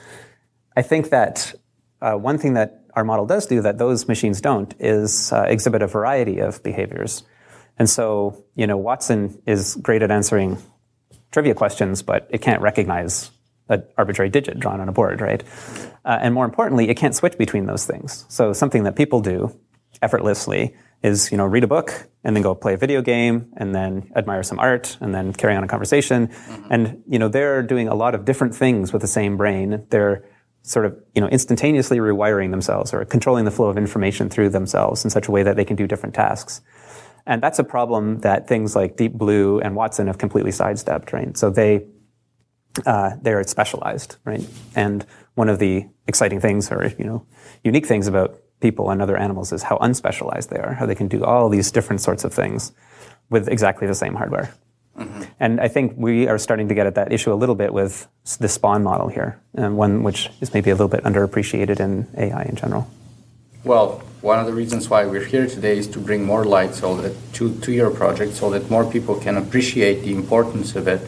I 0.77 0.83
think 0.83 1.11
that 1.11 1.55
uh, 2.03 2.15
one 2.15 2.39
thing 2.39 2.55
that 2.55 2.85
our 2.95 3.05
model 3.05 3.27
does 3.27 3.47
do 3.47 3.63
that 3.63 3.79
those 3.79 4.09
machines 4.09 4.41
don't 4.41 4.75
is 4.79 5.33
uh, 5.33 5.45
exhibit 5.49 5.83
a 5.83 5.87
variety 5.87 6.41
of 6.41 6.63
behaviors. 6.63 7.23
And 7.79 7.89
so, 7.89 8.45
you 8.55 8.67
know, 8.67 8.77
Watson 8.77 9.41
is 9.47 9.75
great 9.77 10.03
at 10.03 10.11
answering 10.11 10.59
trivia 11.31 11.55
questions, 11.55 12.03
but 12.03 12.27
it 12.31 12.41
can't 12.41 12.63
recognize 12.63 13.31
an 13.69 13.85
arbitrary 13.99 14.31
digit 14.31 14.59
drawn 14.59 14.81
on 14.81 14.89
a 14.89 14.93
board, 14.93 15.21
right? 15.21 15.43
Uh, 16.05 16.19
and 16.21 16.33
more 16.33 16.45
importantly, 16.45 16.89
it 16.89 16.97
can't 16.97 17.15
switch 17.15 17.37
between 17.37 17.67
those 17.67 17.85
things. 17.85 18.25
So 18.29 18.53
something 18.53 18.85
that 18.85 18.97
people 18.97 19.21
do 19.21 19.59
effortlessly 20.03 20.75
is, 21.03 21.31
you 21.31 21.39
know, 21.39 21.45
read 21.45 21.65
a 21.65 21.67
book 21.67 22.09
and 22.25 22.35
then 22.35 22.43
go 22.43 22.55
play 22.55 22.75
a 22.75 22.77
video 22.77 23.03
game 23.03 23.53
and 23.57 23.75
then 23.75 24.11
admire 24.17 24.43
some 24.43 24.59
art 24.59 24.97
and 25.01 25.15
then 25.15 25.33
carry 25.33 25.55
on 25.55 25.63
a 25.63 25.69
conversation. 25.69 26.31
And, 26.71 27.03
you 27.09 27.19
know, 27.19 27.29
they're 27.29 27.63
doing 27.63 27.89
a 27.89 27.95
lot 27.95 28.15
of 28.15 28.25
different 28.25 28.55
things 28.55 28.93
with 28.93 29.03
the 29.03 29.09
same 29.09 29.37
brain. 29.37 29.87
They're 29.91 30.25
sort 30.63 30.87
of, 30.87 31.01
you 31.15 31.21
know, 31.21 31.29
instantaneously 31.29 31.99
rewiring 31.99 32.51
themselves 32.51 32.93
or 32.93 33.05
controlling 33.05 33.45
the 33.45 33.51
flow 33.51 33.69
of 33.69 33.77
information 33.77 34.29
through 34.29 34.49
themselves 34.49 35.05
in 35.05 35.11
such 35.11 35.29
a 35.29 35.31
way 35.31 35.43
that 35.45 35.55
they 35.55 35.65
can 35.65 35.77
do 35.77 35.87
different 35.87 36.15
tasks. 36.15 36.61
And 37.27 37.43
that's 37.43 37.59
a 37.59 37.65
problem 37.65 38.21
that 38.21 38.49
things 38.49 38.75
like 38.75 38.97
Deep 38.97 39.13
Blue 39.13 39.61
and 39.61 39.77
Watson 39.77 40.07
have 40.07 40.19
completely 40.19 40.53
sidestepped, 40.53 41.13
right? 41.13 41.37
So 41.37 41.51
they, 41.51 41.87
uh, 42.85 43.17
they're 43.23 43.43
specialized, 43.45 44.17
right? 44.25 44.45
And 44.75 45.05
one 45.35 45.49
of 45.49 45.59
the 45.59 45.87
exciting 46.07 46.41
things 46.41 46.71
or, 46.71 46.93
you 46.99 47.05
know, 47.05 47.27
unique 47.63 47.87
things 47.87 48.07
about 48.07 48.41
people 48.61 48.91
and 48.91 49.03
other 49.03 49.17
animals 49.17 49.53
is 49.53 49.63
how 49.63 49.77
unspecialized 49.79 50.49
they 50.49 50.59
are, 50.59 50.75
how 50.75 50.87
they 50.87 50.95
can 50.95 51.09
do 51.09 51.25
all 51.25 51.49
these 51.49 51.71
different 51.71 52.01
sorts 52.01 52.25
of 52.25 52.33
things 52.33 52.73
with 53.31 53.49
exactly 53.49 53.87
the 53.87 53.95
same 53.95 54.15
hardware. 54.15 54.55
And 55.39 55.61
I 55.61 55.69
think 55.69 55.93
we 55.97 56.27
are 56.27 56.39
starting 56.39 56.69
to 56.69 56.75
get 56.75 56.87
at 56.87 56.95
that 56.95 57.13
issue 57.13 57.33
a 57.33 57.37
little 57.37 57.55
bit 57.55 57.73
with 57.75 58.09
the 58.39 58.47
Spaun 58.47 58.83
model 58.83 59.09
here, 59.09 59.39
and 59.55 59.77
one 59.77 60.03
which 60.03 60.31
is 60.41 60.55
maybe 60.55 60.71
a 60.71 60.75
little 60.75 60.89
bit 60.89 61.05
underappreciated 61.05 61.81
in 61.81 62.09
AI 62.17 62.45
in 62.45 62.57
general. 62.57 62.89
Well, 63.65 64.03
one 64.23 64.39
of 64.39 64.47
the 64.47 64.55
reasons 64.55 64.89
why 64.89 65.05
we're 65.05 65.25
here 65.25 65.47
today 65.47 65.77
is 65.77 65.87
to 65.89 65.99
bring 65.99 66.25
more 66.25 66.45
light 66.45 66.75
so 66.75 66.97
that 66.97 67.15
to, 67.35 67.55
to 67.61 67.73
your 67.73 67.91
project 67.91 68.33
so 68.33 68.49
that 68.51 68.71
more 68.71 68.91
people 68.91 69.17
can 69.17 69.37
appreciate 69.37 70.03
the 70.03 70.15
importance 70.15 70.77
of 70.77 70.89
it 70.89 71.07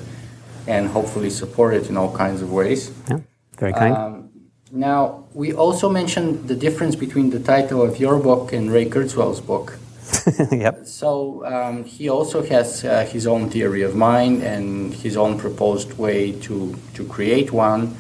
and 0.67 0.89
hopefully 0.89 1.31
support 1.31 1.73
it 1.73 1.89
in 1.89 1.97
all 1.97 2.15
kinds 2.15 2.43
of 2.43 2.53
ways. 2.53 2.93
Yeah, 3.09 3.21
very 3.57 3.73
kind. 3.73 3.97
Um, 3.97 4.28
now, 4.71 5.25
we 5.33 5.53
also 5.53 5.89
mentioned 5.89 6.49
the 6.49 6.55
difference 6.55 6.95
between 6.95 7.31
the 7.31 7.41
title 7.41 7.83
of 7.83 7.99
your 7.99 8.19
book 8.19 8.53
and 8.53 8.71
Ray 8.71 8.87
Kurzweil's 8.87 9.41
book. 9.41 9.79
yep. 10.53 10.87
So 10.87 11.45
um, 11.47 11.85
he 11.85 12.09
also 12.09 12.43
has 12.43 12.85
uh, 12.85 13.05
his 13.05 13.27
own 13.27 13.51
theory 13.51 13.83
of 13.83 13.95
mind 13.95 14.43
and 14.43 14.93
his 14.93 15.17
own 15.17 15.39
proposed 15.39 15.95
way 15.99 16.33
to, 16.43 16.75
to 16.95 17.05
create 17.07 17.53
one. 17.53 17.97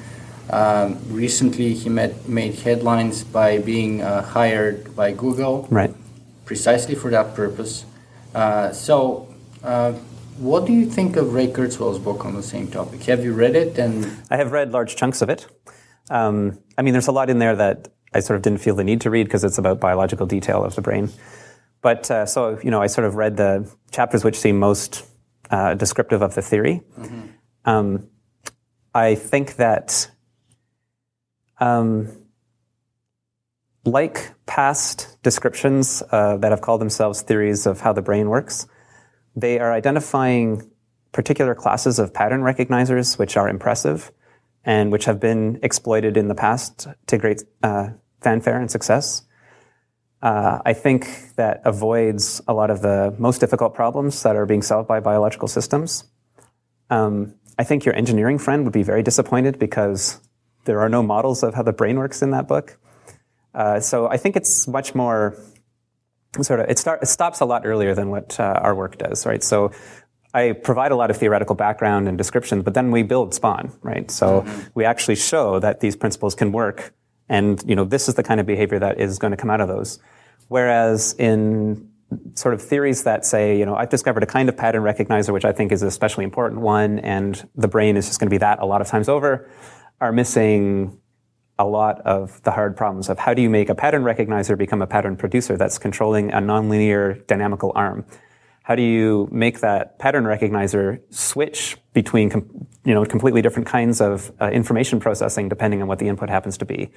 Um, 0.50 0.98
recently, 1.10 1.74
he 1.74 1.88
met, 1.88 2.28
made 2.28 2.54
headlines 2.54 3.24
by 3.24 3.58
being 3.58 4.02
uh, 4.02 4.22
hired 4.22 4.94
by 4.96 5.12
Google 5.12 5.68
Right. 5.70 5.94
precisely 6.46 6.94
for 6.94 7.10
that 7.10 7.34
purpose. 7.34 7.84
Uh, 8.34 8.72
so, 8.72 9.28
uh, 9.62 9.92
what 10.38 10.66
do 10.66 10.72
you 10.72 10.86
think 10.86 11.16
of 11.16 11.34
Ray 11.34 11.48
Kurzweil's 11.48 11.98
book 11.98 12.24
on 12.24 12.34
the 12.34 12.42
same 12.42 12.68
topic? 12.68 13.02
Have 13.04 13.24
you 13.24 13.34
read 13.34 13.56
it? 13.56 13.76
And 13.78 14.22
I 14.30 14.36
have 14.36 14.52
read 14.52 14.72
large 14.72 14.96
chunks 14.96 15.20
of 15.20 15.28
it. 15.28 15.46
Um, 16.10 16.58
I 16.76 16.82
mean, 16.82 16.92
there's 16.92 17.08
a 17.08 17.12
lot 17.12 17.30
in 17.30 17.38
there 17.38 17.56
that 17.56 17.88
I 18.14 18.20
sort 18.20 18.36
of 18.36 18.42
didn't 18.42 18.60
feel 18.60 18.74
the 18.74 18.84
need 18.84 19.02
to 19.02 19.10
read 19.10 19.24
because 19.24 19.44
it's 19.44 19.58
about 19.58 19.80
biological 19.80 20.26
detail 20.26 20.64
of 20.64 20.74
the 20.74 20.82
brain. 20.82 21.10
But 21.80 22.10
uh, 22.10 22.26
so, 22.26 22.58
you 22.62 22.70
know, 22.70 22.80
I 22.80 22.86
sort 22.86 23.06
of 23.06 23.14
read 23.14 23.36
the 23.36 23.70
chapters 23.90 24.24
which 24.24 24.36
seem 24.36 24.58
most 24.58 25.04
uh, 25.50 25.74
descriptive 25.74 26.22
of 26.22 26.34
the 26.34 26.42
theory. 26.42 26.82
Um, 27.64 28.08
I 28.94 29.14
think 29.14 29.56
that, 29.56 30.10
um, 31.60 32.08
like 33.84 34.32
past 34.46 35.18
descriptions 35.22 36.02
uh, 36.10 36.36
that 36.38 36.50
have 36.50 36.60
called 36.60 36.80
themselves 36.80 37.22
theories 37.22 37.66
of 37.66 37.80
how 37.80 37.92
the 37.92 38.02
brain 38.02 38.28
works, 38.28 38.66
they 39.36 39.58
are 39.58 39.72
identifying 39.72 40.68
particular 41.12 41.54
classes 41.54 41.98
of 41.98 42.12
pattern 42.12 42.40
recognizers 42.40 43.18
which 43.18 43.36
are 43.36 43.48
impressive 43.48 44.10
and 44.68 44.92
which 44.92 45.06
have 45.06 45.18
been 45.18 45.58
exploited 45.62 46.18
in 46.18 46.28
the 46.28 46.34
past 46.34 46.86
to 47.06 47.16
great 47.16 47.42
uh, 47.62 47.88
fanfare 48.20 48.60
and 48.60 48.70
success. 48.70 49.22
Uh, 50.20 50.58
I 50.62 50.74
think 50.74 51.08
that 51.36 51.62
avoids 51.64 52.42
a 52.46 52.52
lot 52.52 52.70
of 52.70 52.82
the 52.82 53.14
most 53.18 53.38
difficult 53.38 53.74
problems 53.74 54.22
that 54.24 54.36
are 54.36 54.44
being 54.44 54.60
solved 54.60 54.86
by 54.86 55.00
biological 55.00 55.48
systems. 55.48 56.04
Um, 56.90 57.34
I 57.58 57.64
think 57.64 57.86
your 57.86 57.94
engineering 57.94 58.36
friend 58.38 58.64
would 58.64 58.74
be 58.74 58.82
very 58.82 59.02
disappointed 59.02 59.58
because 59.58 60.20
there 60.66 60.80
are 60.80 60.90
no 60.90 61.02
models 61.02 61.42
of 61.42 61.54
how 61.54 61.62
the 61.62 61.72
brain 61.72 61.96
works 61.96 62.20
in 62.20 62.32
that 62.32 62.46
book. 62.46 62.78
Uh, 63.54 63.80
so 63.80 64.06
I 64.06 64.18
think 64.18 64.36
it's 64.36 64.68
much 64.68 64.94
more 64.94 65.34
sort 66.42 66.60
of 66.60 66.68
it, 66.68 66.78
start, 66.78 67.02
it 67.02 67.06
stops 67.06 67.40
a 67.40 67.46
lot 67.46 67.64
earlier 67.64 67.94
than 67.94 68.10
what 68.10 68.38
uh, 68.38 68.60
our 68.62 68.74
work 68.74 68.98
does, 68.98 69.24
right? 69.24 69.42
So 69.42 69.72
I 70.38 70.52
provide 70.52 70.92
a 70.92 70.96
lot 70.96 71.10
of 71.10 71.16
theoretical 71.16 71.54
background 71.54 72.08
and 72.08 72.16
descriptions, 72.16 72.62
but 72.62 72.74
then 72.74 72.90
we 72.90 73.02
build 73.02 73.32
Spaun, 73.32 73.76
right? 73.82 74.10
So 74.10 74.42
mm-hmm. 74.42 74.68
we 74.74 74.84
actually 74.84 75.16
show 75.16 75.58
that 75.58 75.80
these 75.80 75.96
principles 75.96 76.34
can 76.34 76.52
work, 76.52 76.94
and 77.28 77.62
you 77.66 77.74
know 77.76 77.84
this 77.84 78.08
is 78.08 78.14
the 78.14 78.22
kind 78.22 78.40
of 78.40 78.46
behavior 78.46 78.78
that 78.78 79.00
is 79.00 79.18
going 79.18 79.32
to 79.32 79.36
come 79.36 79.50
out 79.50 79.60
of 79.60 79.68
those. 79.68 79.98
Whereas 80.48 81.14
in 81.18 81.88
sort 82.34 82.54
of 82.54 82.62
theories 82.62 83.02
that 83.02 83.26
say, 83.26 83.58
you 83.58 83.66
know, 83.66 83.74
I've 83.74 83.90
discovered 83.90 84.22
a 84.22 84.26
kind 84.26 84.48
of 84.48 84.56
pattern 84.56 84.82
recognizer 84.82 85.30
which 85.32 85.44
I 85.44 85.52
think 85.52 85.72
is 85.72 85.82
an 85.82 85.88
especially 85.88 86.24
important 86.24 86.60
one, 86.60 87.00
and 87.00 87.48
the 87.54 87.68
brain 87.68 87.96
is 87.96 88.06
just 88.06 88.20
going 88.20 88.28
to 88.28 88.34
be 88.34 88.38
that 88.38 88.60
a 88.60 88.66
lot 88.66 88.80
of 88.80 88.86
times 88.86 89.08
over, 89.08 89.50
are 90.00 90.12
missing 90.12 90.98
a 91.58 91.66
lot 91.66 92.00
of 92.02 92.40
the 92.44 92.52
hard 92.52 92.76
problems 92.76 93.08
of 93.08 93.18
how 93.18 93.34
do 93.34 93.42
you 93.42 93.50
make 93.50 93.68
a 93.68 93.74
pattern 93.74 94.04
recognizer 94.04 94.56
become 94.56 94.80
a 94.80 94.86
pattern 94.86 95.16
producer 95.16 95.56
that's 95.56 95.76
controlling 95.76 96.30
a 96.32 96.38
nonlinear 96.38 97.26
dynamical 97.26 97.72
arm? 97.74 98.04
How 98.68 98.74
do 98.74 98.82
you 98.82 99.30
make 99.32 99.60
that 99.60 99.98
pattern 99.98 100.24
recognizer 100.24 101.00
switch 101.08 101.78
between 101.94 102.28
com- 102.28 102.66
you 102.84 102.92
know 102.92 103.02
completely 103.06 103.40
different 103.40 103.66
kinds 103.66 104.02
of 104.02 104.30
uh, 104.42 104.50
information 104.50 105.00
processing 105.00 105.48
depending 105.48 105.80
on 105.80 105.88
what 105.88 105.98
the 105.98 106.06
input 106.06 106.28
happens 106.28 106.58
to 106.58 106.66
be? 106.66 106.90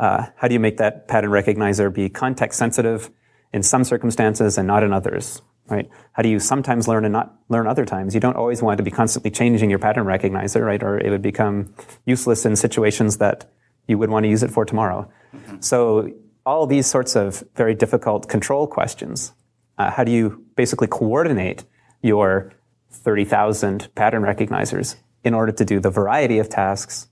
Uh, 0.00 0.26
how 0.34 0.48
do 0.48 0.54
you 0.54 0.58
make 0.58 0.78
that 0.78 1.06
pattern 1.06 1.30
recognizer 1.30 1.94
be 1.94 2.08
context 2.08 2.58
sensitive 2.58 3.08
in 3.52 3.62
some 3.62 3.84
circumstances 3.84 4.58
and 4.58 4.66
not 4.66 4.82
in 4.82 4.92
others? 4.92 5.42
right? 5.68 5.88
How 6.12 6.22
do 6.22 6.28
you 6.28 6.40
sometimes 6.40 6.88
learn 6.88 7.04
and 7.04 7.12
not 7.12 7.34
learn 7.48 7.66
other 7.68 7.84
times? 7.84 8.14
You 8.14 8.20
don't 8.20 8.36
always 8.36 8.62
want 8.62 8.78
to 8.78 8.84
be 8.84 8.90
constantly 8.90 9.30
changing 9.30 9.70
your 9.70 9.80
pattern 9.80 10.06
recognizer, 10.06 10.64
right? 10.64 10.82
Or 10.82 10.98
it 10.98 11.10
would 11.10 11.22
become 11.22 11.74
useless 12.04 12.46
in 12.46 12.54
situations 12.54 13.18
that 13.18 13.50
you 13.88 13.98
would 13.98 14.10
want 14.10 14.24
to 14.24 14.28
use 14.28 14.44
it 14.44 14.50
for 14.50 14.64
tomorrow. 14.64 15.10
Mm-hmm. 15.34 15.60
So 15.60 16.10
all 16.44 16.66
these 16.68 16.86
sorts 16.86 17.16
of 17.16 17.42
very 17.56 17.74
difficult 17.74 18.28
control 18.28 18.68
questions. 18.68 19.32
Uh, 19.76 19.90
how 19.90 20.04
do 20.04 20.12
you 20.12 20.45
basically 20.56 20.88
coordinate 20.88 21.64
your 22.02 22.52
30,000 22.90 23.94
pattern 23.94 24.22
recognizers 24.22 24.96
in 25.22 25.34
order 25.34 25.52
to 25.52 25.64
do 25.64 25.80
the 25.80 25.90
variety 25.90 26.38
of 26.38 26.48
tasks 26.48 27.08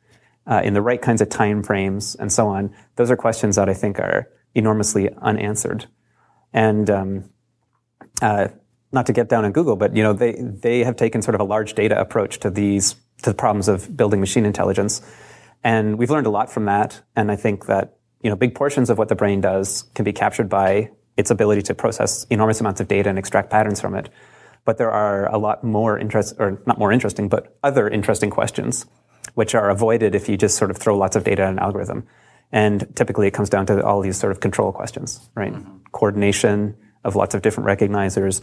uh, 0.47 0.61
in 0.64 0.74
the 0.74 0.82
right 0.82 1.01
kinds 1.01 1.20
of 1.20 1.28
time 1.28 1.62
frames 1.62 2.14
and 2.16 2.32
so 2.32 2.49
on? 2.49 2.74
Those 2.97 3.11
are 3.11 3.16
questions 3.16 3.57
that 3.57 3.68
I 3.68 3.74
think 3.74 3.99
are 3.99 4.28
enormously 4.55 5.11
unanswered. 5.22 5.86
And 6.53 6.88
um, 6.90 7.30
uh, 8.22 8.49
not 8.92 9.07
to 9.07 9.12
get 9.12 9.28
down 9.28 9.45
on 9.45 9.53
Google, 9.53 9.76
but 9.76 9.95
you 9.95 10.03
know 10.03 10.12
they 10.12 10.36
they 10.40 10.84
have 10.84 10.97
taken 10.97 11.20
sort 11.20 11.34
of 11.34 11.40
a 11.40 11.45
large 11.45 11.74
data 11.74 12.01
approach 12.01 12.38
to 12.40 12.51
these 12.51 12.95
to 13.22 13.30
the 13.30 13.34
problems 13.34 13.68
of 13.68 13.95
building 13.97 14.20
machine 14.20 14.47
intelligence, 14.47 15.03
and 15.62 15.99
we've 15.99 16.11
learned 16.11 16.26
a 16.26 16.30
lot 16.30 16.51
from 16.51 16.66
that. 16.66 17.03
And 17.16 17.30
I 17.30 17.36
think 17.36 17.66
that 17.66 17.99
you 18.22 18.30
know 18.30 18.36
big 18.36 18.55
portions 18.55 18.88
of 18.88 18.97
what 18.97 19.09
the 19.09 19.16
brain 19.16 19.40
does 19.40 19.82
can 19.95 20.05
be 20.05 20.12
captured 20.12 20.49
by 20.49 20.90
its 21.17 21.31
ability 21.31 21.62
to 21.62 21.75
process 21.75 22.27
enormous 22.31 22.61
amounts 22.61 22.81
of 22.81 22.89
data 22.89 23.09
and 23.09 23.19
extract 23.19 23.51
patterns 23.51 23.81
from 23.81 23.95
it. 23.95 24.09
But 24.65 24.79
there 24.79 24.91
are 24.91 25.33
a 25.33 25.39
lot 25.39 25.62
more 25.62 25.99
interest, 25.99 26.37
or 26.39 26.62
not 26.67 26.79
more 26.79 26.91
interesting, 26.91 27.29
but 27.29 27.57
other 27.62 27.89
interesting 27.89 28.31
questions, 28.31 28.87
which 29.35 29.55
are 29.55 29.71
avoided 29.71 30.15
if 30.15 30.29
you 30.29 30.37
just 30.37 30.57
sort 30.57 30.71
of 30.71 30.79
throw 30.79 30.97
lots 30.97 31.17
of 31.17 31.25
data 31.25 31.43
at 31.43 31.51
an 31.51 31.59
algorithm. 31.59 32.07
And 32.51 32.87
typically, 32.97 33.27
it 33.27 33.33
comes 33.33 33.51
down 33.51 33.67
to 33.67 33.85
all 33.85 34.01
these 34.01 34.17
sort 34.17 34.33
of 34.33 34.41
control 34.41 34.73
questions, 34.73 35.29
right? 35.35 35.53
Mm-hmm. 35.53 35.79
Coordination 35.93 36.77
of 37.05 37.17
lots 37.17 37.35
of 37.35 37.43
different 37.43 37.69
recognizers, 37.69 38.41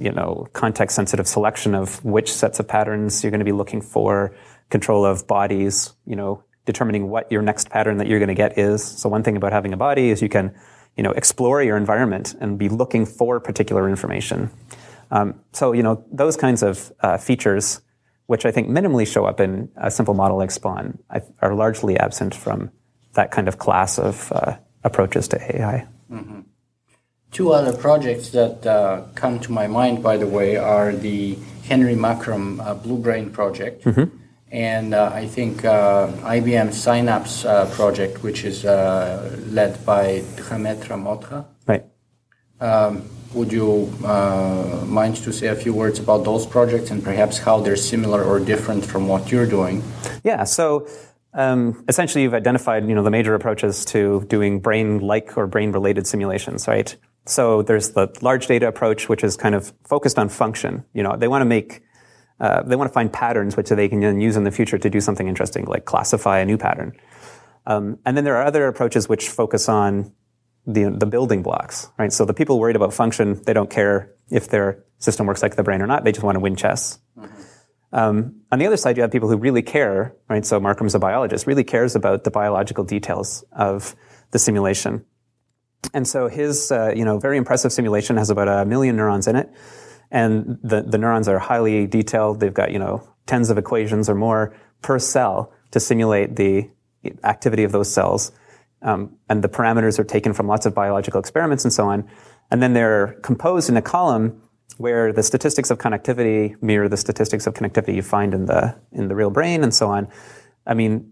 you 0.00 0.12
know, 0.12 0.46
context 0.52 0.94
sensitive 0.94 1.26
selection 1.26 1.74
of 1.74 2.04
which 2.04 2.30
sets 2.32 2.60
of 2.60 2.68
patterns 2.68 3.22
you're 3.24 3.30
going 3.30 3.38
to 3.38 3.44
be 3.44 3.52
looking 3.52 3.80
for, 3.80 4.36
control 4.68 5.06
of 5.06 5.26
bodies, 5.26 5.94
you 6.06 6.14
know, 6.14 6.44
determining 6.66 7.08
what 7.08 7.32
your 7.32 7.40
next 7.40 7.70
pattern 7.70 7.96
that 7.96 8.06
you're 8.06 8.18
going 8.18 8.28
to 8.28 8.34
get 8.34 8.58
is. 8.58 8.84
So 8.84 9.08
one 9.08 9.22
thing 9.22 9.36
about 9.38 9.52
having 9.52 9.72
a 9.72 9.76
body 9.78 10.10
is 10.10 10.20
you 10.20 10.28
can, 10.28 10.54
you 10.98 11.04
know, 11.04 11.12
explore 11.12 11.62
your 11.62 11.76
environment 11.76 12.34
and 12.40 12.58
be 12.58 12.68
looking 12.68 13.06
for 13.06 13.38
particular 13.38 13.88
information. 13.88 14.50
Um, 15.12 15.40
so, 15.52 15.72
you 15.72 15.82
know, 15.82 16.04
those 16.12 16.36
kinds 16.36 16.62
of 16.62 16.92
uh, 17.00 17.16
features, 17.16 17.80
which 18.26 18.44
I 18.44 18.50
think 18.50 18.68
minimally 18.68 19.06
show 19.06 19.24
up 19.24 19.40
in 19.40 19.70
a 19.76 19.90
simple 19.90 20.12
model 20.12 20.36
like 20.36 20.50
Spaun, 20.50 20.98
are 21.40 21.54
largely 21.54 21.96
absent 21.96 22.34
from 22.34 22.70
that 23.14 23.30
kind 23.30 23.46
of 23.46 23.58
class 23.58 23.98
of 23.98 24.32
uh, 24.32 24.58
approaches 24.82 25.28
to 25.28 25.56
AI. 25.56 25.86
Mm-hmm. 26.10 26.40
Two 27.30 27.52
other 27.52 27.76
projects 27.76 28.30
that 28.30 28.66
uh, 28.66 29.04
come 29.14 29.38
to 29.40 29.52
my 29.52 29.68
mind, 29.68 30.02
by 30.02 30.16
the 30.16 30.26
way, 30.26 30.56
are 30.56 30.92
the 30.92 31.38
Henry 31.62 31.94
Markram 31.94 32.60
uh, 32.66 32.74
Blue 32.74 32.98
Brain 32.98 33.30
project, 33.30 33.84
mm-hmm. 33.84 34.16
And 34.50 34.94
uh, 34.94 35.10
I 35.12 35.26
think 35.26 35.64
uh, 35.64 36.08
IBM 36.22 36.72
Synapse 36.72 37.44
uh, 37.44 37.66
project, 37.74 38.22
which 38.22 38.44
is 38.44 38.64
uh, 38.64 39.36
led 39.48 39.84
by 39.84 40.20
Dharmendra 40.36 40.96
Modha. 40.96 41.44
Right. 41.66 41.84
Um, 42.60 43.08
would 43.34 43.52
you 43.52 43.92
mind 44.86 45.16
to 45.16 45.32
say 45.32 45.48
a 45.48 45.54
few 45.54 45.74
words 45.74 45.98
about 45.98 46.24
those 46.24 46.46
projects 46.46 46.90
and 46.90 47.04
perhaps 47.04 47.38
how 47.38 47.60
they're 47.60 47.76
similar 47.76 48.24
or 48.24 48.40
different 48.40 48.84
from 48.84 49.06
what 49.06 49.30
you're 49.30 49.46
doing? 49.46 49.82
Yeah. 50.24 50.44
So. 50.44 50.88
Um, 51.34 51.84
essentially, 51.88 52.22
you've 52.22 52.34
identified, 52.34 52.88
you 52.88 52.94
know, 52.94 53.02
the 53.02 53.10
major 53.10 53.34
approaches 53.34 53.84
to 53.84 54.24
doing 54.28 54.60
brain-like 54.60 55.36
or 55.36 55.46
brain-related 55.46 56.06
simulations, 56.06 56.66
right? 56.66 56.96
So 57.26 57.62
there's 57.62 57.90
the 57.90 58.08
large 58.22 58.46
data 58.46 58.66
approach, 58.66 59.08
which 59.10 59.22
is 59.22 59.36
kind 59.36 59.54
of 59.54 59.72
focused 59.84 60.18
on 60.18 60.30
function. 60.30 60.84
You 60.94 61.02
know, 61.02 61.16
they 61.16 61.28
want 61.28 61.42
to 61.42 61.46
make, 61.46 61.82
uh, 62.40 62.62
they 62.62 62.76
want 62.76 62.88
to 62.88 62.92
find 62.92 63.12
patterns 63.12 63.56
which 63.56 63.68
they 63.68 63.88
can 63.88 64.00
then 64.00 64.20
use 64.20 64.36
in 64.36 64.44
the 64.44 64.50
future 64.50 64.78
to 64.78 64.90
do 64.90 65.00
something 65.00 65.28
interesting, 65.28 65.64
like 65.66 65.84
classify 65.84 66.38
a 66.38 66.44
new 66.44 66.56
pattern. 66.56 66.92
Um, 67.66 67.98
and 68.06 68.16
then 68.16 68.24
there 68.24 68.36
are 68.36 68.44
other 68.44 68.66
approaches 68.66 69.08
which 69.08 69.28
focus 69.28 69.68
on 69.68 70.12
the, 70.66 70.90
the 70.90 71.06
building 71.06 71.42
blocks, 71.42 71.90
right? 71.98 72.12
So 72.12 72.24
the 72.24 72.34
people 72.34 72.58
worried 72.58 72.76
about 72.76 72.94
function, 72.94 73.42
they 73.44 73.52
don't 73.52 73.70
care 73.70 74.14
if 74.30 74.48
their 74.48 74.84
system 74.98 75.26
works 75.26 75.42
like 75.42 75.56
the 75.56 75.62
brain 75.62 75.82
or 75.82 75.86
not. 75.86 76.04
They 76.04 76.12
just 76.12 76.24
want 76.24 76.36
to 76.36 76.40
win 76.40 76.56
chess. 76.56 76.98
Mm-hmm. 77.16 77.42
Um, 77.90 78.42
on 78.52 78.58
the 78.58 78.66
other 78.66 78.76
side, 78.76 78.96
you 78.96 79.02
have 79.02 79.10
people 79.10 79.28
who 79.28 79.36
really 79.36 79.62
care, 79.62 80.14
right? 80.28 80.44
So 80.44 80.60
Markram's 80.60 80.94
a 80.94 80.98
biologist, 80.98 81.46
really 81.46 81.64
cares 81.64 81.96
about 81.96 82.24
the 82.24 82.30
biological 82.30 82.84
details 82.84 83.44
of 83.52 83.96
the 84.30 84.38
simulation. 84.38 85.04
And 85.94 86.06
so 86.06 86.28
his, 86.28 86.70
uh, 86.70 86.92
you 86.94 87.04
know, 87.04 87.18
very 87.18 87.38
impressive 87.38 87.72
simulation 87.72 88.16
has 88.16 88.30
about 88.30 88.48
a 88.48 88.66
million 88.66 88.96
neurons 88.96 89.26
in 89.26 89.36
it. 89.36 89.50
And 90.10 90.58
the, 90.62 90.82
the 90.82 90.98
neurons 90.98 91.28
are 91.28 91.38
highly 91.38 91.86
detailed. 91.86 92.40
They've 92.40 92.54
got, 92.54 92.72
you 92.72 92.78
know, 92.78 93.06
tens 93.26 93.50
of 93.50 93.58
equations 93.58 94.08
or 94.08 94.14
more 94.14 94.56
per 94.82 94.98
cell 94.98 95.52
to 95.70 95.80
simulate 95.80 96.36
the 96.36 96.70
activity 97.24 97.64
of 97.64 97.72
those 97.72 97.92
cells. 97.92 98.32
Um, 98.80 99.16
and 99.28 99.42
the 99.42 99.48
parameters 99.48 99.98
are 99.98 100.04
taken 100.04 100.32
from 100.32 100.46
lots 100.46 100.66
of 100.66 100.74
biological 100.74 101.20
experiments 101.20 101.64
and 101.64 101.72
so 101.72 101.88
on. 101.88 102.08
And 102.50 102.62
then 102.62 102.72
they're 102.72 103.18
composed 103.22 103.68
in 103.68 103.76
a 103.76 103.82
column 103.82 104.40
where 104.78 105.12
the 105.12 105.22
statistics 105.22 105.70
of 105.70 105.78
connectivity 105.78 106.60
mirror 106.62 106.88
the 106.88 106.96
statistics 106.96 107.46
of 107.46 107.54
connectivity 107.54 107.94
you 107.94 108.02
find 108.02 108.32
in 108.32 108.46
the, 108.46 108.78
in 108.92 109.08
the 109.08 109.14
real 109.14 109.30
brain 109.30 109.62
and 109.62 109.74
so 109.74 109.88
on. 109.88 110.08
I 110.66 110.74
mean, 110.74 111.10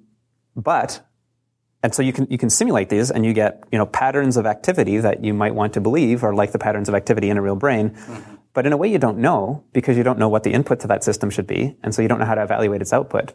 but 0.55 1.03
and 1.83 1.95
so 1.95 2.03
you 2.03 2.13
can, 2.13 2.27
you 2.31 2.39
can 2.39 2.51
simulate 2.51 2.89
these 2.89 3.11
and 3.11 3.25
you 3.25 3.33
get, 3.33 3.63
you 3.71 3.79
know, 3.79 3.87
patterns 3.87 4.37
of 4.37 4.47
activity 4.47 4.99
that 4.99 5.25
you 5.25 5.33
might 5.33 5.55
want 5.55 5.73
to 5.75 5.81
believe 5.81 6.25
are 6.25 6.35
like 6.35 6.53
the 6.53 6.59
patterns 6.59 6.89
of 6.89 6.95
activity 6.95 7.31
in 7.31 7.37
a 7.37 7.43
real 7.43 7.55
brain. 7.55 7.91
Mm-hmm. 7.91 8.35
But 8.57 8.65
in 8.65 8.73
a 8.73 8.79
way 8.79 8.89
you 8.89 8.97
don't 8.97 9.19
know 9.19 9.63
because 9.75 9.99
you 9.99 10.03
don't 10.03 10.19
know 10.19 10.31
what 10.31 10.43
the 10.43 10.51
input 10.55 10.81
to 10.81 10.87
that 10.87 11.05
system 11.05 11.29
should 11.29 11.47
be. 11.47 11.77
And 11.83 11.95
so 11.95 12.01
you 12.01 12.09
don't 12.09 12.19
know 12.19 12.25
how 12.25 12.35
to 12.35 12.43
evaluate 12.43 12.81
its 12.81 12.91
output. 12.91 13.35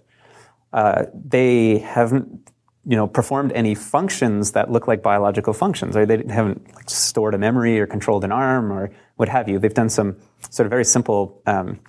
Uh, 0.73 1.05
they 1.13 1.77
haven't, 1.77 2.49
you 2.87 2.95
know, 2.95 3.05
performed 3.05 3.51
any 3.51 3.75
functions 3.75 4.53
that 4.53 4.71
look 4.71 4.87
like 4.87 5.03
biological 5.03 5.53
functions, 5.53 5.95
or 5.95 6.07
they 6.07 6.23
haven't 6.27 6.73
like, 6.73 6.89
stored 6.89 7.35
a 7.35 7.37
memory 7.37 7.79
or 7.79 7.85
controlled 7.85 8.23
an 8.23 8.31
arm 8.31 8.71
or 8.71 8.89
what 9.17 9.29
have 9.29 9.47
you. 9.47 9.59
They've 9.59 9.71
done 9.71 9.89
some 9.89 10.17
sort 10.49 10.65
of 10.65 10.71
very 10.71 10.85
simple 10.85 11.39
um, 11.45 11.79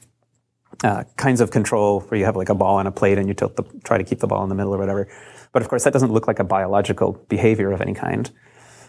uh, 0.84 1.04
kinds 1.16 1.40
of 1.40 1.50
control 1.50 2.00
where 2.00 2.18
you 2.20 2.26
have 2.26 2.36
like 2.36 2.50
a 2.50 2.54
ball 2.54 2.76
on 2.76 2.86
a 2.86 2.92
plate 2.92 3.16
and 3.16 3.28
you 3.28 3.34
the, 3.34 3.64
try 3.82 3.96
to 3.96 4.04
keep 4.04 4.18
the 4.18 4.26
ball 4.26 4.42
in 4.42 4.50
the 4.50 4.54
middle 4.54 4.74
or 4.74 4.78
whatever. 4.78 5.08
But 5.52 5.62
of 5.62 5.70
course, 5.70 5.84
that 5.84 5.94
doesn't 5.94 6.12
look 6.12 6.26
like 6.26 6.38
a 6.38 6.44
biological 6.44 7.12
behavior 7.30 7.72
of 7.72 7.80
any 7.80 7.94
kind. 7.94 8.30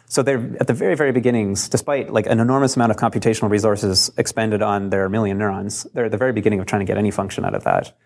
So 0.07 0.21
they're 0.21 0.55
at 0.59 0.67
the 0.67 0.73
very, 0.73 0.95
very 0.95 1.11
beginnings, 1.11 1.69
despite 1.69 2.13
like 2.13 2.27
an 2.27 2.39
enormous 2.39 2.75
amount 2.75 2.91
of 2.91 2.97
computational 2.97 3.49
resources 3.49 4.11
expended 4.17 4.61
on 4.61 4.89
their 4.89 5.09
million 5.09 5.37
neurons, 5.37 5.87
they're 5.93 6.05
at 6.05 6.11
the 6.11 6.17
very 6.17 6.33
beginning 6.33 6.59
of 6.59 6.65
trying 6.65 6.81
to 6.81 6.85
get 6.85 6.97
any 6.97 7.09
function 7.11 7.45
out 7.45 7.55
of 7.55 7.63
that. 7.63 7.97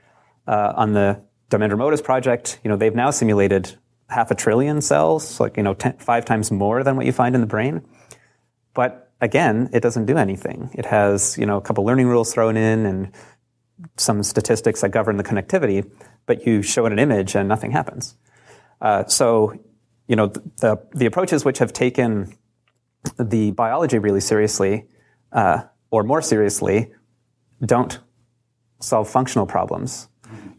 Uh, 0.48 0.74
on 0.76 0.94
the 0.94 1.22
Modha's 1.52 2.02
project, 2.02 2.60
you 2.64 2.70
know, 2.70 2.78
they've 2.78 2.96
now 2.96 3.10
simulated 3.12 3.76
half 4.10 4.32
a 4.32 4.36
trillion 4.36 4.80
cells, 4.82 5.40
like, 5.40 5.58
you 5.58 5.64
know, 5.64 5.74
ten, 5.74 5.98
five 5.98 6.24
times 6.24 6.50
more 6.50 6.84
than 6.84 6.96
what 6.96 7.06
you 7.06 7.12
find 7.12 7.36
in 7.36 7.42
the 7.42 7.48
brain. 7.48 7.82
But 8.74 9.12
again, 9.20 9.70
it 9.74 9.82
doesn't 9.82 10.06
do 10.06 10.18
anything. 10.18 10.70
It 10.74 10.86
has, 10.86 11.38
you 11.38 11.46
know, 11.46 11.58
a 11.58 11.62
couple 11.62 11.84
learning 11.84 12.08
rules 12.08 12.34
thrown 12.34 12.56
in 12.56 12.86
and 12.86 13.12
some 13.98 14.24
statistics 14.24 14.82
that 14.82 14.90
govern 14.90 15.18
the 15.18 15.24
connectivity, 15.24 15.90
but 16.26 16.46
you 16.46 16.62
show 16.62 16.86
it 16.86 16.94
an 16.94 17.00
image 17.00 17.36
and 17.36 17.50
nothing 17.50 17.72
happens. 17.72 18.16
Uh, 18.80 19.06
so, 19.08 19.60
you 20.08 20.16
know, 20.16 20.28
the, 20.28 20.80
the 20.94 21.06
approaches 21.06 21.44
which 21.46 21.60
have 21.60 21.74
taken 21.74 22.38
the 23.20 23.52
biology 23.52 24.00
really 24.00 24.22
seriously, 24.22 24.86
uh, 25.32 25.64
or 25.92 26.04
more 26.04 26.22
seriously, 26.22 26.92
don't 27.66 28.00
solve 28.80 29.10
functional 29.10 29.46
problems. 29.46 30.08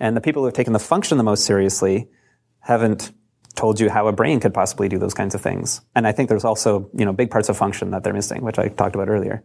And 0.00 0.16
the 0.16 0.20
people 0.20 0.42
who 0.42 0.46
have 0.46 0.54
taken 0.54 0.72
the 0.72 0.78
function 0.78 1.18
the 1.18 1.24
most 1.24 1.44
seriously 1.44 2.08
haven't 2.60 3.12
told 3.54 3.80
you 3.80 3.90
how 3.90 4.06
a 4.06 4.12
brain 4.12 4.40
could 4.40 4.54
possibly 4.54 4.88
do 4.88 4.98
those 4.98 5.14
kinds 5.14 5.34
of 5.34 5.40
things. 5.40 5.80
And 5.94 6.06
I 6.06 6.12
think 6.12 6.28
there's 6.28 6.44
also, 6.44 6.88
you 6.94 7.04
know, 7.04 7.12
big 7.12 7.30
parts 7.30 7.48
of 7.48 7.56
function 7.56 7.90
that 7.90 8.04
they're 8.04 8.12
missing, 8.14 8.42
which 8.42 8.58
I 8.58 8.68
talked 8.68 8.94
about 8.94 9.08
earlier. 9.08 9.44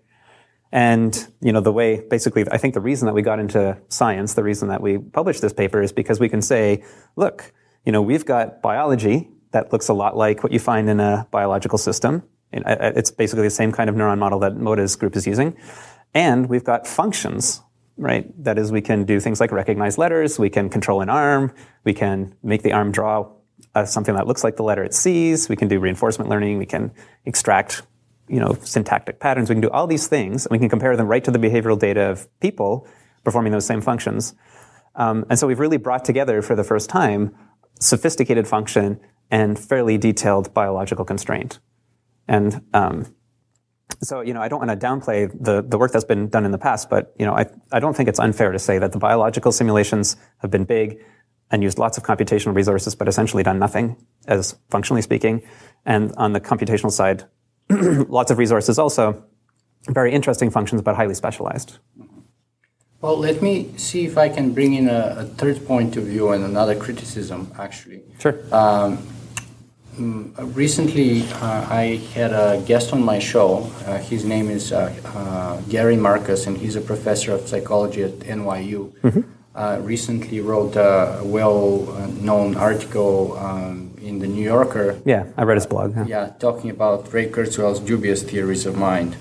And, 0.71 1.27
you 1.41 1.51
know, 1.51 1.61
the 1.61 1.71
way, 1.71 2.01
basically, 2.09 2.45
I 2.51 2.57
think 2.57 2.73
the 2.73 2.81
reason 2.81 3.05
that 3.05 3.13
we 3.13 3.21
got 3.21 3.39
into 3.39 3.77
science, 3.89 4.33
the 4.33 4.43
reason 4.43 4.69
that 4.69 4.81
we 4.81 4.97
published 4.97 5.41
this 5.41 5.53
paper 5.53 5.81
is 5.81 5.91
because 5.91 6.19
we 6.19 6.29
can 6.29 6.41
say, 6.41 6.83
look, 7.15 7.53
you 7.85 7.91
know, 7.91 8.01
we've 8.01 8.25
got 8.25 8.61
biology 8.61 9.29
that 9.53 9.71
looks 9.71 9.87
a 9.87 9.93
lot 9.93 10.17
like 10.17 10.43
what 10.43 10.51
you 10.51 10.59
find 10.59 10.89
in 10.89 10.99
a 10.99 11.27
biological 11.31 11.77
system. 11.77 12.23
It's 12.51 13.09
basically 13.09 13.43
the 13.43 13.49
same 13.49 13.71
kind 13.71 13.89
of 13.89 13.95
neuron 13.95 14.19
model 14.19 14.39
that 14.39 14.55
Modha's 14.55 14.95
group 14.95 15.15
is 15.15 15.25
using. 15.25 15.57
And 16.13 16.47
we've 16.47 16.63
got 16.63 16.85
functions, 16.85 17.61
right? 17.97 18.25
That 18.43 18.59
is, 18.59 18.71
we 18.71 18.81
can 18.81 19.05
do 19.05 19.19
things 19.19 19.39
like 19.39 19.51
recognize 19.51 19.97
letters, 19.97 20.37
we 20.37 20.49
can 20.49 20.69
control 20.69 21.01
an 21.01 21.09
arm, 21.09 21.53
we 21.83 21.93
can 21.93 22.35
make 22.43 22.61
the 22.61 22.73
arm 22.73 22.91
draw 22.91 23.31
uh, 23.73 23.85
something 23.85 24.13
that 24.15 24.27
looks 24.27 24.43
like 24.43 24.55
the 24.55 24.63
letter 24.63 24.83
it 24.83 24.93
sees, 24.93 25.49
we 25.49 25.55
can 25.55 25.67
do 25.67 25.79
reinforcement 25.79 26.29
learning, 26.29 26.57
we 26.59 26.65
can 26.65 26.91
extract, 27.25 27.81
you 28.27 28.39
know, 28.39 28.55
syntactic 28.61 29.19
patterns, 29.19 29.49
we 29.49 29.55
can 29.55 29.61
do 29.61 29.69
all 29.69 29.87
these 29.87 30.07
things, 30.07 30.45
and 30.45 30.51
we 30.51 30.59
can 30.59 30.69
compare 30.69 30.95
them 30.95 31.07
right 31.07 31.23
to 31.23 31.31
the 31.31 31.39
behavioral 31.39 31.79
data 31.79 32.01
of 32.01 32.27
people 32.39 32.87
performing 33.23 33.51
those 33.51 33.65
same 33.65 33.81
functions. 33.81 34.35
Um, 34.95 35.25
and 35.29 35.39
so 35.39 35.47
we've 35.47 35.59
really 35.59 35.77
brought 35.77 36.05
together 36.05 36.41
for 36.41 36.55
the 36.55 36.63
first 36.63 36.89
time 36.89 37.35
sophisticated 37.79 38.47
function 38.47 38.99
and 39.31 39.57
fairly 39.57 39.97
detailed 39.97 40.53
biological 40.53 41.05
constraint. 41.05 41.59
And 42.27 42.61
um, 42.73 43.13
so 44.01 44.21
you 44.21 44.33
know, 44.33 44.41
I 44.41 44.47
don't 44.47 44.65
want 44.65 44.79
to 44.79 44.87
downplay 44.87 45.31
the, 45.39 45.61
the 45.61 45.77
work 45.77 45.91
that's 45.91 46.05
been 46.05 46.29
done 46.29 46.45
in 46.45 46.51
the 46.51 46.57
past, 46.57 46.89
but 46.89 47.13
you 47.17 47.25
know, 47.25 47.33
I, 47.33 47.45
I 47.71 47.79
don't 47.79 47.95
think 47.95 48.09
it's 48.09 48.19
unfair 48.19 48.51
to 48.51 48.59
say 48.59 48.79
that 48.79 48.91
the 48.91 48.99
biological 48.99 49.51
simulations 49.51 50.17
have 50.39 50.51
been 50.51 50.65
big 50.65 50.99
and 51.51 51.61
used 51.61 51.77
lots 51.77 51.97
of 51.97 52.03
computational 52.03 52.55
resources, 52.55 52.95
but 52.95 53.07
essentially 53.07 53.43
done 53.43 53.59
nothing, 53.59 53.95
as 54.27 54.57
functionally 54.69 55.01
speaking. 55.01 55.43
And 55.85 56.13
on 56.17 56.33
the 56.33 56.41
computational 56.41 56.91
side, 56.91 57.25
lots 57.69 58.31
of 58.31 58.37
resources 58.37 58.79
also, 58.79 59.23
very 59.87 60.11
interesting 60.13 60.49
functions, 60.49 60.81
but 60.81 60.95
highly 60.95 61.13
specialized. 61.13 61.77
Well, 63.03 63.17
let 63.17 63.41
me 63.41 63.69
see 63.75 64.05
if 64.05 64.17
I 64.17 64.29
can 64.29 64.53
bring 64.53 64.75
in 64.75 64.87
a, 64.87 65.15
a 65.17 65.25
third 65.25 65.67
point 65.67 65.97
of 65.97 66.05
view 66.05 66.29
and 66.29 66.41
another 66.45 66.73
criticism, 66.73 67.51
actually. 67.59 68.01
Sure. 68.17 68.35
Um, 68.49 68.97
mm, 69.97 70.55
recently, 70.55 71.23
uh, 71.23 71.67
I 71.69 71.99
had 72.15 72.31
a 72.31 72.63
guest 72.65 72.93
on 72.93 73.03
my 73.03 73.19
show. 73.19 73.69
Uh, 73.85 73.97
his 73.97 74.23
name 74.23 74.49
is 74.49 74.71
uh, 74.71 74.77
uh 75.17 75.59
Gary 75.67 75.97
Marcus, 75.97 76.47
and 76.47 76.55
he's 76.57 76.77
a 76.77 76.81
professor 76.93 77.33
of 77.33 77.41
psychology 77.45 78.03
at 78.03 78.15
NYU. 78.37 78.93
Mm-hmm. 79.01 79.21
Uh, 79.53 79.79
recently 79.81 80.39
wrote 80.39 80.77
a 80.77 81.19
well-known 81.25 82.55
article 82.55 83.37
um, 83.37 83.93
in 84.01 84.19
the 84.19 84.27
New 84.27 84.45
Yorker. 84.55 84.97
Yeah, 85.03 85.25
I 85.35 85.43
read 85.43 85.57
his 85.57 85.67
blog. 85.67 85.93
Yeah, 85.93 86.05
yeah 86.07 86.25
talking 86.39 86.69
about 86.69 87.11
Ray 87.11 87.27
Kurzweil's 87.29 87.81
dubious 87.81 88.23
theories 88.23 88.65
of 88.65 88.77
mind. 88.77 89.17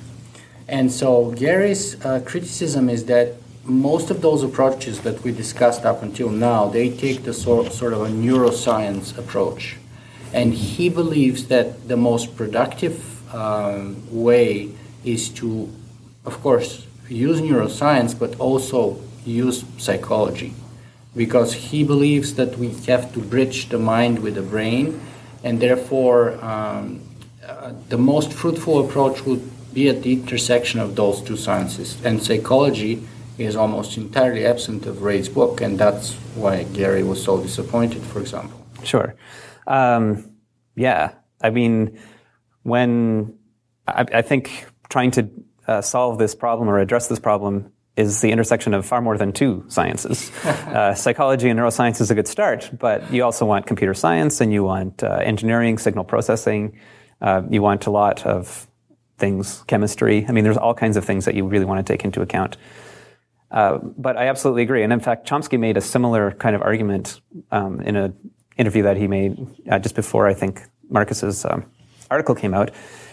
And 0.69 0.91
so 0.93 1.33
Gary's 1.33 2.03
uh, 2.05 2.21
criticism 2.25 2.89
is 2.89 3.05
that 3.07 3.42
most 3.65 4.11
of 4.11 4.21
those 4.21 4.43
approaches 4.43 5.01
that 5.03 5.23
we 5.23 5.33
discussed 5.33 5.85
up 5.85 6.03
until 6.03 6.31
now, 6.31 6.67
they 6.67 6.91
take 6.91 7.23
the 7.23 7.33
sort, 7.33 7.73
sort 7.73 7.93
of 7.93 8.03
a 8.03 8.09
neuroscience 8.09 9.17
approach. 9.17 9.77
And 10.33 10.55
he 10.55 10.89
believes 10.89 11.47
that 11.49 11.89
the 11.89 11.97
most 11.97 12.37
productive 12.37 13.35
um, 13.35 14.03
way 14.11 14.71
is 15.05 15.29
to, 15.31 15.71
of 16.25 16.43
course, 16.43 16.87
use 17.09 17.41
neuroscience, 17.41 18.19
but 18.19 18.39
also 18.41 19.01
use 19.25 19.65
psychology 19.79 20.55
because 21.15 21.53
he 21.53 21.85
believes 21.85 22.35
that 22.35 22.57
we 22.59 22.71
have 22.87 23.13
to 23.13 23.21
bridge 23.21 23.69
the 23.69 23.79
mind 23.79 24.19
with 24.21 24.35
the 24.35 24.43
brain, 24.43 25.01
and 25.45 25.61
therefore 25.61 26.43
um, 26.43 27.01
uh, 27.47 27.73
the 27.89 27.99
most 27.99 28.33
fruitful 28.33 28.85
approach 28.85 29.25
would 29.27 29.43
be 29.75 29.89
at 29.89 30.03
the 30.03 30.13
intersection 30.13 30.81
of 30.81 30.97
those 30.97 31.21
two 31.21 31.37
sciences. 31.37 32.03
And 32.05 32.23
psychology 32.23 33.07
is 33.39 33.57
almost 33.57 33.97
entirely 33.97 34.47
absent 34.47 34.87
of 34.87 35.03
Ray's 35.03 35.29
book, 35.29 35.61
and 35.61 35.79
that's 35.79 36.15
why 36.35 36.65
Gary 36.65 37.03
was 37.03 37.23
so 37.23 37.41
disappointed, 37.41 38.03
for 38.03 38.21
example. 38.21 38.59
Sure. 38.85 39.15
Um, 39.67 40.33
yeah. 40.75 41.13
I 41.41 41.51
mean, 41.51 41.99
when 42.63 43.35
I, 43.87 44.07
I 44.15 44.23
think 44.23 44.67
trying 44.89 45.11
to 45.13 45.31
uh, 45.67 45.81
solve 45.81 46.19
this 46.19 46.35
problem 46.35 46.69
or 46.69 46.79
address 46.79 47.09
this 47.09 47.19
problem 47.19 47.73
is 47.97 48.21
the 48.23 48.31
intersection 48.31 48.73
of 48.73 48.87
far 48.87 49.03
more 49.03 49.19
than 49.19 49.33
two 49.33 49.65
sciences. 49.69 50.31
uh, 50.45 50.95
psychology 50.95 51.49
and 51.49 51.59
neuroscience 51.59 52.01
is 52.01 52.11
a 52.11 52.15
good 52.15 52.27
start, 52.27 52.71
but 52.79 53.13
you 53.13 53.23
also 53.23 53.45
want 53.45 53.67
computer 53.67 53.95
science 53.95 54.41
and 54.41 54.53
you 54.53 54.65
want 54.65 55.03
uh, 55.03 55.21
engineering, 55.23 55.77
signal 55.79 56.05
processing. 56.05 56.79
Uh, 57.21 57.43
you 57.51 57.61
want 57.61 57.87
a 57.87 57.91
lot 57.91 58.25
of 58.25 58.67
things, 59.19 59.63
chemistry. 59.67 60.25
I 60.27 60.33
mean, 60.33 60.43
there's 60.43 60.57
all 60.57 60.75
kinds 60.75 60.97
of 60.97 61.05
things 61.05 61.27
that 61.27 61.35
you 61.35 61.47
really 61.47 61.67
want 61.67 61.87
to 61.87 61.93
take 61.93 62.05
into 62.05 62.23
account. 62.23 62.57
Uh, 63.53 63.79
but 63.83 64.17
I 64.17 64.29
absolutely 64.29 64.63
agree. 64.63 64.83
And 64.83 64.93
in 64.93 65.01
fact, 65.01 65.29
Chomsky 65.29 65.61
made 65.61 65.77
a 65.77 65.81
similar 65.81 66.33
kind 66.33 66.57
of 66.57 66.63
argument 66.63 67.21
um, 67.51 67.81
in 67.83 67.97
an 67.97 68.17
interview 68.57 68.83
that 68.85 68.97
he 68.97 69.07
made 69.07 69.37
uh, 69.71 69.79
just 69.79 69.95
before 69.95 70.27
I 70.27 70.35
think 70.35 70.63
Marcus's 70.89 71.45
um, 71.45 71.67
article 72.11 72.35
came 72.35 72.55
out, 72.55 72.71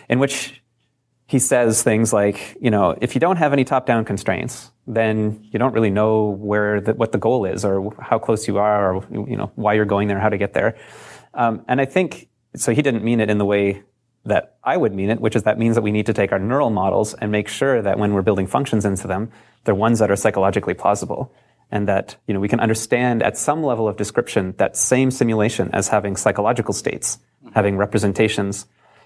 in 0.10 0.18
which 0.18 0.62
he 1.28 1.40
says 1.40 1.84
things 1.84 2.14
like, 2.14 2.58
you 2.60 2.72
know, 2.72 2.96
if 3.02 3.16
you 3.16 3.20
don't 3.20 3.36
have 3.36 3.54
any 3.54 3.64
top-down 3.64 4.06
constraints, 4.06 4.72
then 4.88 5.46
you 5.52 5.60
don't 5.60 5.74
really 5.74 5.92
know 5.92 6.30
where 6.30 6.82
the, 6.82 6.94
what 6.94 7.12
the 7.12 7.20
goal 7.20 7.46
is 7.46 7.64
or 7.64 7.94
how 8.02 8.18
close 8.18 8.48
you 8.48 8.58
are 8.58 8.96
or, 8.96 9.06
you 9.12 9.36
know, 9.36 9.52
why 9.56 9.74
you're 9.74 9.86
going 9.86 10.08
there, 10.08 10.20
how 10.20 10.30
to 10.30 10.38
get 10.38 10.54
there. 10.54 10.76
Um, 11.34 11.64
and 11.68 11.80
I 11.80 11.86
think, 11.86 12.30
so 12.56 12.74
he 12.74 12.82
didn't 12.82 13.04
mean 13.04 13.20
it 13.20 13.30
in 13.30 13.38
the 13.38 13.46
way 13.46 13.84
that 14.26 14.58
I 14.64 14.76
would 14.76 14.94
mean 14.94 15.10
it, 15.10 15.20
which 15.20 15.36
is 15.36 15.44
that 15.44 15.60
means 15.60 15.76
that 15.76 15.82
we 15.82 15.92
need 15.92 16.08
to 16.08 16.14
take 16.14 16.32
our 16.32 16.40
neural 16.40 16.72
models 16.72 17.14
and 17.14 17.32
make 17.32 17.48
sure 17.48 17.82
that 17.82 18.00
when 18.00 18.14
we're 18.14 18.24
building 18.24 18.48
functions 18.48 18.84
into 18.84 19.06
them, 19.06 19.32
they're 19.64 19.76
ones 19.76 20.00
that 20.00 20.12
are 20.12 20.16
psychologically 20.16 20.74
plausible. 20.74 21.34
And 21.72 21.88
that, 21.88 22.16
you 22.26 22.34
know, 22.34 22.40
we 22.40 22.48
can 22.48 22.60
understand 22.60 23.22
at 23.22 23.38
some 23.38 23.64
level 23.64 23.88
of 23.88 23.96
description 23.96 24.56
that 24.58 24.76
same 24.76 25.12
simulation 25.12 25.70
as 25.72 25.88
having 25.88 26.16
psychological 26.16 26.74
states, 26.74 27.20
having 27.54 27.78
representations, 27.78 28.66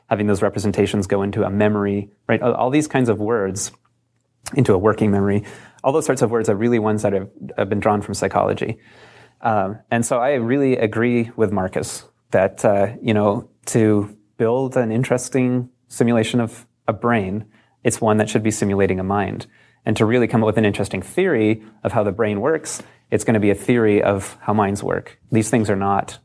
having 0.09 0.27
those 0.27 0.41
representations 0.41 1.05
go 1.05 1.23
into 1.23 1.43
a 1.43 1.49
memory, 1.49 2.09
right? 2.27 2.41
All, 2.41 2.69
these 2.69 2.87
kinds 2.87 3.09
of 3.09 3.19
words 3.19 3.71
into 4.55 4.73
a 4.73 4.77
working 4.77 5.11
memory. 5.11 5.43
All 5.83 5.91
those 5.91 6.05
sorts 6.05 6.21
of 6.21 6.31
words 6.31 6.47
are 6.47 6.55
really 6.55 6.79
ones 6.79 7.01
that 7.01 7.11
have, 7.11 7.29
have 7.57 7.67
been 7.67 7.81
drawn 7.81 8.01
from 8.01 8.13
psychology. 8.13 8.79
Um, 9.41 9.79
and 9.91 10.05
so 10.05 10.19
I 10.19 10.35
really 10.35 10.77
agree 10.77 11.31
with 11.35 11.51
Marcus 11.51 12.05
that, 12.31 12.63
uh, 12.63 12.93
you 13.01 13.13
know, 13.13 13.49
to 13.67 14.15
build 14.37 14.77
an 14.77 14.91
interesting 14.91 15.69
simulation 15.89 16.39
of 16.39 16.65
a 16.87 16.93
brain, 16.93 17.45
it's 17.83 17.99
one 17.99 18.17
that 18.17 18.29
should 18.29 18.43
be 18.43 18.51
simulating 18.51 18.99
a 18.99 19.03
mind. 19.03 19.47
And 19.86 19.97
to 19.97 20.05
really 20.05 20.27
come 20.27 20.43
up 20.43 20.47
with 20.47 20.57
an 20.57 20.65
interesting 20.65 21.01
theory 21.01 21.63
of 21.84 21.91
how 21.91 22.03
the 22.03 22.11
brain 22.11 22.39
works, 22.39 22.81
it's 23.11 23.23
going 23.23 23.34
to 23.34 23.39
be 23.39 23.49
a 23.49 23.55
theory 23.55 24.01
of 24.01 24.38
how 24.41 24.53
minds 24.53 24.81
work. 24.81 25.19
These 25.31 25.49
things 25.49 25.69
are 25.69 25.75
not 25.75 26.19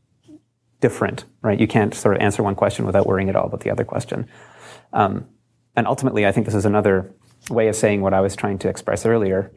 different, 0.80 1.24
right? 1.42 1.58
You 1.58 1.66
can't 1.66 1.94
sort 1.94 2.16
of 2.16 2.22
answer 2.22 2.42
one 2.42 2.54
question 2.54 2.86
without 2.86 3.06
worrying 3.06 3.28
at 3.28 3.36
all 3.36 3.46
about 3.46 3.60
the 3.60 3.70
other 3.70 3.84
question. 3.84 4.28
Um, 4.92 5.26
and 5.76 5.86
ultimately, 5.86 6.26
I 6.26 6.32
think 6.32 6.46
this 6.46 6.54
is 6.54 6.64
another 6.64 7.12
way 7.50 7.68
of 7.68 7.76
saying 7.76 8.00
what 8.00 8.14
I 8.14 8.20
was 8.20 8.36
trying 8.36 8.58
to 8.60 8.68
express 8.68 9.04
earlier 9.04 9.50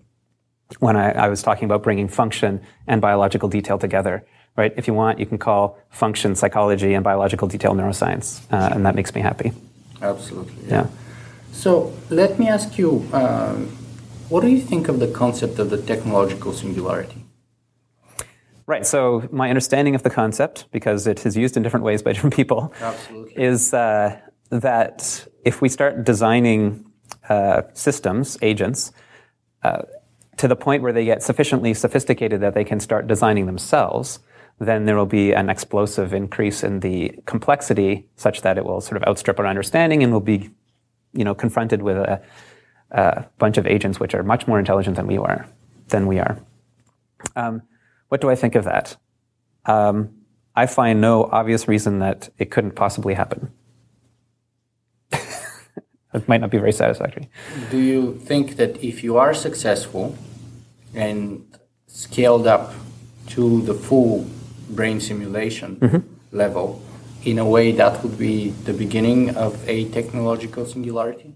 when 0.79 0.95
I, 0.95 1.11
I 1.11 1.27
was 1.29 1.43
talking 1.43 1.65
about 1.65 1.83
bringing 1.83 2.07
function 2.07 2.61
and 2.87 3.01
biological 3.01 3.49
detail 3.49 3.77
together, 3.77 4.25
right? 4.55 4.73
If 4.77 4.87
you 4.87 4.93
want, 4.93 5.19
you 5.19 5.25
can 5.25 5.37
call 5.37 5.77
function 5.89 6.35
psychology 6.35 6.93
and 6.93 7.03
biological 7.03 7.47
detail 7.47 7.73
neuroscience, 7.73 8.41
uh, 8.51 8.73
and 8.73 8.85
that 8.85 8.95
makes 8.95 9.13
me 9.13 9.21
happy. 9.21 9.51
Absolutely. 10.01 10.67
Yeah. 10.67 10.83
yeah. 10.83 10.87
So 11.51 11.93
let 12.09 12.39
me 12.39 12.47
ask 12.47 12.77
you, 12.77 13.07
um, 13.13 13.77
what 14.31 14.41
do 14.41 14.47
you 14.47 14.61
think 14.61 14.87
of 14.87 14.99
the 15.01 15.07
concept 15.07 15.59
of 15.59 15.69
the 15.69 15.77
technological 15.77 16.53
singularity? 16.53 17.25
Right. 18.65 18.85
So 18.85 19.27
my 19.29 19.49
understanding 19.49 19.93
of 19.93 20.03
the 20.03 20.09
concept, 20.09 20.71
because 20.71 21.05
it 21.05 21.25
is 21.25 21.35
used 21.35 21.57
in 21.57 21.63
different 21.63 21.83
ways 21.83 22.01
by 22.01 22.13
different 22.15 22.33
people, 22.33 22.73
Absolutely. 22.79 23.43
is 23.43 23.73
uh, 23.73 24.17
that 24.49 25.27
if 25.43 25.61
we 25.61 25.67
start 25.67 26.05
designing 26.05 26.85
uh, 27.27 27.63
systems, 27.73 28.37
agents, 28.41 28.93
uh, 29.63 29.81
to 30.37 30.47
the 30.47 30.55
point 30.55 30.81
where 30.81 30.93
they 30.93 31.03
get 31.03 31.21
sufficiently 31.21 31.73
sophisticated 31.73 32.39
that 32.39 32.53
they 32.53 32.63
can 32.63 32.79
start 32.79 33.07
designing 33.07 33.47
themselves, 33.47 34.19
then 34.59 34.85
there 34.85 34.95
will 34.95 35.05
be 35.05 35.33
an 35.33 35.49
explosive 35.49 36.13
increase 36.13 36.63
in 36.63 36.79
the 36.79 37.13
complexity 37.25 38.07
such 38.15 38.43
that 38.43 38.57
it 38.57 38.63
will 38.63 38.79
sort 38.79 38.95
of 38.95 39.05
outstrip 39.09 39.39
our 39.39 39.45
understanding 39.45 40.03
and 40.03 40.13
we'll 40.13 40.21
be, 40.21 40.49
you 41.11 41.25
know, 41.25 41.35
confronted 41.35 41.81
with 41.81 41.97
a, 41.97 42.21
a 42.91 43.25
bunch 43.37 43.57
of 43.57 43.65
agents 43.65 43.99
which 43.99 44.13
are 44.13 44.23
much 44.23 44.47
more 44.47 44.59
intelligent 44.59 44.95
than 44.95 45.07
we 45.07 45.17
are. 45.17 45.47
Than 45.87 46.07
we 46.07 46.19
are. 46.19 46.37
Um, 47.35 47.61
what 48.09 48.21
do 48.21 48.29
I 48.29 48.35
think 48.35 48.55
of 48.55 48.65
that? 48.65 48.97
Um, 49.65 50.21
I 50.55 50.65
find 50.65 50.99
no 50.99 51.25
obvious 51.25 51.67
reason 51.67 51.99
that 51.99 52.29
it 52.37 52.51
couldn't 52.51 52.75
possibly 52.75 53.13
happen. 53.13 53.51
it 55.11 56.27
might 56.27 56.41
not 56.41 56.51
be 56.51 56.57
very 56.57 56.73
satisfactory. 56.73 57.29
Do 57.69 57.77
you 57.77 58.15
think 58.19 58.57
that 58.57 58.83
if 58.83 59.03
you 59.03 59.17
are 59.17 59.33
successful 59.33 60.17
and 60.93 61.45
scaled 61.87 62.47
up 62.47 62.73
to 63.27 63.61
the 63.61 63.73
full 63.73 64.27
brain 64.69 64.99
simulation 64.99 65.77
mm-hmm. 65.77 66.35
level, 66.35 66.81
in 67.23 67.37
a 67.37 67.45
way 67.45 67.71
that 67.71 68.03
would 68.03 68.17
be 68.17 68.49
the 68.49 68.73
beginning 68.73 69.29
of 69.35 69.67
a 69.69 69.85
technological 69.89 70.65
singularity? 70.65 71.33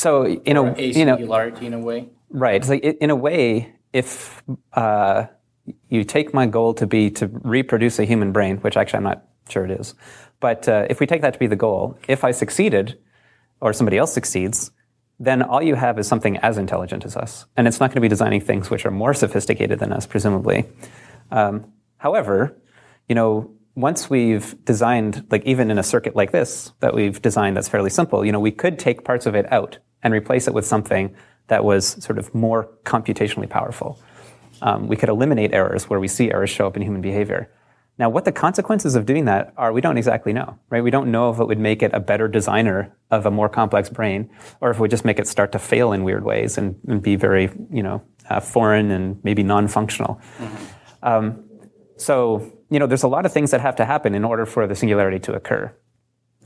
So, 0.00 0.26
in 0.26 0.56
a 0.56 0.92
singularity, 0.94 1.66
you 1.66 1.70
know, 1.70 1.76
in 1.76 1.82
a 1.82 1.86
way, 1.86 2.08
right? 2.30 2.54
It's 2.54 2.70
like 2.70 2.82
in 2.82 3.10
a 3.10 3.16
way, 3.16 3.74
if 3.92 4.42
uh, 4.72 5.26
you 5.90 6.04
take 6.04 6.32
my 6.32 6.46
goal 6.46 6.72
to 6.74 6.86
be 6.86 7.10
to 7.10 7.26
reproduce 7.26 7.98
a 7.98 8.06
human 8.06 8.32
brain, 8.32 8.56
which 8.58 8.78
actually 8.78 8.96
I'm 8.96 9.04
not 9.04 9.26
sure 9.50 9.66
it 9.66 9.70
is. 9.70 9.94
But 10.40 10.66
uh, 10.70 10.86
if 10.88 11.00
we 11.00 11.06
take 11.06 11.20
that 11.20 11.34
to 11.34 11.38
be 11.38 11.48
the 11.48 11.56
goal, 11.56 11.98
if 12.08 12.24
I 12.24 12.30
succeeded, 12.30 12.98
or 13.60 13.74
somebody 13.74 13.98
else 13.98 14.14
succeeds, 14.14 14.70
then 15.18 15.42
all 15.42 15.62
you 15.62 15.74
have 15.74 15.98
is 15.98 16.08
something 16.08 16.38
as 16.38 16.56
intelligent 16.56 17.04
as 17.04 17.14
us. 17.14 17.44
And 17.58 17.68
it's 17.68 17.78
not 17.78 17.90
going 17.90 17.96
to 17.96 18.00
be 18.00 18.08
designing 18.08 18.40
things 18.40 18.70
which 18.70 18.86
are 18.86 18.90
more 18.90 19.12
sophisticated 19.12 19.80
than 19.80 19.92
us, 19.92 20.06
presumably. 20.06 20.64
Um, 21.30 21.74
however, 21.98 22.56
you 23.06 23.14
know, 23.14 23.50
once 23.74 24.08
we've 24.08 24.64
designed, 24.64 25.26
like 25.30 25.44
even 25.44 25.70
in 25.70 25.76
a 25.76 25.82
circuit 25.82 26.16
like 26.16 26.30
this 26.30 26.72
that 26.80 26.94
we've 26.94 27.20
designed 27.20 27.58
that's 27.58 27.68
fairly 27.68 27.90
simple, 27.90 28.24
you 28.24 28.32
know, 28.32 28.40
we 28.40 28.50
could 28.50 28.78
take 28.78 29.04
parts 29.04 29.26
of 29.26 29.34
it 29.34 29.52
out 29.52 29.76
and 30.02 30.14
replace 30.14 30.48
it 30.48 30.54
with 30.54 30.66
something 30.66 31.14
that 31.48 31.64
was 31.64 32.02
sort 32.02 32.18
of 32.18 32.34
more 32.34 32.68
computationally 32.84 33.48
powerful 33.48 33.98
um, 34.62 34.88
we 34.88 34.96
could 34.96 35.08
eliminate 35.08 35.52
errors 35.52 35.88
where 35.88 36.00
we 36.00 36.08
see 36.08 36.30
errors 36.30 36.50
show 36.50 36.66
up 36.66 36.76
in 36.76 36.82
human 36.82 37.00
behavior. 37.00 37.50
Now, 37.98 38.08
what 38.08 38.24
the 38.24 38.32
consequences 38.32 38.94
of 38.94 39.04
doing 39.04 39.26
that 39.26 39.52
are, 39.56 39.72
we 39.72 39.82
don't 39.82 39.98
exactly 39.98 40.32
know, 40.32 40.58
right? 40.70 40.82
We 40.82 40.90
don't 40.90 41.10
know 41.10 41.30
if 41.30 41.38
it 41.38 41.46
would 41.46 41.58
make 41.58 41.82
it 41.82 41.92
a 41.92 42.00
better 42.00 42.28
designer 42.28 42.96
of 43.10 43.26
a 43.26 43.30
more 43.30 43.48
complex 43.48 43.90
brain, 43.90 44.30
or 44.60 44.70
if 44.70 44.78
it 44.78 44.80
would 44.80 44.90
just 44.90 45.04
make 45.04 45.18
it 45.18 45.26
start 45.26 45.52
to 45.52 45.58
fail 45.58 45.92
in 45.92 46.02
weird 46.02 46.24
ways 46.24 46.56
and, 46.56 46.76
and 46.88 47.02
be 47.02 47.16
very, 47.16 47.50
you 47.70 47.82
know, 47.82 48.02
uh, 48.30 48.40
foreign 48.40 48.90
and 48.90 49.22
maybe 49.22 49.42
non-functional. 49.42 50.20
Mm-hmm. 50.38 50.64
Um, 51.02 51.44
so, 51.96 52.50
you 52.70 52.78
know, 52.78 52.86
there's 52.86 53.02
a 53.02 53.08
lot 53.08 53.26
of 53.26 53.32
things 53.32 53.50
that 53.50 53.60
have 53.60 53.76
to 53.76 53.84
happen 53.84 54.14
in 54.14 54.24
order 54.24 54.46
for 54.46 54.66
the 54.66 54.74
singularity 54.74 55.18
to 55.20 55.34
occur. 55.34 55.74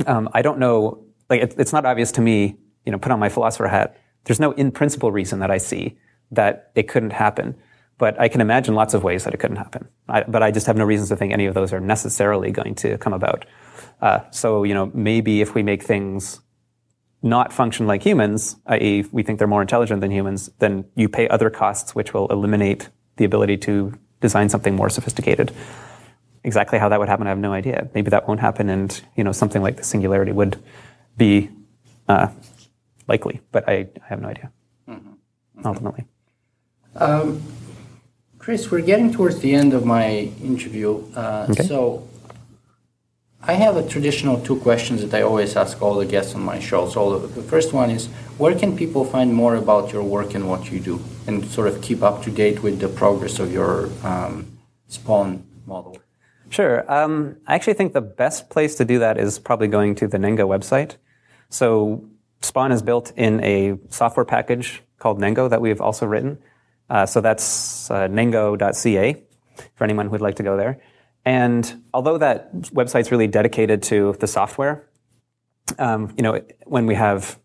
Um, 0.06 0.28
I 0.32 0.42
don't 0.42 0.58
know, 0.58 1.04
like, 1.30 1.40
it, 1.40 1.54
it's 1.56 1.72
not 1.72 1.86
obvious 1.86 2.10
to 2.12 2.20
me, 2.20 2.56
you 2.84 2.92
know, 2.92 2.98
put 2.98 3.12
on 3.12 3.18
my 3.18 3.28
philosopher 3.28 3.68
hat. 3.68 3.96
There's 4.24 4.40
no 4.40 4.52
in 4.52 4.70
principle 4.70 5.12
reason 5.12 5.40
that 5.40 5.50
I 5.50 5.58
see 5.58 5.98
that 6.30 6.70
it 6.74 6.88
couldn't 6.88 7.12
happen. 7.12 7.54
But 7.96 8.20
I 8.20 8.28
can 8.28 8.40
imagine 8.40 8.74
lots 8.74 8.92
of 8.92 9.04
ways 9.04 9.24
that 9.24 9.34
it 9.34 9.38
couldn't 9.38 9.56
happen. 9.56 9.88
I, 10.08 10.24
but 10.24 10.42
I 10.42 10.50
just 10.50 10.66
have 10.66 10.76
no 10.76 10.84
reasons 10.84 11.10
to 11.10 11.16
think 11.16 11.32
any 11.32 11.46
of 11.46 11.54
those 11.54 11.72
are 11.72 11.80
necessarily 11.80 12.50
going 12.50 12.74
to 12.76 12.98
come 12.98 13.12
about. 13.12 13.44
Uh, 14.00 14.20
so, 14.30 14.64
you 14.64 14.74
know, 14.74 14.90
maybe 14.94 15.40
if 15.40 15.54
we 15.54 15.62
make 15.62 15.82
things 15.82 16.40
not 17.22 17.52
function 17.52 17.86
like 17.86 18.02
humans, 18.02 18.56
i.e., 18.66 19.04
we 19.12 19.22
think 19.22 19.38
they're 19.38 19.48
more 19.48 19.62
intelligent 19.62 20.00
than 20.00 20.10
humans, 20.10 20.50
then 20.58 20.84
you 20.94 21.08
pay 21.08 21.28
other 21.28 21.50
costs 21.50 21.94
which 21.94 22.12
will 22.12 22.26
eliminate 22.28 22.90
the 23.16 23.24
ability 23.24 23.56
to 23.56 23.94
design 24.20 24.48
something 24.48 24.74
more 24.74 24.90
sophisticated. 24.90 25.52
Exactly 26.42 26.78
how 26.78 26.88
that 26.90 26.98
would 26.98 27.08
happen, 27.08 27.26
I 27.26 27.30
have 27.30 27.38
no 27.38 27.52
idea. 27.52 27.88
Maybe 27.94 28.10
that 28.10 28.28
won't 28.28 28.40
happen, 28.40 28.68
and 28.68 29.00
you 29.16 29.24
know 29.24 29.32
something 29.32 29.62
like 29.62 29.76
the 29.76 29.84
singularity 29.84 30.32
would 30.32 30.62
be 31.16 31.50
uh, 32.08 32.28
likely, 33.08 33.40
but 33.52 33.68
I, 33.68 33.72
I, 33.74 34.06
have 34.06 34.20
no 34.20 34.28
idea. 34.28 34.50
Mm-hmm. 34.88 35.08
Mm-hmm. 35.08 35.66
Ultimately, 35.66 36.04
um, 36.96 37.42
Chris, 38.38 38.70
we're 38.70 38.82
getting 38.82 39.12
towards 39.12 39.38
the 39.38 39.54
end 39.54 39.72
of 39.72 39.84
my 39.84 40.30
interview, 40.42 41.02
uh, 41.16 41.46
okay. 41.50 41.62
so 41.64 42.06
I 43.42 43.54
have 43.54 43.76
a 43.76 43.86
traditional 43.86 44.40
two 44.40 44.56
questions 44.56 45.02
that 45.02 45.14
I 45.14 45.22
always 45.22 45.56
ask 45.56 45.80
all 45.82 45.96
the 45.96 46.06
guests 46.06 46.34
on 46.34 46.42
my 46.42 46.58
show. 46.58 46.88
So 46.88 47.18
the 47.18 47.42
first 47.42 47.72
one 47.72 47.90
is, 47.90 48.06
where 48.38 48.54
can 48.54 48.76
people 48.76 49.04
find 49.04 49.34
more 49.34 49.56
about 49.56 49.92
your 49.92 50.02
work 50.02 50.34
and 50.34 50.48
what 50.48 50.70
you 50.70 50.80
do, 50.80 51.02
and 51.26 51.44
sort 51.46 51.68
of 51.68 51.82
keep 51.82 52.02
up 52.02 52.22
to 52.24 52.30
date 52.30 52.62
with 52.62 52.80
the 52.80 52.88
progress 52.88 53.38
of 53.38 53.52
your 53.52 53.90
um, 54.02 54.58
Spaun 54.90 55.42
model? 55.66 55.98
Sure. 56.50 56.90
Um, 56.90 57.36
I 57.46 57.54
actually 57.54 57.74
think 57.74 57.92
the 57.92 58.00
best 58.00 58.48
place 58.48 58.76
to 58.76 58.84
do 58.84 58.98
that 58.98 59.18
is 59.18 59.38
probably 59.38 59.68
going 59.68 59.94
to 59.96 60.06
the 60.06 60.18
Nengo 60.18 60.46
website. 60.46 60.96
So 61.50 62.04
Spaun 62.44 62.72
is 62.72 62.82
built 62.82 63.12
in 63.16 63.42
a 63.42 63.78
software 63.88 64.24
package 64.24 64.82
called 64.98 65.18
Nengo 65.18 65.48
that 65.48 65.60
we've 65.60 65.80
also 65.80 66.06
written. 66.06 66.38
Uh, 66.90 67.06
so 67.06 67.20
that's 67.20 67.90
uh, 67.90 68.06
nengo.ca 68.08 69.22
for 69.74 69.84
anyone 69.84 70.08
who'd 70.08 70.20
like 70.20 70.36
to 70.36 70.42
go 70.42 70.56
there. 70.56 70.80
And 71.24 71.82
although 71.94 72.18
that 72.18 72.52
website's 72.52 73.10
really 73.10 73.26
dedicated 73.26 73.82
to 73.84 74.14
the 74.20 74.26
software, 74.26 74.86
um, 75.78 76.12
you 76.16 76.22
know, 76.22 76.42
when 76.66 76.84
we 76.86 76.94
have 76.94 77.38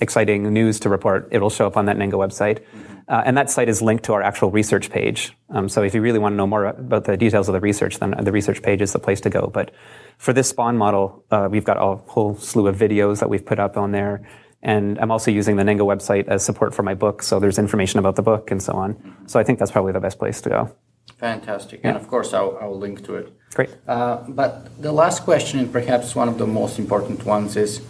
exciting 0.00 0.52
news 0.52 0.80
to 0.80 0.88
report, 0.88 1.28
it'll 1.30 1.50
show 1.50 1.66
up 1.66 1.76
on 1.76 1.86
that 1.86 1.96
Nengo 1.96 2.14
website. 2.14 2.64
Uh, 3.06 3.22
and 3.24 3.36
that 3.36 3.50
site 3.50 3.68
is 3.68 3.80
linked 3.82 4.04
to 4.04 4.12
our 4.14 4.22
actual 4.22 4.50
research 4.50 4.90
page. 4.90 5.36
Um, 5.50 5.68
so 5.68 5.82
if 5.82 5.94
you 5.94 6.00
really 6.00 6.18
want 6.18 6.32
to 6.32 6.36
know 6.36 6.46
more 6.46 6.64
about 6.64 7.04
the 7.04 7.16
details 7.16 7.48
of 7.48 7.52
the 7.52 7.60
research, 7.60 7.98
then 7.98 8.14
the 8.20 8.32
research 8.32 8.62
page 8.62 8.80
is 8.80 8.92
the 8.92 8.98
place 8.98 9.20
to 9.20 9.30
go. 9.30 9.50
But 9.52 9.70
for 10.18 10.32
this 10.32 10.52
Spaun 10.52 10.76
model, 10.76 11.24
uh, 11.30 11.48
we've 11.50 11.64
got 11.64 11.76
a 11.76 11.96
whole 12.10 12.36
slew 12.36 12.66
of 12.66 12.76
videos 12.76 13.20
that 13.20 13.28
we've 13.28 13.44
put 13.44 13.58
up 13.58 13.76
on 13.76 13.92
there. 13.92 14.26
And 14.62 14.98
I'm 14.98 15.10
also 15.10 15.30
using 15.30 15.56
the 15.56 15.62
Nengo 15.62 15.86
website 15.86 16.26
as 16.28 16.42
support 16.42 16.74
for 16.74 16.82
my 16.82 16.94
book. 16.94 17.22
So 17.22 17.38
there's 17.38 17.58
information 17.58 17.98
about 17.98 18.16
the 18.16 18.22
book 18.22 18.50
and 18.50 18.62
so 18.62 18.72
on. 18.72 18.96
So 19.26 19.38
I 19.38 19.44
think 19.44 19.58
that's 19.58 19.70
probably 19.70 19.92
the 19.92 20.00
best 20.00 20.18
place 20.18 20.40
to 20.40 20.48
go. 20.48 20.74
Fantastic. 21.18 21.80
Yeah. 21.82 21.90
And 21.90 21.96
of 21.98 22.08
course, 22.08 22.32
I'll, 22.32 22.56
I'll 22.60 22.78
link 22.78 23.04
to 23.04 23.16
it. 23.16 23.32
Great. 23.52 23.70
Uh, 23.86 24.16
but 24.28 24.82
the 24.82 24.90
last 24.90 25.22
question, 25.22 25.60
and 25.60 25.70
perhaps 25.70 26.14
one 26.14 26.28
of 26.28 26.38
the 26.38 26.46
most 26.46 26.78
important 26.78 27.24
ones, 27.24 27.56
is 27.56 27.82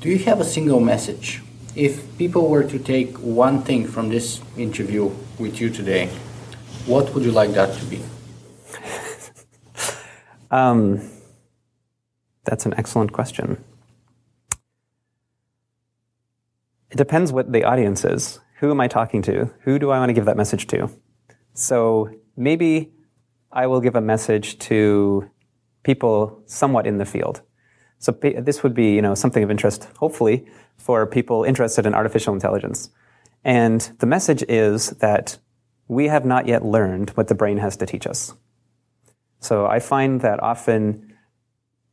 do 0.00 0.08
you 0.08 0.18
have 0.20 0.40
a 0.40 0.44
single 0.44 0.80
message? 0.80 1.42
If 1.74 2.16
people 2.16 2.48
were 2.48 2.64
to 2.64 2.78
take 2.78 3.18
one 3.18 3.62
thing 3.62 3.86
from 3.86 4.08
this 4.08 4.40
interview 4.56 5.12
with 5.38 5.60
you 5.60 5.68
today, 5.68 6.08
what 6.86 7.14
would 7.14 7.24
you 7.24 7.32
like 7.32 7.52
that 7.52 7.76
to 7.78 7.84
be? 7.84 8.00
um, 10.50 11.00
that's 12.46 12.64
an 12.64 12.74
excellent 12.78 13.12
question. 13.12 13.62
It 16.90 16.96
depends 16.96 17.32
what 17.32 17.52
the 17.52 17.64
audience 17.64 18.04
is. 18.04 18.40
Who 18.60 18.70
am 18.70 18.80
I 18.80 18.88
talking 18.88 19.20
to? 19.22 19.50
Who 19.62 19.78
do 19.78 19.90
I 19.90 19.98
want 19.98 20.08
to 20.08 20.14
give 20.14 20.24
that 20.24 20.36
message 20.36 20.66
to? 20.68 20.88
So 21.52 22.10
maybe 22.36 22.92
I 23.52 23.66
will 23.66 23.80
give 23.80 23.96
a 23.96 24.00
message 24.00 24.58
to 24.60 25.28
people 25.82 26.42
somewhat 26.46 26.86
in 26.86 26.98
the 26.98 27.04
field. 27.04 27.42
So 27.98 28.12
this 28.12 28.62
would 28.62 28.74
be, 28.74 28.94
you 28.94 29.02
know, 29.02 29.14
something 29.14 29.42
of 29.42 29.50
interest, 29.50 29.88
hopefully, 29.98 30.46
for 30.76 31.06
people 31.06 31.44
interested 31.44 31.86
in 31.86 31.94
artificial 31.94 32.34
intelligence. 32.34 32.90
And 33.44 33.80
the 33.98 34.06
message 34.06 34.44
is 34.48 34.90
that 34.90 35.38
we 35.88 36.08
have 36.08 36.24
not 36.24 36.46
yet 36.46 36.64
learned 36.64 37.10
what 37.10 37.28
the 37.28 37.34
brain 37.34 37.58
has 37.58 37.76
to 37.78 37.86
teach 37.86 38.06
us. 38.06 38.34
So 39.40 39.66
I 39.66 39.78
find 39.78 40.20
that 40.22 40.42
often 40.42 41.05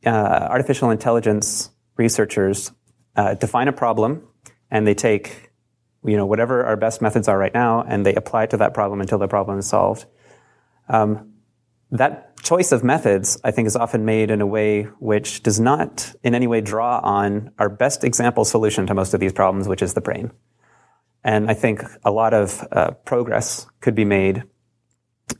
uh, 0.06 0.48
artificial 0.50 0.90
intelligence 0.90 1.70
researchers 1.96 2.72
uh, 3.16 3.34
define 3.34 3.68
a 3.68 3.72
problem 3.72 4.26
and 4.70 4.86
they 4.86 4.94
take, 4.94 5.50
you 6.04 6.16
know, 6.16 6.26
whatever 6.26 6.64
our 6.64 6.76
best 6.76 7.00
methods 7.00 7.28
are 7.28 7.38
right 7.38 7.54
now 7.54 7.82
and 7.82 8.04
they 8.04 8.14
apply 8.14 8.44
it 8.44 8.50
to 8.50 8.56
that 8.58 8.74
problem 8.74 9.00
until 9.00 9.18
the 9.18 9.28
problem 9.28 9.58
is 9.58 9.66
solved. 9.66 10.06
Um, 10.88 11.34
that 11.90 12.36
choice 12.42 12.72
of 12.72 12.82
methods, 12.82 13.38
I 13.44 13.50
think, 13.50 13.66
is 13.66 13.76
often 13.76 14.04
made 14.04 14.30
in 14.30 14.40
a 14.40 14.46
way 14.46 14.82
which 14.98 15.42
does 15.42 15.60
not 15.60 16.14
in 16.22 16.34
any 16.34 16.46
way 16.46 16.60
draw 16.60 16.98
on 16.98 17.52
our 17.58 17.68
best 17.68 18.04
example 18.04 18.44
solution 18.44 18.86
to 18.88 18.94
most 18.94 19.14
of 19.14 19.20
these 19.20 19.32
problems, 19.32 19.68
which 19.68 19.82
is 19.82 19.94
the 19.94 20.00
brain. 20.00 20.32
And 21.22 21.50
I 21.50 21.54
think 21.54 21.82
a 22.04 22.10
lot 22.10 22.34
of 22.34 22.66
uh, 22.70 22.90
progress 23.04 23.66
could 23.80 23.94
be 23.94 24.04
made 24.04 24.44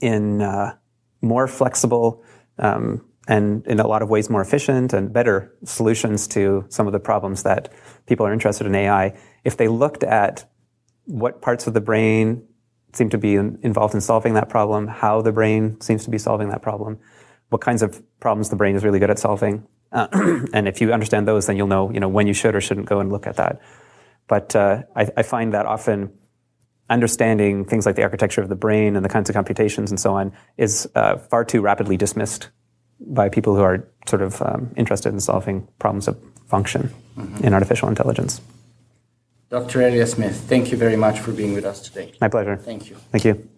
in 0.01 0.41
uh, 0.41 0.77
more 1.21 1.47
flexible 1.47 2.23
um, 2.59 3.05
and 3.27 3.67
in 3.67 3.81
a 3.81 3.87
lot 3.87 4.03
of 4.03 4.11
ways 4.11 4.29
more 4.29 4.43
efficient 4.43 4.93
and 4.93 5.13
better 5.13 5.55
solutions 5.65 6.29
to 6.29 6.65
some 6.69 6.87
of 6.87 6.93
the 6.93 7.01
problems 7.01 7.43
that 7.43 7.73
people 8.07 8.27
are 8.27 8.33
interested 8.33 8.67
in 8.67 8.75
AI 8.75 9.17
if 9.45 9.57
they 9.57 9.69
looked 9.69 10.03
at 10.03 10.45
what 11.07 11.43
parts 11.43 11.67
of 11.67 11.75
the 11.75 11.81
brain 11.81 12.47
seem 12.93 13.09
to 13.11 13.19
be 13.19 13.35
involved 13.35 13.95
in 13.95 14.01
solving 14.01 14.35
that 14.35 14.49
problem, 14.49 14.87
how 14.87 15.21
the 15.21 15.33
brain 15.33 15.81
seems 15.81 16.05
to 16.05 16.11
be 16.11 16.19
solving 16.19 16.49
that 16.49 16.63
problem, 16.63 16.99
what 17.49 17.61
kinds 17.61 17.83
of 17.83 18.03
problems 18.21 18.51
the 18.51 18.57
brain 18.57 18.77
is 18.77 18.85
really 18.85 18.99
good 18.99 19.11
at 19.11 19.19
solving. 19.19 19.67
Uh, 19.93 20.09
and 20.53 20.69
if 20.69 20.81
you 20.81 20.93
understand 20.93 21.27
those, 21.27 21.47
then 21.47 21.57
you'll 21.57 21.67
know, 21.67 21.91
you 21.91 22.01
know 22.01 22.09
when 22.09 22.27
you 22.27 22.35
should 22.35 22.55
or 22.55 22.61
shouldn't 22.61 22.87
go 22.87 23.01
and 23.01 23.11
look 23.11 23.27
at 23.27 23.37
that. 23.37 23.61
But 24.27 24.57
uh, 24.57 24.83
I, 24.97 25.09
I, 25.19 25.23
find 25.23 25.53
that 25.53 25.67
often 25.67 26.11
understanding 26.89 27.67
things 27.67 27.85
like 27.85 27.95
the 27.95 28.03
architecture 28.03 28.41
of 28.41 28.49
the 28.49 28.57
brain 28.57 28.97
and 28.97 29.05
the 29.05 29.09
kinds 29.09 29.29
of 29.29 29.35
computations 29.35 29.91
and 29.91 30.01
so 30.01 30.15
on 30.15 30.33
is 30.57 30.89
uh, 30.95 31.17
far 31.17 31.45
too 31.45 31.61
rapidly 31.61 31.99
dismissed 31.99 32.49
by 33.01 33.29
people 33.29 33.55
who 33.55 33.63
are 33.63 33.87
sort 34.07 34.23
of 34.23 34.41
um, 34.43 34.71
interested 34.77 35.13
in 35.13 35.21
solving 35.21 35.67
problems 35.79 36.09
of 36.09 36.17
function 36.47 36.93
mm-hmm. 37.17 37.45
in 37.45 37.55
artificial 37.55 37.89
intelligence. 37.89 38.41
Dr. 39.51 39.81
Eliasmith, 39.81 40.35
thank 40.35 40.73
you 40.73 40.77
very 40.77 40.97
much 40.97 41.21
for 41.21 41.33
being 41.33 41.55
with 41.55 41.65
us 41.65 41.81
today. 41.81 42.13
My 42.21 42.29
pleasure. 42.29 42.57
Thank 42.57 42.91
you. 42.91 42.97
Thank 43.13 43.25
you. 43.25 43.49